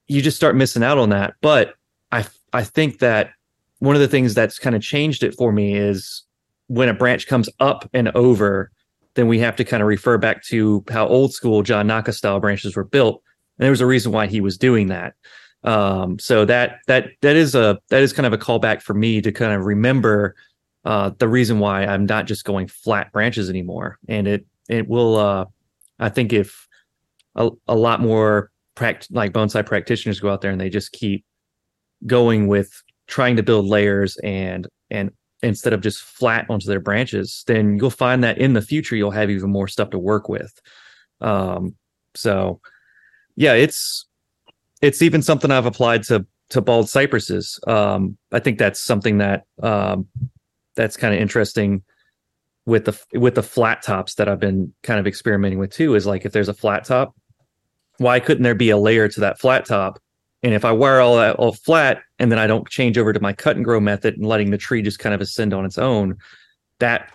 you 0.07 0.23
just 0.23 0.37
start 0.37 0.57
missing 0.57 0.83
out 0.83 0.99
on 0.99 1.11
that. 1.11 1.35
But 1.41 1.75
I 2.13 2.27
I 2.53 2.65
think 2.65 2.99
that 2.99 3.31
one 3.79 3.95
of 3.95 4.01
the 4.01 4.09
things 4.09 4.35
that's 4.35 4.59
kind 4.59 4.75
of 4.75 4.83
changed 4.83 5.23
it 5.23 5.35
for 5.35 5.53
me 5.53 5.75
is 5.75 6.25
when 6.67 6.89
a 6.89 6.95
branch 6.95 7.27
comes 7.27 7.49
up 7.61 7.89
and 7.93 8.09
over, 8.09 8.71
then 9.15 9.29
we 9.29 9.39
have 9.39 9.57
to 9.57 9.65
kind 9.65 9.83
of 9.83 9.89
refer 9.89 10.19
back 10.19 10.43
to 10.45 10.85
how 10.91 11.07
old 11.07 11.33
school 11.33 11.63
John 11.63 11.87
Naka 11.87 12.13
style 12.13 12.41
branches 12.41 12.77
were 12.77 12.85
built. 12.85 13.23
And 13.59 13.65
there 13.65 13.71
was 13.71 13.81
a 13.81 13.87
reason 13.87 14.13
why 14.13 14.27
he 14.27 14.41
was 14.41 14.59
doing 14.59 14.89
that. 14.89 15.15
Um, 15.65 16.19
so 16.19 16.45
that 16.45 16.79
that 16.87 17.09
that 17.21 17.37
is 17.37 17.55
a 17.55 17.79
that 17.89 18.03
is 18.03 18.13
kind 18.13 18.27
of 18.27 18.33
a 18.33 18.39
callback 18.39 18.81
for 18.81 18.95
me 18.95 19.21
to 19.21 19.33
kind 19.33 19.53
of 19.53 19.65
remember 19.65 20.37
uh, 20.85 21.11
the 21.19 21.29
reason 21.29 21.59
why 21.59 21.85
I'm 21.85 22.07
not 22.07 22.27
just 22.27 22.45
going 22.45 22.69
flat 22.69 23.13
branches 23.13 23.51
anymore. 23.51 23.99
And 24.09 24.29
it 24.29 24.47
it 24.69 24.89
will 24.89 25.17
uh, 25.17 25.47
I 25.99 26.09
think 26.09 26.33
if 26.33 26.67
a, 27.35 27.51
a 27.67 27.77
lot 27.77 28.01
more 28.01 28.51
pract- 28.77 29.09
like 29.11 29.33
bonsai 29.33 29.65
practitioners 29.65 30.21
go 30.21 30.31
out 30.31 30.41
there 30.41 30.51
and 30.51 30.61
they 30.61 30.71
just 30.71 30.93
keep 30.93 31.25
going 32.07 32.47
with 32.47 32.83
trying 33.07 33.37
to 33.37 33.43
build 33.43 33.67
layers 33.67 34.17
and 34.19 34.69
and 34.91 35.11
instead 35.43 35.73
of 35.73 35.81
just 35.81 36.01
flat 36.01 36.47
onto 36.49 36.67
their 36.67 36.81
branches, 36.81 37.45
then 37.47 37.79
you'll 37.79 37.91
find 37.91 38.25
that 38.25 38.39
in 38.39 38.55
the 38.55 38.63
future 38.63 38.97
you'll 38.97 39.11
have 39.11 39.31
even 39.31 39.51
more 39.51 39.69
stuff 39.69 39.91
to 39.91 39.99
work 39.99 40.29
with. 40.29 40.53
Um, 41.20 41.77
so 42.14 42.61
yeah, 43.37 43.55
it's 43.55 44.07
it's 44.83 45.03
even 45.03 45.22
something 45.22 45.51
I've 45.51 45.66
applied 45.66 46.03
to 46.05 46.27
to 46.51 46.61
bald 46.61 46.89
cypresses. 46.89 47.61
Um, 47.66 48.16
I 48.33 48.39
think 48.41 48.59
that's 48.59 48.81
something 48.81 49.18
that 49.18 49.45
um, 49.62 50.07
that's 50.77 50.97
kind 50.97 51.14
of 51.14 51.20
interesting 51.20 51.83
with 52.69 52.85
the 52.85 53.19
with 53.19 53.35
the 53.35 53.43
flat 53.43 53.81
tops 53.83 54.16
that 54.16 54.29
I've 54.29 54.39
been 54.39 54.73
kind 54.83 55.01
of 55.01 55.07
experimenting 55.07 55.59
with 55.59 55.73
too. 55.73 55.95
Is 55.95 56.05
like 56.07 56.27
if 56.27 56.33
there's 56.33 56.51
a 56.51 56.55
flat 56.55 56.85
top, 56.85 57.16
why 57.97 58.21
couldn't 58.21 58.43
there 58.43 58.55
be 58.55 58.69
a 58.69 58.77
layer 58.77 59.09
to 59.09 59.21
that 59.21 59.41
flat 59.41 59.64
top? 59.64 59.99
And 60.43 60.53
if 60.53 60.66
I 60.66 60.73
wire 60.73 61.01
all 61.01 61.16
that 61.16 61.37
all 61.37 61.53
flat 61.53 62.03
and 62.19 62.31
then 62.31 62.39
I 62.39 62.47
don't 62.47 62.69
change 62.69 62.99
over 62.99 63.14
to 63.14 63.21
my 63.21 63.33
cut 63.33 63.57
and 63.57 63.64
grow 63.64 63.81
method 63.81 64.14
and 64.19 64.27
letting 64.27 64.51
the 64.51 64.59
tree 64.59 64.83
just 64.83 64.99
kind 64.99 65.14
of 65.14 65.21
ascend 65.23 65.55
on 65.55 65.64
its 65.64 65.79
own, 65.79 66.19
that 66.79 67.11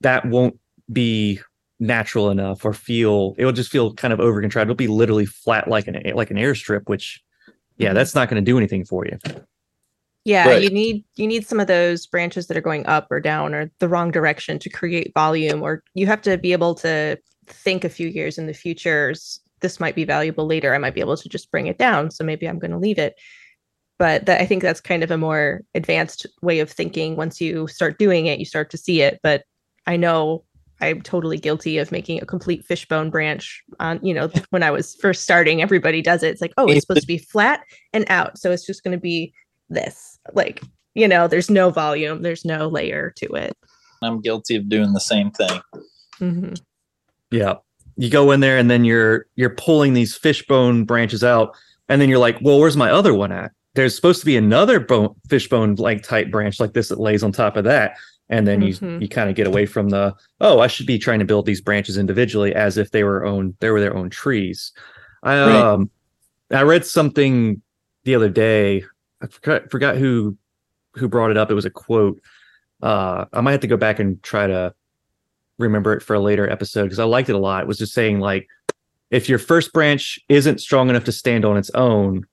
that 0.00 0.24
won't 0.24 0.58
be 0.90 1.38
natural 1.80 2.30
enough 2.30 2.64
or 2.64 2.72
feel 2.72 3.34
it 3.36 3.44
will 3.44 3.52
just 3.52 3.70
feel 3.70 3.92
kind 3.92 4.14
of 4.14 4.20
over 4.20 4.40
contrived. 4.40 4.68
It'll 4.68 4.74
be 4.74 4.88
literally 4.88 5.26
flat 5.26 5.68
like 5.68 5.86
an 5.86 6.00
like 6.14 6.30
an 6.30 6.38
airstrip, 6.38 6.88
which 6.88 7.22
yeah, 7.76 7.90
Mhm. 7.90 7.94
that's 7.94 8.14
not 8.14 8.30
going 8.30 8.42
to 8.42 8.50
do 8.50 8.56
anything 8.56 8.86
for 8.86 9.04
you. 9.04 9.18
Yeah, 10.28 10.46
Right. 10.48 10.62
you 10.62 10.68
need 10.68 11.04
you 11.16 11.26
need 11.26 11.46
some 11.46 11.58
of 11.58 11.68
those 11.68 12.06
branches 12.06 12.48
that 12.48 12.56
are 12.56 12.60
going 12.60 12.84
up 12.84 13.06
or 13.10 13.18
down 13.18 13.54
or 13.54 13.70
the 13.78 13.88
wrong 13.88 14.10
direction 14.10 14.58
to 14.58 14.68
create 14.68 15.12
volume 15.14 15.62
or 15.62 15.82
you 15.94 16.06
have 16.06 16.20
to 16.22 16.36
be 16.36 16.52
able 16.52 16.74
to 16.76 17.16
think 17.46 17.82
a 17.82 17.88
few 17.88 18.08
years 18.08 18.36
in 18.36 18.46
the 18.46 18.52
future 18.52 19.14
this 19.60 19.80
might 19.80 19.94
be 19.94 20.04
valuable 20.04 20.46
later. 20.46 20.74
I 20.74 20.78
might 20.78 20.94
be 20.94 21.00
able 21.00 21.16
to 21.16 21.28
just 21.30 21.50
bring 21.50 21.66
it 21.66 21.78
down, 21.78 22.10
so 22.10 22.22
maybe 22.24 22.46
I'm 22.46 22.58
going 22.58 22.70
to 22.72 22.78
leave 22.78 22.98
it. 22.98 23.14
but 23.98 24.26
that, 24.26 24.40
I 24.40 24.46
think 24.46 24.62
that's 24.62 24.80
kind 24.80 25.02
of 25.02 25.10
a 25.10 25.18
more 25.18 25.62
advanced 25.74 26.26
way 26.42 26.60
of 26.60 26.70
thinking. 26.70 27.16
Once 27.16 27.40
you 27.40 27.66
start 27.66 27.98
doing 27.98 28.26
it, 28.26 28.38
you 28.38 28.44
start 28.44 28.70
to 28.70 28.76
see 28.78 29.00
it. 29.00 29.18
But 29.22 29.42
I 29.86 29.96
know 29.96 30.44
I'm 30.80 31.00
totally 31.02 31.38
guilty 31.38 31.78
of 31.78 31.90
making 31.90 32.22
a 32.22 32.26
complete 32.26 32.64
fishbone 32.66 33.10
branch 33.10 33.64
on, 33.80 33.98
you 34.02 34.14
know, 34.14 34.30
when 34.50 34.62
I 34.62 34.70
was 34.70 34.94
first 34.96 35.22
starting, 35.22 35.60
everybody 35.62 36.02
does 36.02 36.22
it. 36.22 36.28
It's 36.28 36.40
like, 36.42 36.52
oh, 36.58 36.68
it's 36.68 36.82
supposed 36.82 37.00
to 37.00 37.06
be 37.08 37.18
flat 37.18 37.62
and 37.92 38.04
out. 38.08 38.38
So 38.38 38.52
it's 38.52 38.66
just 38.66 38.84
going 38.84 38.96
to 38.96 39.00
be 39.00 39.32
this. 39.68 40.18
Like, 40.32 40.62
you 40.94 41.06
know, 41.08 41.28
there's 41.28 41.50
no 41.50 41.70
volume, 41.70 42.22
there's 42.22 42.44
no 42.44 42.68
layer 42.68 43.12
to 43.16 43.26
it. 43.34 43.56
I'm 44.02 44.20
guilty 44.20 44.56
of 44.56 44.68
doing 44.68 44.92
the 44.92 45.00
same 45.00 45.30
thing. 45.32 45.60
Mm-hmm. 46.20 46.54
Yeah. 47.30 47.54
You 47.96 48.10
go 48.10 48.30
in 48.30 48.40
there 48.40 48.58
and 48.58 48.70
then 48.70 48.84
you're 48.84 49.26
you're 49.34 49.50
pulling 49.50 49.92
these 49.94 50.16
fishbone 50.16 50.84
branches 50.84 51.24
out, 51.24 51.56
and 51.88 52.00
then 52.00 52.08
you're 52.08 52.18
like, 52.20 52.38
well, 52.40 52.60
where's 52.60 52.76
my 52.76 52.90
other 52.90 53.12
one 53.12 53.32
at? 53.32 53.50
There's 53.74 53.94
supposed 53.94 54.20
to 54.20 54.26
be 54.26 54.36
another 54.36 54.78
bone 54.80 55.14
fishbone 55.28 55.74
like 55.76 56.02
type 56.02 56.30
branch 56.30 56.60
like 56.60 56.74
this 56.74 56.88
that 56.90 57.00
lays 57.00 57.22
on 57.24 57.32
top 57.32 57.56
of 57.56 57.64
that. 57.64 57.96
And 58.30 58.46
then 58.46 58.62
you 58.62 58.74
Mhm. 58.74 59.00
you 59.02 59.08
kind 59.08 59.28
of 59.30 59.34
get 59.36 59.46
away 59.48 59.66
from 59.66 59.88
the 59.88 60.14
oh, 60.40 60.60
I 60.60 60.68
should 60.68 60.86
be 60.86 60.98
trying 60.98 61.18
to 61.18 61.24
build 61.24 61.44
these 61.46 61.60
branches 61.60 61.96
individually 61.98 62.54
as 62.54 62.76
if 62.76 62.92
they 62.92 63.02
were 63.02 63.24
own 63.24 63.54
they 63.60 63.70
were 63.70 63.80
their 63.80 63.96
own 63.96 64.10
trees. 64.10 64.72
I 65.24 65.40
Right. 65.40 65.54
um 65.60 65.90
I 66.52 66.62
read 66.62 66.86
something 66.86 67.60
the 68.04 68.14
other 68.14 68.28
day. 68.28 68.84
I 69.22 69.26
forgot 69.26 69.70
forgot 69.70 69.96
who 69.96 70.36
who 70.94 71.08
brought 71.08 71.30
it 71.30 71.36
up. 71.36 71.50
It 71.50 71.54
was 71.54 71.64
a 71.64 71.70
quote. 71.70 72.20
Uh 72.82 73.26
I 73.32 73.40
might 73.40 73.52
have 73.52 73.60
to 73.60 73.66
go 73.66 73.76
back 73.76 73.98
and 73.98 74.22
try 74.22 74.46
to 74.46 74.74
remember 75.58 75.92
it 75.92 76.02
for 76.02 76.14
a 76.14 76.20
later 76.20 76.48
episode 76.48 76.84
because 76.84 76.98
I 76.98 77.04
liked 77.04 77.28
it 77.28 77.34
a 77.34 77.38
lot. 77.38 77.62
It 77.62 77.68
was 77.68 77.78
just 77.78 77.92
saying 77.92 78.20
like 78.20 78.46
if 79.10 79.28
your 79.28 79.38
first 79.38 79.72
branch 79.72 80.18
isn't 80.28 80.60
strong 80.60 80.90
enough 80.90 81.04
to 81.04 81.12
stand 81.12 81.44
on 81.44 81.56
its 81.56 81.70
own 81.70 82.24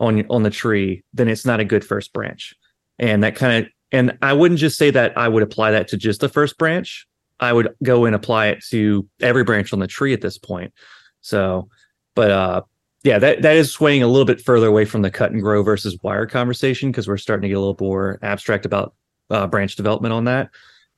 on 0.00 0.24
on 0.30 0.42
the 0.42 0.50
tree, 0.50 1.02
then 1.12 1.28
it's 1.28 1.44
not 1.44 1.60
a 1.60 1.64
good 1.64 1.84
first 1.84 2.12
branch. 2.12 2.54
And 2.98 3.22
that 3.24 3.36
kind 3.36 3.64
of 3.64 3.72
and 3.90 4.18
I 4.22 4.32
wouldn't 4.34 4.60
just 4.60 4.78
say 4.78 4.90
that 4.90 5.16
I 5.16 5.28
would 5.28 5.42
apply 5.42 5.70
that 5.72 5.88
to 5.88 5.96
just 5.96 6.20
the 6.20 6.28
first 6.28 6.58
branch. 6.58 7.06
I 7.40 7.52
would 7.52 7.74
go 7.82 8.04
and 8.04 8.14
apply 8.14 8.48
it 8.48 8.64
to 8.70 9.08
every 9.20 9.44
branch 9.44 9.72
on 9.72 9.78
the 9.78 9.86
tree 9.86 10.12
at 10.12 10.20
this 10.20 10.38
point. 10.38 10.72
So, 11.20 11.68
but 12.14 12.30
uh 12.30 12.62
yeah, 13.04 13.18
that 13.18 13.42
that 13.42 13.56
is 13.56 13.70
swaying 13.70 14.02
a 14.02 14.08
little 14.08 14.24
bit 14.24 14.40
further 14.40 14.66
away 14.66 14.84
from 14.84 15.02
the 15.02 15.10
cut 15.10 15.30
and 15.30 15.40
grow 15.40 15.62
versus 15.62 15.96
wire 16.02 16.26
conversation 16.26 16.90
because 16.90 17.06
we're 17.06 17.16
starting 17.16 17.42
to 17.42 17.48
get 17.48 17.56
a 17.56 17.60
little 17.60 17.76
more 17.80 18.18
abstract 18.22 18.66
about 18.66 18.94
uh, 19.30 19.46
branch 19.46 19.76
development 19.76 20.12
on 20.12 20.24
that. 20.24 20.50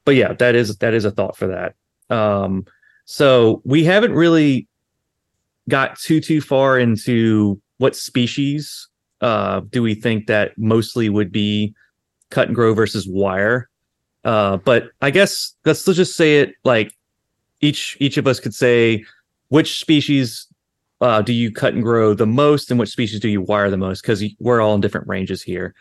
But 0.05 0.17
yeah, 0.17 0.33
that 0.35 0.55
is 0.55 0.77
that 0.79 0.95
is 0.95 1.05
a 1.05 1.11
thought 1.11 1.37
for 1.37 1.47
that. 1.49 1.75
Um, 2.15 2.67
so 3.05 3.61
we 3.65 3.85
haven't 3.85 4.15
really 4.15 4.67
got 5.69 5.99
too 5.99 6.21
too 6.21 6.41
far 6.41 6.79
into 6.79 7.61
what 7.79 7.95
species 7.95 8.89
uh, 9.21 9.61
do 9.71 9.83
we 9.83 9.95
think 9.95 10.27
that 10.27 10.57
mostly 10.57 11.09
would 11.09 11.31
be 11.31 11.75
cut 12.31 12.49
and 12.49 12.55
grow 12.55 12.73
versus 12.73 13.07
wire. 13.07 13.69
Uh, 14.25 14.57
but 14.59 14.91
I 15.03 15.11
guess 15.11 15.55
let's 15.65 15.87
let's 15.87 15.97
just 15.97 16.17
say 16.17 16.41
it 16.41 16.55
like 16.65 16.95
each 17.61 17.97
each 18.01 18.17
of 18.17 18.27
us 18.27 18.41
could 18.41 18.55
say 18.55 19.05
which 19.49 19.79
species 19.79 20.47
uh, 21.01 21.23
do 21.23 21.33
you 21.33 21.51
cut 21.51 21.75
and 21.75 21.83
grow 21.83 22.15
the 22.15 22.27
most, 22.27 22.71
and 22.71 22.79
which 22.79 22.91
species 22.91 23.21
do 23.21 23.29
you 23.29 23.41
wire 23.41 23.71
the 23.71 23.77
most? 23.77 24.03
Because 24.03 24.23
we're 24.39 24.61
all 24.61 24.75
in 24.75 24.81
different 24.81 25.09
ranges 25.09 25.43
here. 25.43 25.75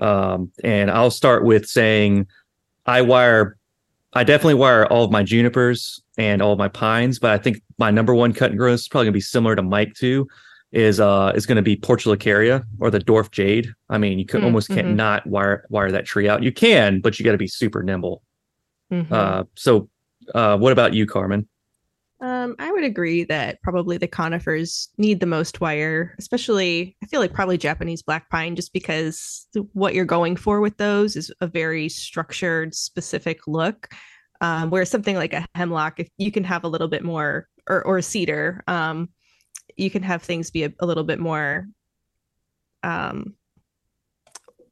Um, 0.00 0.50
and 0.64 0.90
I'll 0.90 1.10
start 1.10 1.44
with 1.44 1.66
saying 1.66 2.26
I 2.86 3.02
wire, 3.02 3.56
I 4.14 4.24
definitely 4.24 4.54
wire 4.54 4.86
all 4.86 5.04
of 5.04 5.10
my 5.10 5.22
junipers 5.22 6.02
and 6.18 6.40
all 6.42 6.52
of 6.52 6.58
my 6.58 6.68
pines, 6.68 7.18
but 7.18 7.30
I 7.30 7.38
think 7.38 7.62
my 7.78 7.90
number 7.90 8.14
one 8.14 8.32
cut 8.32 8.50
and 8.50 8.58
grow 8.58 8.72
is 8.72 8.88
probably 8.88 9.06
gonna 9.06 9.12
be 9.12 9.20
similar 9.20 9.54
to 9.56 9.62
Mike 9.62 9.94
too. 9.94 10.26
Is 10.72 11.00
uh 11.00 11.32
is 11.34 11.46
gonna 11.46 11.62
be 11.62 11.76
Portulacaria 11.76 12.64
or 12.78 12.90
the 12.90 13.00
dwarf 13.00 13.30
jade. 13.32 13.72
I 13.88 13.98
mean, 13.98 14.18
you 14.20 14.24
could 14.24 14.40
Mm, 14.42 14.44
almost 14.44 14.68
can't 14.68 14.86
mhm. 14.88 14.94
not 14.94 15.26
wire 15.26 15.66
wire 15.68 15.90
that 15.90 16.06
tree 16.06 16.28
out. 16.28 16.42
You 16.44 16.52
can, 16.52 17.00
but 17.00 17.18
you 17.18 17.24
got 17.24 17.32
to 17.32 17.38
be 17.38 17.48
super 17.48 17.82
nimble. 17.82 18.22
Mhm. 18.92 19.10
Uh, 19.10 19.44
so 19.56 19.88
uh, 20.34 20.56
what 20.56 20.72
about 20.72 20.94
you, 20.94 21.06
Carmen? 21.06 21.48
Um, 22.22 22.54
I 22.58 22.70
would 22.70 22.84
agree 22.84 23.24
that 23.24 23.62
probably 23.62 23.96
the 23.96 24.06
conifers 24.06 24.90
need 24.98 25.20
the 25.20 25.26
most 25.26 25.60
wire, 25.62 26.14
especially 26.18 26.94
I 27.02 27.06
feel 27.06 27.18
like 27.18 27.32
probably 27.32 27.56
Japanese 27.56 28.02
black 28.02 28.28
pine, 28.28 28.56
just 28.56 28.74
because 28.74 29.46
what 29.72 29.94
you're 29.94 30.04
going 30.04 30.36
for 30.36 30.60
with 30.60 30.76
those 30.76 31.16
is 31.16 31.32
a 31.40 31.46
very 31.46 31.88
structured, 31.88 32.74
specific 32.74 33.46
look. 33.46 33.88
Um, 34.42 34.68
whereas 34.68 34.90
something 34.90 35.16
like 35.16 35.32
a 35.32 35.46
hemlock, 35.54 35.98
if 35.98 36.08
you 36.18 36.30
can 36.30 36.44
have 36.44 36.64
a 36.64 36.68
little 36.68 36.88
bit 36.88 37.02
more, 37.02 37.48
or 37.66 37.82
or 37.86 37.98
a 37.98 38.02
cedar, 38.02 38.62
um, 38.66 39.08
you 39.76 39.90
can 39.90 40.02
have 40.02 40.22
things 40.22 40.50
be 40.50 40.64
a, 40.64 40.72
a 40.80 40.86
little 40.86 41.04
bit 41.04 41.20
more 41.20 41.68
um, 42.82 43.34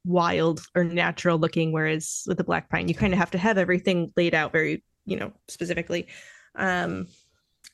wild 0.05 0.61
or 0.75 0.85
natural 0.85 1.39
looking. 1.39 1.73
Whereas 1.73 2.25
with 2.27 2.37
the 2.37 2.45
black 2.45 2.69
pine, 2.69 2.89
you 2.89 2.95
kind 2.95 3.15
of 3.15 3.19
have 3.19 3.31
to 3.31 3.39
have 3.39 3.57
everything 3.57 4.13
laid 4.19 4.35
out 4.35 4.53
very, 4.53 4.85
you 5.07 5.17
know, 5.17 5.33
specifically. 5.49 6.09
Um, 6.55 7.07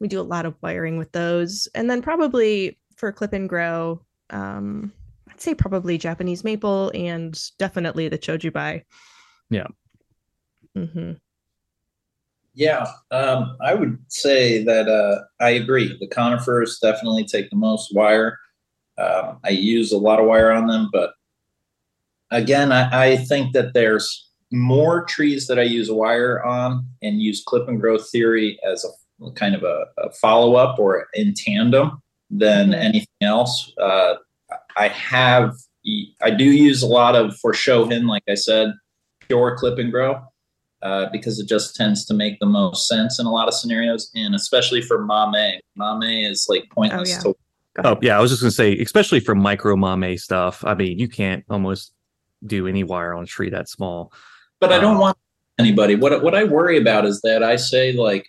we 0.01 0.09
do 0.09 0.21
a 0.21 0.23
lot 0.23 0.47
of 0.47 0.55
wiring 0.63 0.99
with 0.99 1.13
those 1.13 1.69
and 1.75 1.89
then 1.89 2.03
probably 2.03 2.79
for 2.97 3.13
clip 3.13 3.33
and 3.33 3.49
grow 3.49 4.01
um 4.31 4.93
i'd 5.31 5.41
say 5.41 5.55
probably 5.55 5.99
japanese 5.99 6.45
maple 6.45 6.91
and 6.95 7.41
definitely 7.59 8.09
the 8.09 8.19
chojubai 8.19 8.83
Yeah. 9.51 9.67
hmm 10.75 11.13
Yeah, 12.55 12.87
um, 13.11 13.57
I 13.61 13.75
would 13.75 13.99
say 14.09 14.63
that 14.65 14.89
uh, 14.89 15.25
I 15.41 15.51
agree. 15.51 15.97
The 15.99 16.07
conifers 16.07 16.79
definitely 16.79 17.25
take 17.25 17.51
the 17.51 17.57
most 17.57 17.93
wire. 17.95 18.39
Um, 18.97 19.41
I 19.45 19.51
use 19.51 19.91
a 19.93 19.99
lot 19.99 20.21
of 20.21 20.27
wire 20.27 20.53
on 20.53 20.69
them, 20.69 20.89
but 20.93 21.15
again, 22.31 22.71
I, 22.71 23.13
I 23.13 23.17
think 23.17 23.53
that 23.55 23.75
there's 23.75 24.31
more 24.53 25.05
trees 25.05 25.47
that 25.49 25.59
I 25.59 25.63
use 25.63 25.91
wire 25.91 26.45
on 26.45 26.87
and 27.03 27.21
use 27.21 27.43
clip 27.45 27.69
and 27.69 27.81
grow 27.81 27.99
theory 27.99 28.59
as 28.65 28.85
a 28.85 28.89
kind 29.33 29.55
of 29.55 29.63
a, 29.63 29.87
a 29.99 30.11
follow 30.13 30.55
up 30.57 30.79
or 30.79 31.07
in 31.15 31.35
tandem 31.35 32.03
than 32.31 32.71
Mhm. 32.71 32.75
anything 32.75 33.23
else. 33.23 33.73
Uh, 33.81 34.15
I 34.77 34.89
have, 34.89 35.55
I 36.23 36.31
do 36.31 36.45
use 36.45 36.83
a 36.83 36.87
lot 36.87 37.15
of 37.17 37.37
for 37.39 37.53
Shohin, 37.53 38.09
like 38.09 38.25
I 38.29 38.35
said, 38.35 38.73
pure 39.21 39.57
clip 39.57 39.79
and 39.79 39.91
grow 39.91 40.21
uh, 40.83 41.07
because 41.13 41.39
it 41.39 41.49
just 41.49 41.77
tends 41.77 42.05
to 42.07 42.15
make 42.15 42.39
the 42.41 42.47
most 42.47 42.87
sense 42.89 43.19
in 43.19 43.27
a 43.27 43.31
lot 43.33 43.49
of 43.49 43.55
scenarios, 43.55 44.11
and 44.15 44.35
especially 44.35 44.83
for 44.83 45.05
mame. 45.05 45.61
Mame 45.77 46.31
is 46.31 46.47
like 46.49 46.65
pointless 46.71 47.11
yeah. 47.11 47.19
to 47.21 47.35
Oh 47.85 47.99
yeah, 48.03 48.17
I 48.17 48.21
was 48.21 48.31
just 48.31 48.41
gonna 48.41 48.53
say, 48.53 48.79
especially 48.79 49.19
for 49.19 49.35
micro 49.35 49.75
mame 49.75 50.17
stuff. 50.17 50.65
I 50.65 50.75
mean, 50.75 50.97
you 50.99 51.09
can't 51.09 51.45
almost 51.51 51.93
do 52.47 52.69
any 52.69 52.85
wire 52.85 53.15
on 53.15 53.25
a 53.25 53.27
tree 53.27 53.51
that 53.51 53.69
small. 53.69 54.13
but 54.61 54.73
I 54.73 54.79
don't 54.79 54.95
Um, 54.95 55.01
want 55.01 55.19
anybody. 55.59 55.97
What 55.97 56.23
what 56.23 56.35
I 56.37 56.45
worry 56.45 56.79
about 56.79 57.05
is 57.05 57.21
that 57.23 57.43
I 57.43 57.57
say 57.57 57.93
like 57.93 58.29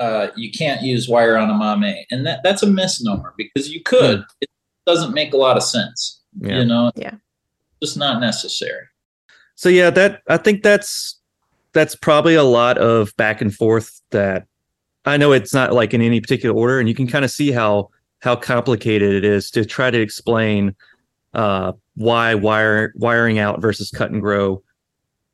uh, 0.00 0.28
you 0.34 0.50
can't 0.50 0.82
use 0.82 1.08
wire 1.08 1.36
on 1.36 1.50
a 1.50 1.76
mame, 1.78 2.04
and 2.10 2.26
that 2.26 2.40
that's 2.42 2.62
a 2.62 2.66
misnomer 2.66 3.34
because 3.36 3.70
you 3.70 3.82
could. 3.82 4.24
It 4.40 4.48
doesn't 4.86 5.12
make 5.14 5.34
a 5.34 5.36
lot 5.36 5.56
of 5.56 5.62
sense. 5.62 6.20
Yeah. 6.40 6.58
You 6.60 6.64
know, 6.64 6.90
Yeah. 6.96 7.14
just 7.82 7.96
not 7.96 8.20
necessary. 8.20 8.86
So 9.54 9.68
yeah, 9.68 9.90
that 9.90 10.22
I 10.28 10.38
think 10.38 10.62
that's 10.62 11.20
that's 11.72 11.94
probably 11.94 12.34
a 12.34 12.42
lot 12.42 12.78
of 12.78 13.14
back 13.16 13.40
and 13.40 13.54
forth 13.54 14.00
that 14.10 14.46
I 15.04 15.16
know 15.18 15.32
it's 15.32 15.52
not 15.54 15.72
like 15.72 15.92
in 15.94 16.00
any 16.00 16.20
particular 16.20 16.54
order, 16.54 16.80
and 16.80 16.88
you 16.88 16.94
can 16.94 17.06
kind 17.06 17.24
of 17.24 17.30
see 17.30 17.50
how 17.52 17.90
how 18.20 18.36
complicated 18.36 19.12
it 19.14 19.24
is 19.24 19.50
to 19.50 19.64
try 19.64 19.90
to 19.90 20.00
explain 20.00 20.74
uh, 21.34 21.72
why 21.94 22.34
wire 22.34 22.92
wiring 22.96 23.38
out 23.38 23.60
versus 23.60 23.90
cut 23.90 24.10
and 24.10 24.22
grow, 24.22 24.62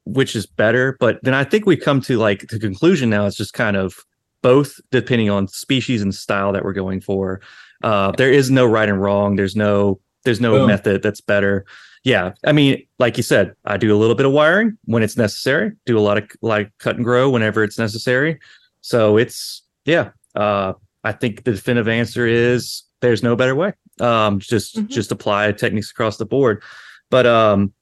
which 0.05 0.35
is 0.35 0.45
better. 0.45 0.97
But 0.99 1.21
then 1.23 1.35
I 1.35 1.45
think 1.45 1.67
we 1.67 1.77
come 1.77 2.01
to 2.03 2.19
like 2.19 2.49
the 2.49 2.59
conclusion 2.59 3.11
now. 3.11 3.27
It's 3.27 3.37
just 3.37 3.55
kind 3.55 3.77
of 3.77 4.05
both 4.47 4.79
depending 4.93 5.29
on 5.29 5.49
species 5.49 6.01
and 6.03 6.15
style 6.15 6.53
that 6.53 6.63
we're 6.63 6.73
going 6.73 7.01
for. 7.01 7.41
Uh, 7.83 8.13
there 8.13 8.31
is 8.31 8.49
no 8.49 8.65
right 8.65 8.89
and 8.89 9.03
wrong. 9.03 9.35
There's 9.35 9.57
no 9.57 9.99
there's 10.25 10.41
no 10.41 10.53
Boom. 10.59 10.69
method 10.69 11.03
that's 11.03 11.21
better. 11.21 11.65
Yeah, 12.05 12.33
I 12.47 12.53
mean, 12.53 12.87
like 13.01 13.17
you 13.17 13.25
said, 13.25 13.55
I 13.65 13.77
do 13.77 13.93
a 13.93 13.99
little 13.99 14.15
bit 14.15 14.25
of 14.27 14.31
wiring 14.31 14.79
when 14.85 15.03
it's 15.03 15.17
necessary. 15.17 15.73
Do 15.85 15.99
a 15.99 16.05
lot 16.09 16.17
of 16.19 16.25
like 16.43 16.71
cut 16.79 16.95
and 16.95 17.05
grow 17.05 17.29
whenever 17.29 17.65
it's 17.65 17.77
necessary. 17.79 18.39
So 18.83 19.17
it's 19.17 19.63
yeah. 19.85 20.11
Uh, 20.37 20.75
I 21.03 21.11
think 21.11 21.43
the 21.43 21.51
definitive 21.53 21.89
answer 21.89 22.25
is 22.27 22.85
there's 23.01 23.25
no 23.25 23.35
better 23.35 23.57
way. 23.57 23.73
Um, 24.01 24.39
just 24.39 24.77
Mhm. 24.77 24.89
just 24.89 25.11
apply 25.11 25.51
techniques 25.53 25.91
across 25.91 26.19
the 26.19 26.27
board. 26.27 26.63
But 27.11 27.27
um, 27.27 27.73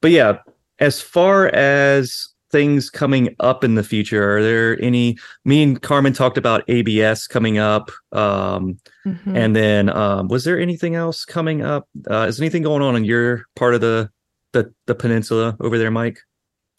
but 0.00 0.10
yeah, 0.10 0.38
as 0.78 1.02
far 1.02 1.48
as 1.48 2.28
things 2.54 2.88
coming 2.88 3.34
up 3.40 3.64
in 3.64 3.74
the 3.74 3.82
future, 3.82 4.36
are 4.36 4.40
there 4.40 4.80
any? 4.80 5.18
Me 5.44 5.60
and 5.64 5.82
Carmen 5.82 6.12
talked 6.12 6.38
about 6.38 6.62
ABS 6.68 7.26
coming 7.26 7.58
up. 7.58 7.90
Um, 8.12 8.78
Mhm. 9.04 9.36
and 9.36 9.56
then, 9.56 9.88
um, 9.90 10.28
was 10.28 10.44
there 10.44 10.60
anything 10.60 10.94
else 10.94 11.24
coming 11.24 11.62
up? 11.62 11.88
Uh, 12.08 12.26
is 12.28 12.40
anything 12.40 12.62
going 12.62 12.80
on 12.80 12.94
in 12.94 13.04
your 13.04 13.44
part 13.56 13.74
of 13.74 13.80
the 13.80 14.08
the, 14.52 14.72
the 14.86 14.94
peninsula 14.94 15.56
over 15.58 15.78
there, 15.78 15.90
Mike? 15.90 16.20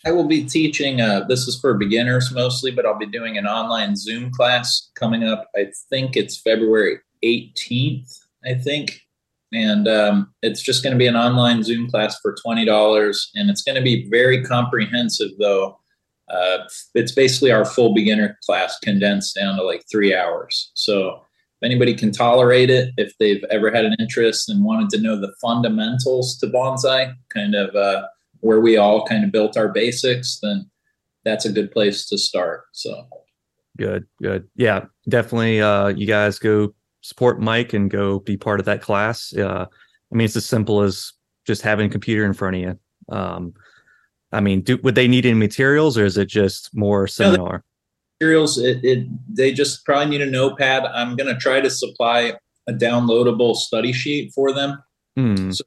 I 0.05 0.11
will 0.13 0.30
be 0.30 0.45
teaching. 0.45 1.01
Uh, 1.01 1.26
this 1.28 1.45
is 1.45 1.59
for 1.59 1.73
beginners 1.73 2.32
mostly, 2.32 2.71
but 2.71 2.86
I'll 2.86 2.97
be 2.97 3.05
doing 3.05 3.38
an 3.38 3.45
online 3.45 3.97
Zoom 3.97 4.32
class 4.32 4.91
coming 4.95 5.26
up. 5.26 5.49
I 5.57 5.67
think 5.89 6.15
it's 6.15 6.38
February 6.39 6.99
18th. 7.21 8.17
I 8.45 8.53
think 8.53 9.01
and 9.52 9.88
um, 9.88 10.34
it's 10.41 10.62
just 10.62 10.84
going 10.84 10.93
to 10.93 11.00
be 11.00 11.08
an 11.08 11.16
online 11.16 11.64
Zoom 11.64 11.89
class 11.89 12.20
for 12.22 12.36
twenty 12.43 12.66
dollars, 12.66 13.32
and 13.36 13.50
it's 13.50 13.62
going 13.62 13.76
to 13.76 13.82
be 13.82 14.10
very 14.10 14.43
comprehensive. 14.43 15.32
Though 15.39 15.78
uh, 16.30 16.60
it's 16.93 17.12
basically 17.12 17.52
our 17.52 17.66
full 17.66 17.93
beginner 17.93 18.38
class 18.46 18.78
condensed 18.80 19.36
down 19.36 19.58
to 19.58 19.64
like 19.64 19.84
three 19.91 20.16
hours. 20.16 20.72
So 20.74 21.22
if 21.62 21.66
anybody 21.66 21.93
can 21.93 22.12
tolerate 22.12 22.70
it, 22.70 22.91
if 22.98 23.14
they've 23.20 23.43
ever 23.50 23.72
had 23.72 23.86
an 23.86 23.96
interest 24.00 24.50
and 24.50 24.66
wanted 24.66 24.89
to 24.89 25.02
know 25.02 25.20
the 25.20 25.34
fundamentals 25.41 26.38
to 26.39 26.48
bonsai, 26.48 27.14
kind 27.30 27.56
of 27.56 27.76
uh, 27.76 28.04
where 28.41 28.60
we 28.60 28.78
all 28.78 29.06
kind 29.06 29.24
of 29.24 29.32
built 29.32 29.56
our 29.56 29.70
basics, 29.70 30.39
then 30.41 30.70
that's 31.24 31.46
a 31.46 31.52
good 31.52 31.72
place 31.72 32.08
to 32.10 32.18
start. 32.18 32.64
So 32.74 33.08
good, 33.78 34.06
good, 34.22 34.48
yeah, 34.56 34.86
definitely. 35.08 35.62
Uh, 35.62 35.88
you 35.89 36.08
guys 36.08 36.39
go 36.39 36.74
support 37.06 37.39
Mike 37.39 37.72
and 37.74 37.91
go 37.91 38.18
be 38.20 38.36
part 38.36 38.60
of 38.60 38.66
that 38.66 38.82
class. 38.82 39.32
Uh, 39.36 39.68
I 40.12 40.16
mean, 40.16 40.26
it's 40.26 40.36
as 40.36 40.45
simple 40.45 40.82
as 40.82 41.14
just 41.45 41.62
having 41.62 41.86
a 41.86 41.89
computer 41.89 42.26
in 42.26 42.34
front 42.34 42.56
of 42.56 42.62
you. 42.64 42.80
Um, 43.16 43.53
I 44.32 44.39
mean, 44.41 44.62
do, 44.62 44.78
would 44.78 44.95
they 44.95 45.08
need 45.08 45.28
any 45.28 45.38
materials, 45.38 45.99
or 45.99 46.06
is 46.06 46.18
it 46.18 46.26
just 46.26 46.76
more 46.76 47.08
seminar? 47.08 47.64
No, 48.20 48.26
materials, 48.26 48.58
it, 48.58 48.84
it 48.84 49.08
they 49.30 49.53
just 49.53 49.86
probably 49.86 50.10
need 50.10 50.22
a 50.22 50.26
notepad. 50.26 50.84
I'm 50.86 51.16
going 51.16 51.32
to 51.32 51.39
try 51.39 51.62
to 51.62 51.70
supply 51.70 52.34
a 52.68 52.74
downloadable 52.74 53.56
study 53.56 53.93
sheet 53.93 54.34
for 54.34 54.51
them, 54.51 54.82
Hmm. 55.16 55.51
so 55.51 55.64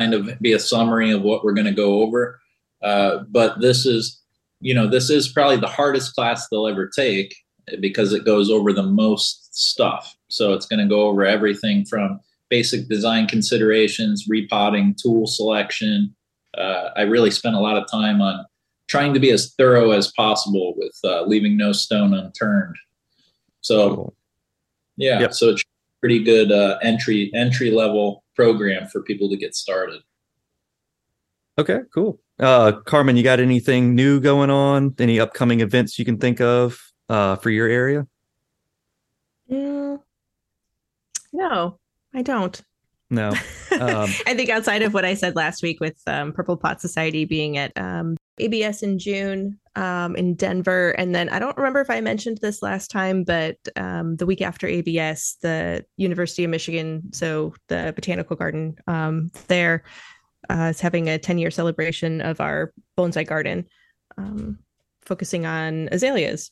kind 0.00 0.14
of 0.14 0.36
be 0.40 0.52
a 0.52 0.58
summary 0.58 1.12
of 1.12 1.22
what 1.22 1.44
we're 1.44 1.54
going 1.54 1.66
to 1.66 1.72
go 1.72 2.02
over. 2.02 2.40
Uh, 2.82 3.18
but 3.30 3.60
this 3.60 3.86
is, 3.86 4.20
you 4.60 4.74
know, 4.74 4.90
this 4.90 5.10
is 5.10 5.28
probably 5.28 5.58
the 5.58 5.68
hardest 5.68 6.16
class 6.16 6.48
they'll 6.48 6.66
ever 6.66 6.88
take 6.88 7.36
because 7.80 8.12
it 8.12 8.24
goes 8.24 8.50
over 8.50 8.72
the 8.72 8.82
most 8.82 9.54
stuff. 9.54 10.16
So 10.28 10.52
it's 10.52 10.66
going 10.66 10.80
to 10.80 10.86
go 10.86 11.02
over 11.08 11.24
everything 11.24 11.84
from 11.84 12.20
basic 12.48 12.88
design 12.88 13.26
considerations, 13.26 14.26
repotting, 14.28 14.94
tool 15.00 15.26
selection. 15.26 16.14
Uh, 16.56 16.90
I 16.96 17.02
really 17.02 17.30
spent 17.30 17.54
a 17.56 17.60
lot 17.60 17.76
of 17.76 17.90
time 17.90 18.20
on 18.20 18.44
trying 18.88 19.14
to 19.14 19.20
be 19.20 19.30
as 19.30 19.54
thorough 19.54 19.92
as 19.92 20.12
possible 20.12 20.74
with 20.76 20.98
uh, 21.04 21.22
leaving 21.22 21.56
no 21.56 21.72
stone 21.72 22.12
unturned. 22.12 22.76
So 23.62 23.94
Cool. 23.94 24.14
yeah, 24.96 25.20
Yep. 25.20 25.34
so 25.34 25.48
it's 25.50 25.62
pretty 26.00 26.22
good 26.22 26.50
uh, 26.52 26.78
entry 26.82 27.30
entry 27.34 27.70
level 27.70 28.24
program 28.34 28.88
for 28.88 29.02
people 29.02 29.30
to 29.30 29.36
get 29.36 29.54
started. 29.54 30.02
Okay, 31.58 31.80
cool. 31.94 32.18
Uh, 32.38 32.72
Carmen, 32.72 33.16
you 33.16 33.22
got 33.22 33.38
anything 33.40 33.94
new 33.94 34.20
going 34.20 34.50
on? 34.50 34.94
Any 34.98 35.20
upcoming 35.20 35.60
events 35.60 35.98
you 35.98 36.04
can 36.04 36.18
think 36.18 36.40
of 36.40 36.91
uh, 37.12 37.36
for 37.36 37.50
your 37.50 37.68
area? 37.68 38.06
Mm, 39.50 40.00
no, 41.32 41.78
I 42.14 42.22
don't. 42.22 42.60
No. 43.10 43.32
Um, 43.72 44.10
I 44.26 44.34
think 44.34 44.50
outside 44.50 44.82
of 44.82 44.92
what 44.92 45.06
I 45.06 45.14
said 45.14 45.34
last 45.34 45.62
week 45.62 45.80
with 45.80 45.98
um, 46.06 46.34
Purple 46.34 46.58
Pot 46.58 46.82
Society 46.82 47.24
being 47.24 47.56
at 47.56 47.72
um, 47.74 48.18
ABS 48.38 48.82
in 48.82 48.98
June 48.98 49.58
um, 49.74 50.14
in 50.14 50.34
Denver, 50.34 50.90
and 50.90 51.14
then 51.14 51.30
I 51.30 51.38
don't 51.38 51.56
remember 51.56 51.80
if 51.80 51.88
I 51.88 52.02
mentioned 52.02 52.38
this 52.42 52.62
last 52.62 52.90
time, 52.90 53.24
but 53.24 53.56
um, 53.74 54.16
the 54.16 54.26
week 54.26 54.42
after 54.42 54.66
ABS, 54.66 55.38
the 55.40 55.86
University 55.96 56.44
of 56.44 56.50
Michigan, 56.50 57.14
so 57.14 57.54
the 57.68 57.94
botanical 57.96 58.36
garden 58.36 58.76
um, 58.86 59.30
there, 59.48 59.84
uh, 60.50 60.68
is 60.70 60.80
having 60.80 61.08
a 61.08 61.18
10 61.18 61.38
year 61.38 61.50
celebration 61.50 62.20
of 62.20 62.42
our 62.42 62.74
bonsai 62.98 63.26
garden, 63.26 63.66
um, 64.18 64.58
focusing 65.00 65.46
on 65.46 65.88
azaleas. 65.90 66.50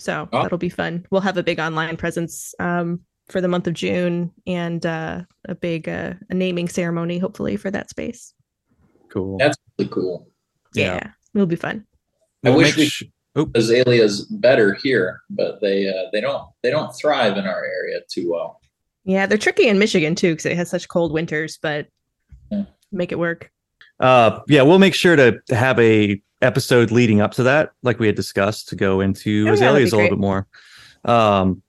So 0.00 0.28
Oh. 0.32 0.42
that'll 0.42 0.58
be 0.58 0.68
fun. 0.70 1.06
We'll 1.10 1.20
have 1.20 1.36
a 1.36 1.42
big 1.42 1.60
online 1.60 1.96
presence 1.96 2.54
um, 2.58 3.00
for 3.28 3.40
the 3.40 3.48
month 3.48 3.66
of 3.66 3.74
June 3.74 4.32
and 4.46 4.84
uh, 4.84 5.22
a 5.46 5.54
big 5.54 5.88
uh, 5.88 6.14
a 6.30 6.34
naming 6.34 6.68
ceremony, 6.68 7.18
hopefully, 7.18 7.56
for 7.56 7.70
that 7.70 7.90
space. 7.90 8.32
cool. 9.10 9.36
That's 9.38 9.56
really 9.78 9.90
cool. 9.90 10.28
Yeah. 10.74 10.94
Yeah, 10.94 11.10
it'll 11.34 11.46
be 11.46 11.56
fun. 11.56 11.84
I 12.44 12.50
We'll 12.50 12.58
wish 12.58 12.76
we- 12.76 12.86
sh- 12.86 13.04
Azaleas 13.54 14.22
better 14.22 14.74
here, 14.74 15.20
but 15.30 15.60
they 15.60 15.88
uh, 15.88 16.08
they 16.12 16.20
don't 16.20 16.44
they 16.62 16.70
don't 16.70 16.92
thrive 16.96 17.36
in 17.36 17.46
our 17.46 17.64
area 17.64 18.00
too 18.10 18.30
well. 18.30 18.60
Yeah, 19.04 19.26
they're 19.26 19.38
tricky 19.38 19.68
in 19.68 19.78
Michigan 19.78 20.14
too 20.14 20.32
because 20.32 20.46
it 20.46 20.56
has 20.56 20.68
such 20.70 20.88
cold 20.88 21.12
winters, 21.12 21.58
but 21.62 21.86
Yeah. 22.50 22.64
make 22.92 23.12
it 23.12 23.18
work. 23.18 23.50
Uh, 24.00 24.40
yeah, 24.48 24.62
we'll 24.62 24.78
make 24.80 24.94
sure 24.94 25.14
to 25.16 25.40
have 25.50 25.78
a 25.78 26.20
episode 26.42 26.90
leading 26.90 27.20
up 27.20 27.32
to 27.32 27.42
that, 27.44 27.72
like 27.82 27.98
we 27.98 28.06
had 28.06 28.16
discussed, 28.16 28.68
to 28.68 28.76
go 28.76 29.00
into 29.00 29.44
Oh, 29.44 29.48
yeah, 29.48 29.52
azaleas 29.52 29.90
be 29.90 29.96
a 29.96 30.00
little 30.00 30.16
bit 30.16 30.20
more. 30.20 30.46
Um, 31.04 31.62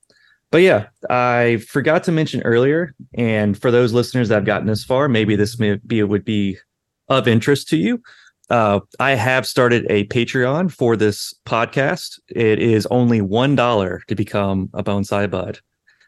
but 0.52 0.62
yeah, 0.62 0.88
I 1.10 1.58
forgot 1.68 2.04
to 2.06 2.12
mention 2.12 2.42
earlier, 2.44 2.94
and 3.14 3.58
for 3.58 3.72
those 3.72 3.94
listeners 3.94 4.30
that 4.30 4.36
have 4.36 4.46
gotten 4.46 4.68
this 4.68 4.84
far, 4.84 5.08
maybe 5.08 5.36
this 5.36 5.58
may 5.58 5.76
be 5.76 6.04
would 6.04 6.26
be 6.26 6.58
of 7.08 7.28
interest 7.28 7.70
to 7.70 7.78
you. 7.78 8.02
Uh, 8.50 8.82
I 9.00 9.12
have 9.12 9.48
started 9.48 9.86
a 9.90 10.06
Patreon 10.08 10.74
for 10.74 10.98
this 10.98 11.34
podcast. 11.46 12.20
It 12.28 12.60
is 12.60 12.86
only 12.88 13.22
one 13.22 13.56
dollar 13.56 14.02
to 14.08 14.16
become 14.16 14.70
a 14.74 14.84
bonsai 14.84 15.30
bud. 15.32 15.60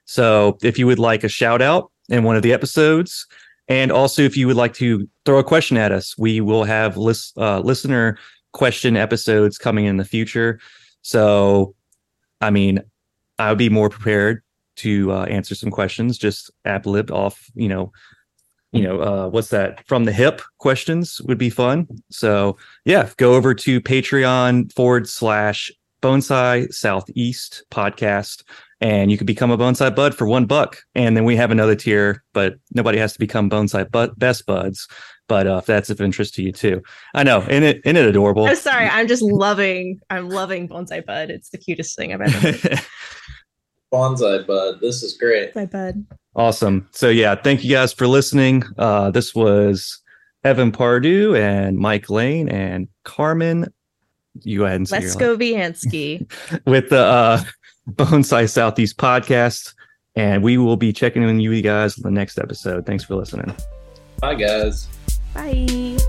So 0.06 0.58
if 0.62 0.78
you 0.78 0.86
would 0.88 1.00
like 1.00 1.24
a 1.24 1.30
shout 1.30 1.62
out 1.62 1.90
in 2.10 2.24
one 2.24 2.36
of 2.36 2.44
the 2.44 2.52
episodes, 2.52 3.26
and 3.70 3.94
also 3.94 4.24
if 4.24 4.36
you 4.36 4.48
would 4.48 4.58
like 4.58 4.74
to 4.74 5.08
throw 5.26 5.40
a 5.40 5.44
question 5.44 5.78
at 5.78 5.94
us, 5.94 6.18
we 6.18 6.42
will 6.42 6.66
have 6.66 6.98
lis- 6.98 7.32
uh, 7.38 7.62
listener 7.62 8.18
question 8.54 8.96
episodes 8.96 9.58
coming 9.58 9.86
in 9.86 9.98
the 9.98 10.06
future. 10.06 10.60
So, 11.02 11.76
I 12.40 12.50
mean, 12.50 12.80
I 13.38 13.50
would 13.50 13.58
be 13.58 13.70
more 13.70 13.90
prepared 13.90 14.42
to 14.78 15.12
uh, 15.12 15.26
answer 15.26 15.56
some 15.56 15.72
questions, 15.72 16.18
just 16.18 16.50
app 16.66 16.86
libbed 16.86 17.12
off, 17.12 17.52
you 17.56 17.68
know, 17.68 17.92
you 18.72 18.82
know, 18.82 19.02
uh, 19.02 19.30
what's 19.30 19.50
that 19.50 19.86
from 19.88 20.06
the 20.06 20.12
hip 20.12 20.42
questions 20.58 21.22
would 21.22 21.38
be 21.38 21.52
fun. 21.52 21.88
So 22.10 22.58
yeah, 22.86 23.10
go 23.18 23.36
over 23.36 23.54
to 23.54 23.80
Patreon 23.80 24.74
forward 24.74 25.08
slash 25.08 25.72
bonsai 26.02 26.74
southeast 26.74 27.64
podcast 27.72 28.44
and 28.82 29.12
you 29.12 29.18
can 29.18 29.26
become 29.26 29.52
a 29.52 29.58
bonsai 29.58 29.96
bud 29.96 30.16
for 30.16 30.28
one 30.28 30.46
buck. 30.46 30.80
And 30.96 31.16
then 31.16 31.24
we 31.24 31.36
have 31.36 31.52
another 31.52 31.76
tier, 31.76 32.24
but 32.34 32.56
nobody 32.74 32.98
has 32.98 33.14
to 33.14 33.20
become 33.20 33.50
bonsai 33.50 33.90
bud 33.90 34.18
best 34.18 34.46
buds. 34.46 34.88
But 35.28 35.48
uh, 35.48 35.58
if 35.58 35.66
that's 35.66 35.90
of 35.90 36.02
interest 36.02 36.36
to 36.36 36.44
you 36.44 36.52
too, 36.52 36.82
I 37.14 37.24
know, 37.24 37.42
isn't 37.44 37.64
it, 37.64 37.82
isn't 37.86 37.96
it 37.96 38.06
adorable? 38.06 38.46
I'm 38.46 38.56
sorry, 38.56 38.88
I'm 38.88 39.08
just 39.08 39.22
loving, 39.24 40.00
I'm 40.10 40.30
loving 40.30 40.68
bonsai 40.68 41.06
bud. 41.06 41.30
It's 41.30 41.50
the 41.50 41.58
cutest 41.58 41.96
thing 41.96 42.14
I've 42.14 42.22
ever. 42.22 42.52
heard. 42.52 42.82
Bonsai 43.94 44.46
bud, 44.48 44.80
this 44.82 45.04
is 45.04 45.16
great. 45.16 45.54
bonsai 45.54 45.72
bud. 45.72 46.06
Awesome. 46.36 46.90
So 46.92 47.10
yeah, 47.10 47.36
thank 47.36 47.64
you 47.64 47.70
guys 47.72 47.94
for 47.94 48.08
listening. 48.08 48.64
Uh, 48.78 49.12
this 49.12 49.36
was 49.36 50.02
Evan 50.44 50.72
Pardue 50.72 51.36
and 51.36 51.78
Mike 51.78 52.10
Lane 52.10 52.50
and 52.50 52.88
Carmen. 53.04 53.72
You 54.42 54.60
go 54.60 54.66
ahead 54.66 54.78
and 54.78 54.90
say 54.90 55.00
Let's 55.00 55.16
go 55.16 55.38
Viansky. 55.38 56.28
with 56.66 56.90
the 56.90 57.00
uh, 57.02 57.44
Bonsai 57.92 58.50
Southeast 58.50 58.98
podcast, 58.98 59.76
and 60.16 60.42
we 60.42 60.58
will 60.58 60.78
be 60.78 60.92
checking 60.92 61.22
in 61.22 61.38
with 61.38 61.40
you 61.40 61.62
guys 61.62 61.96
in 61.98 62.04
the 62.04 62.12
next 62.12 62.40
episode. 62.40 62.86
Thanks 62.88 63.04
for 63.04 63.16
listening. 63.16 63.56
Bye 64.20 64.36
guys. 64.36 64.88
Bye. 65.34 66.03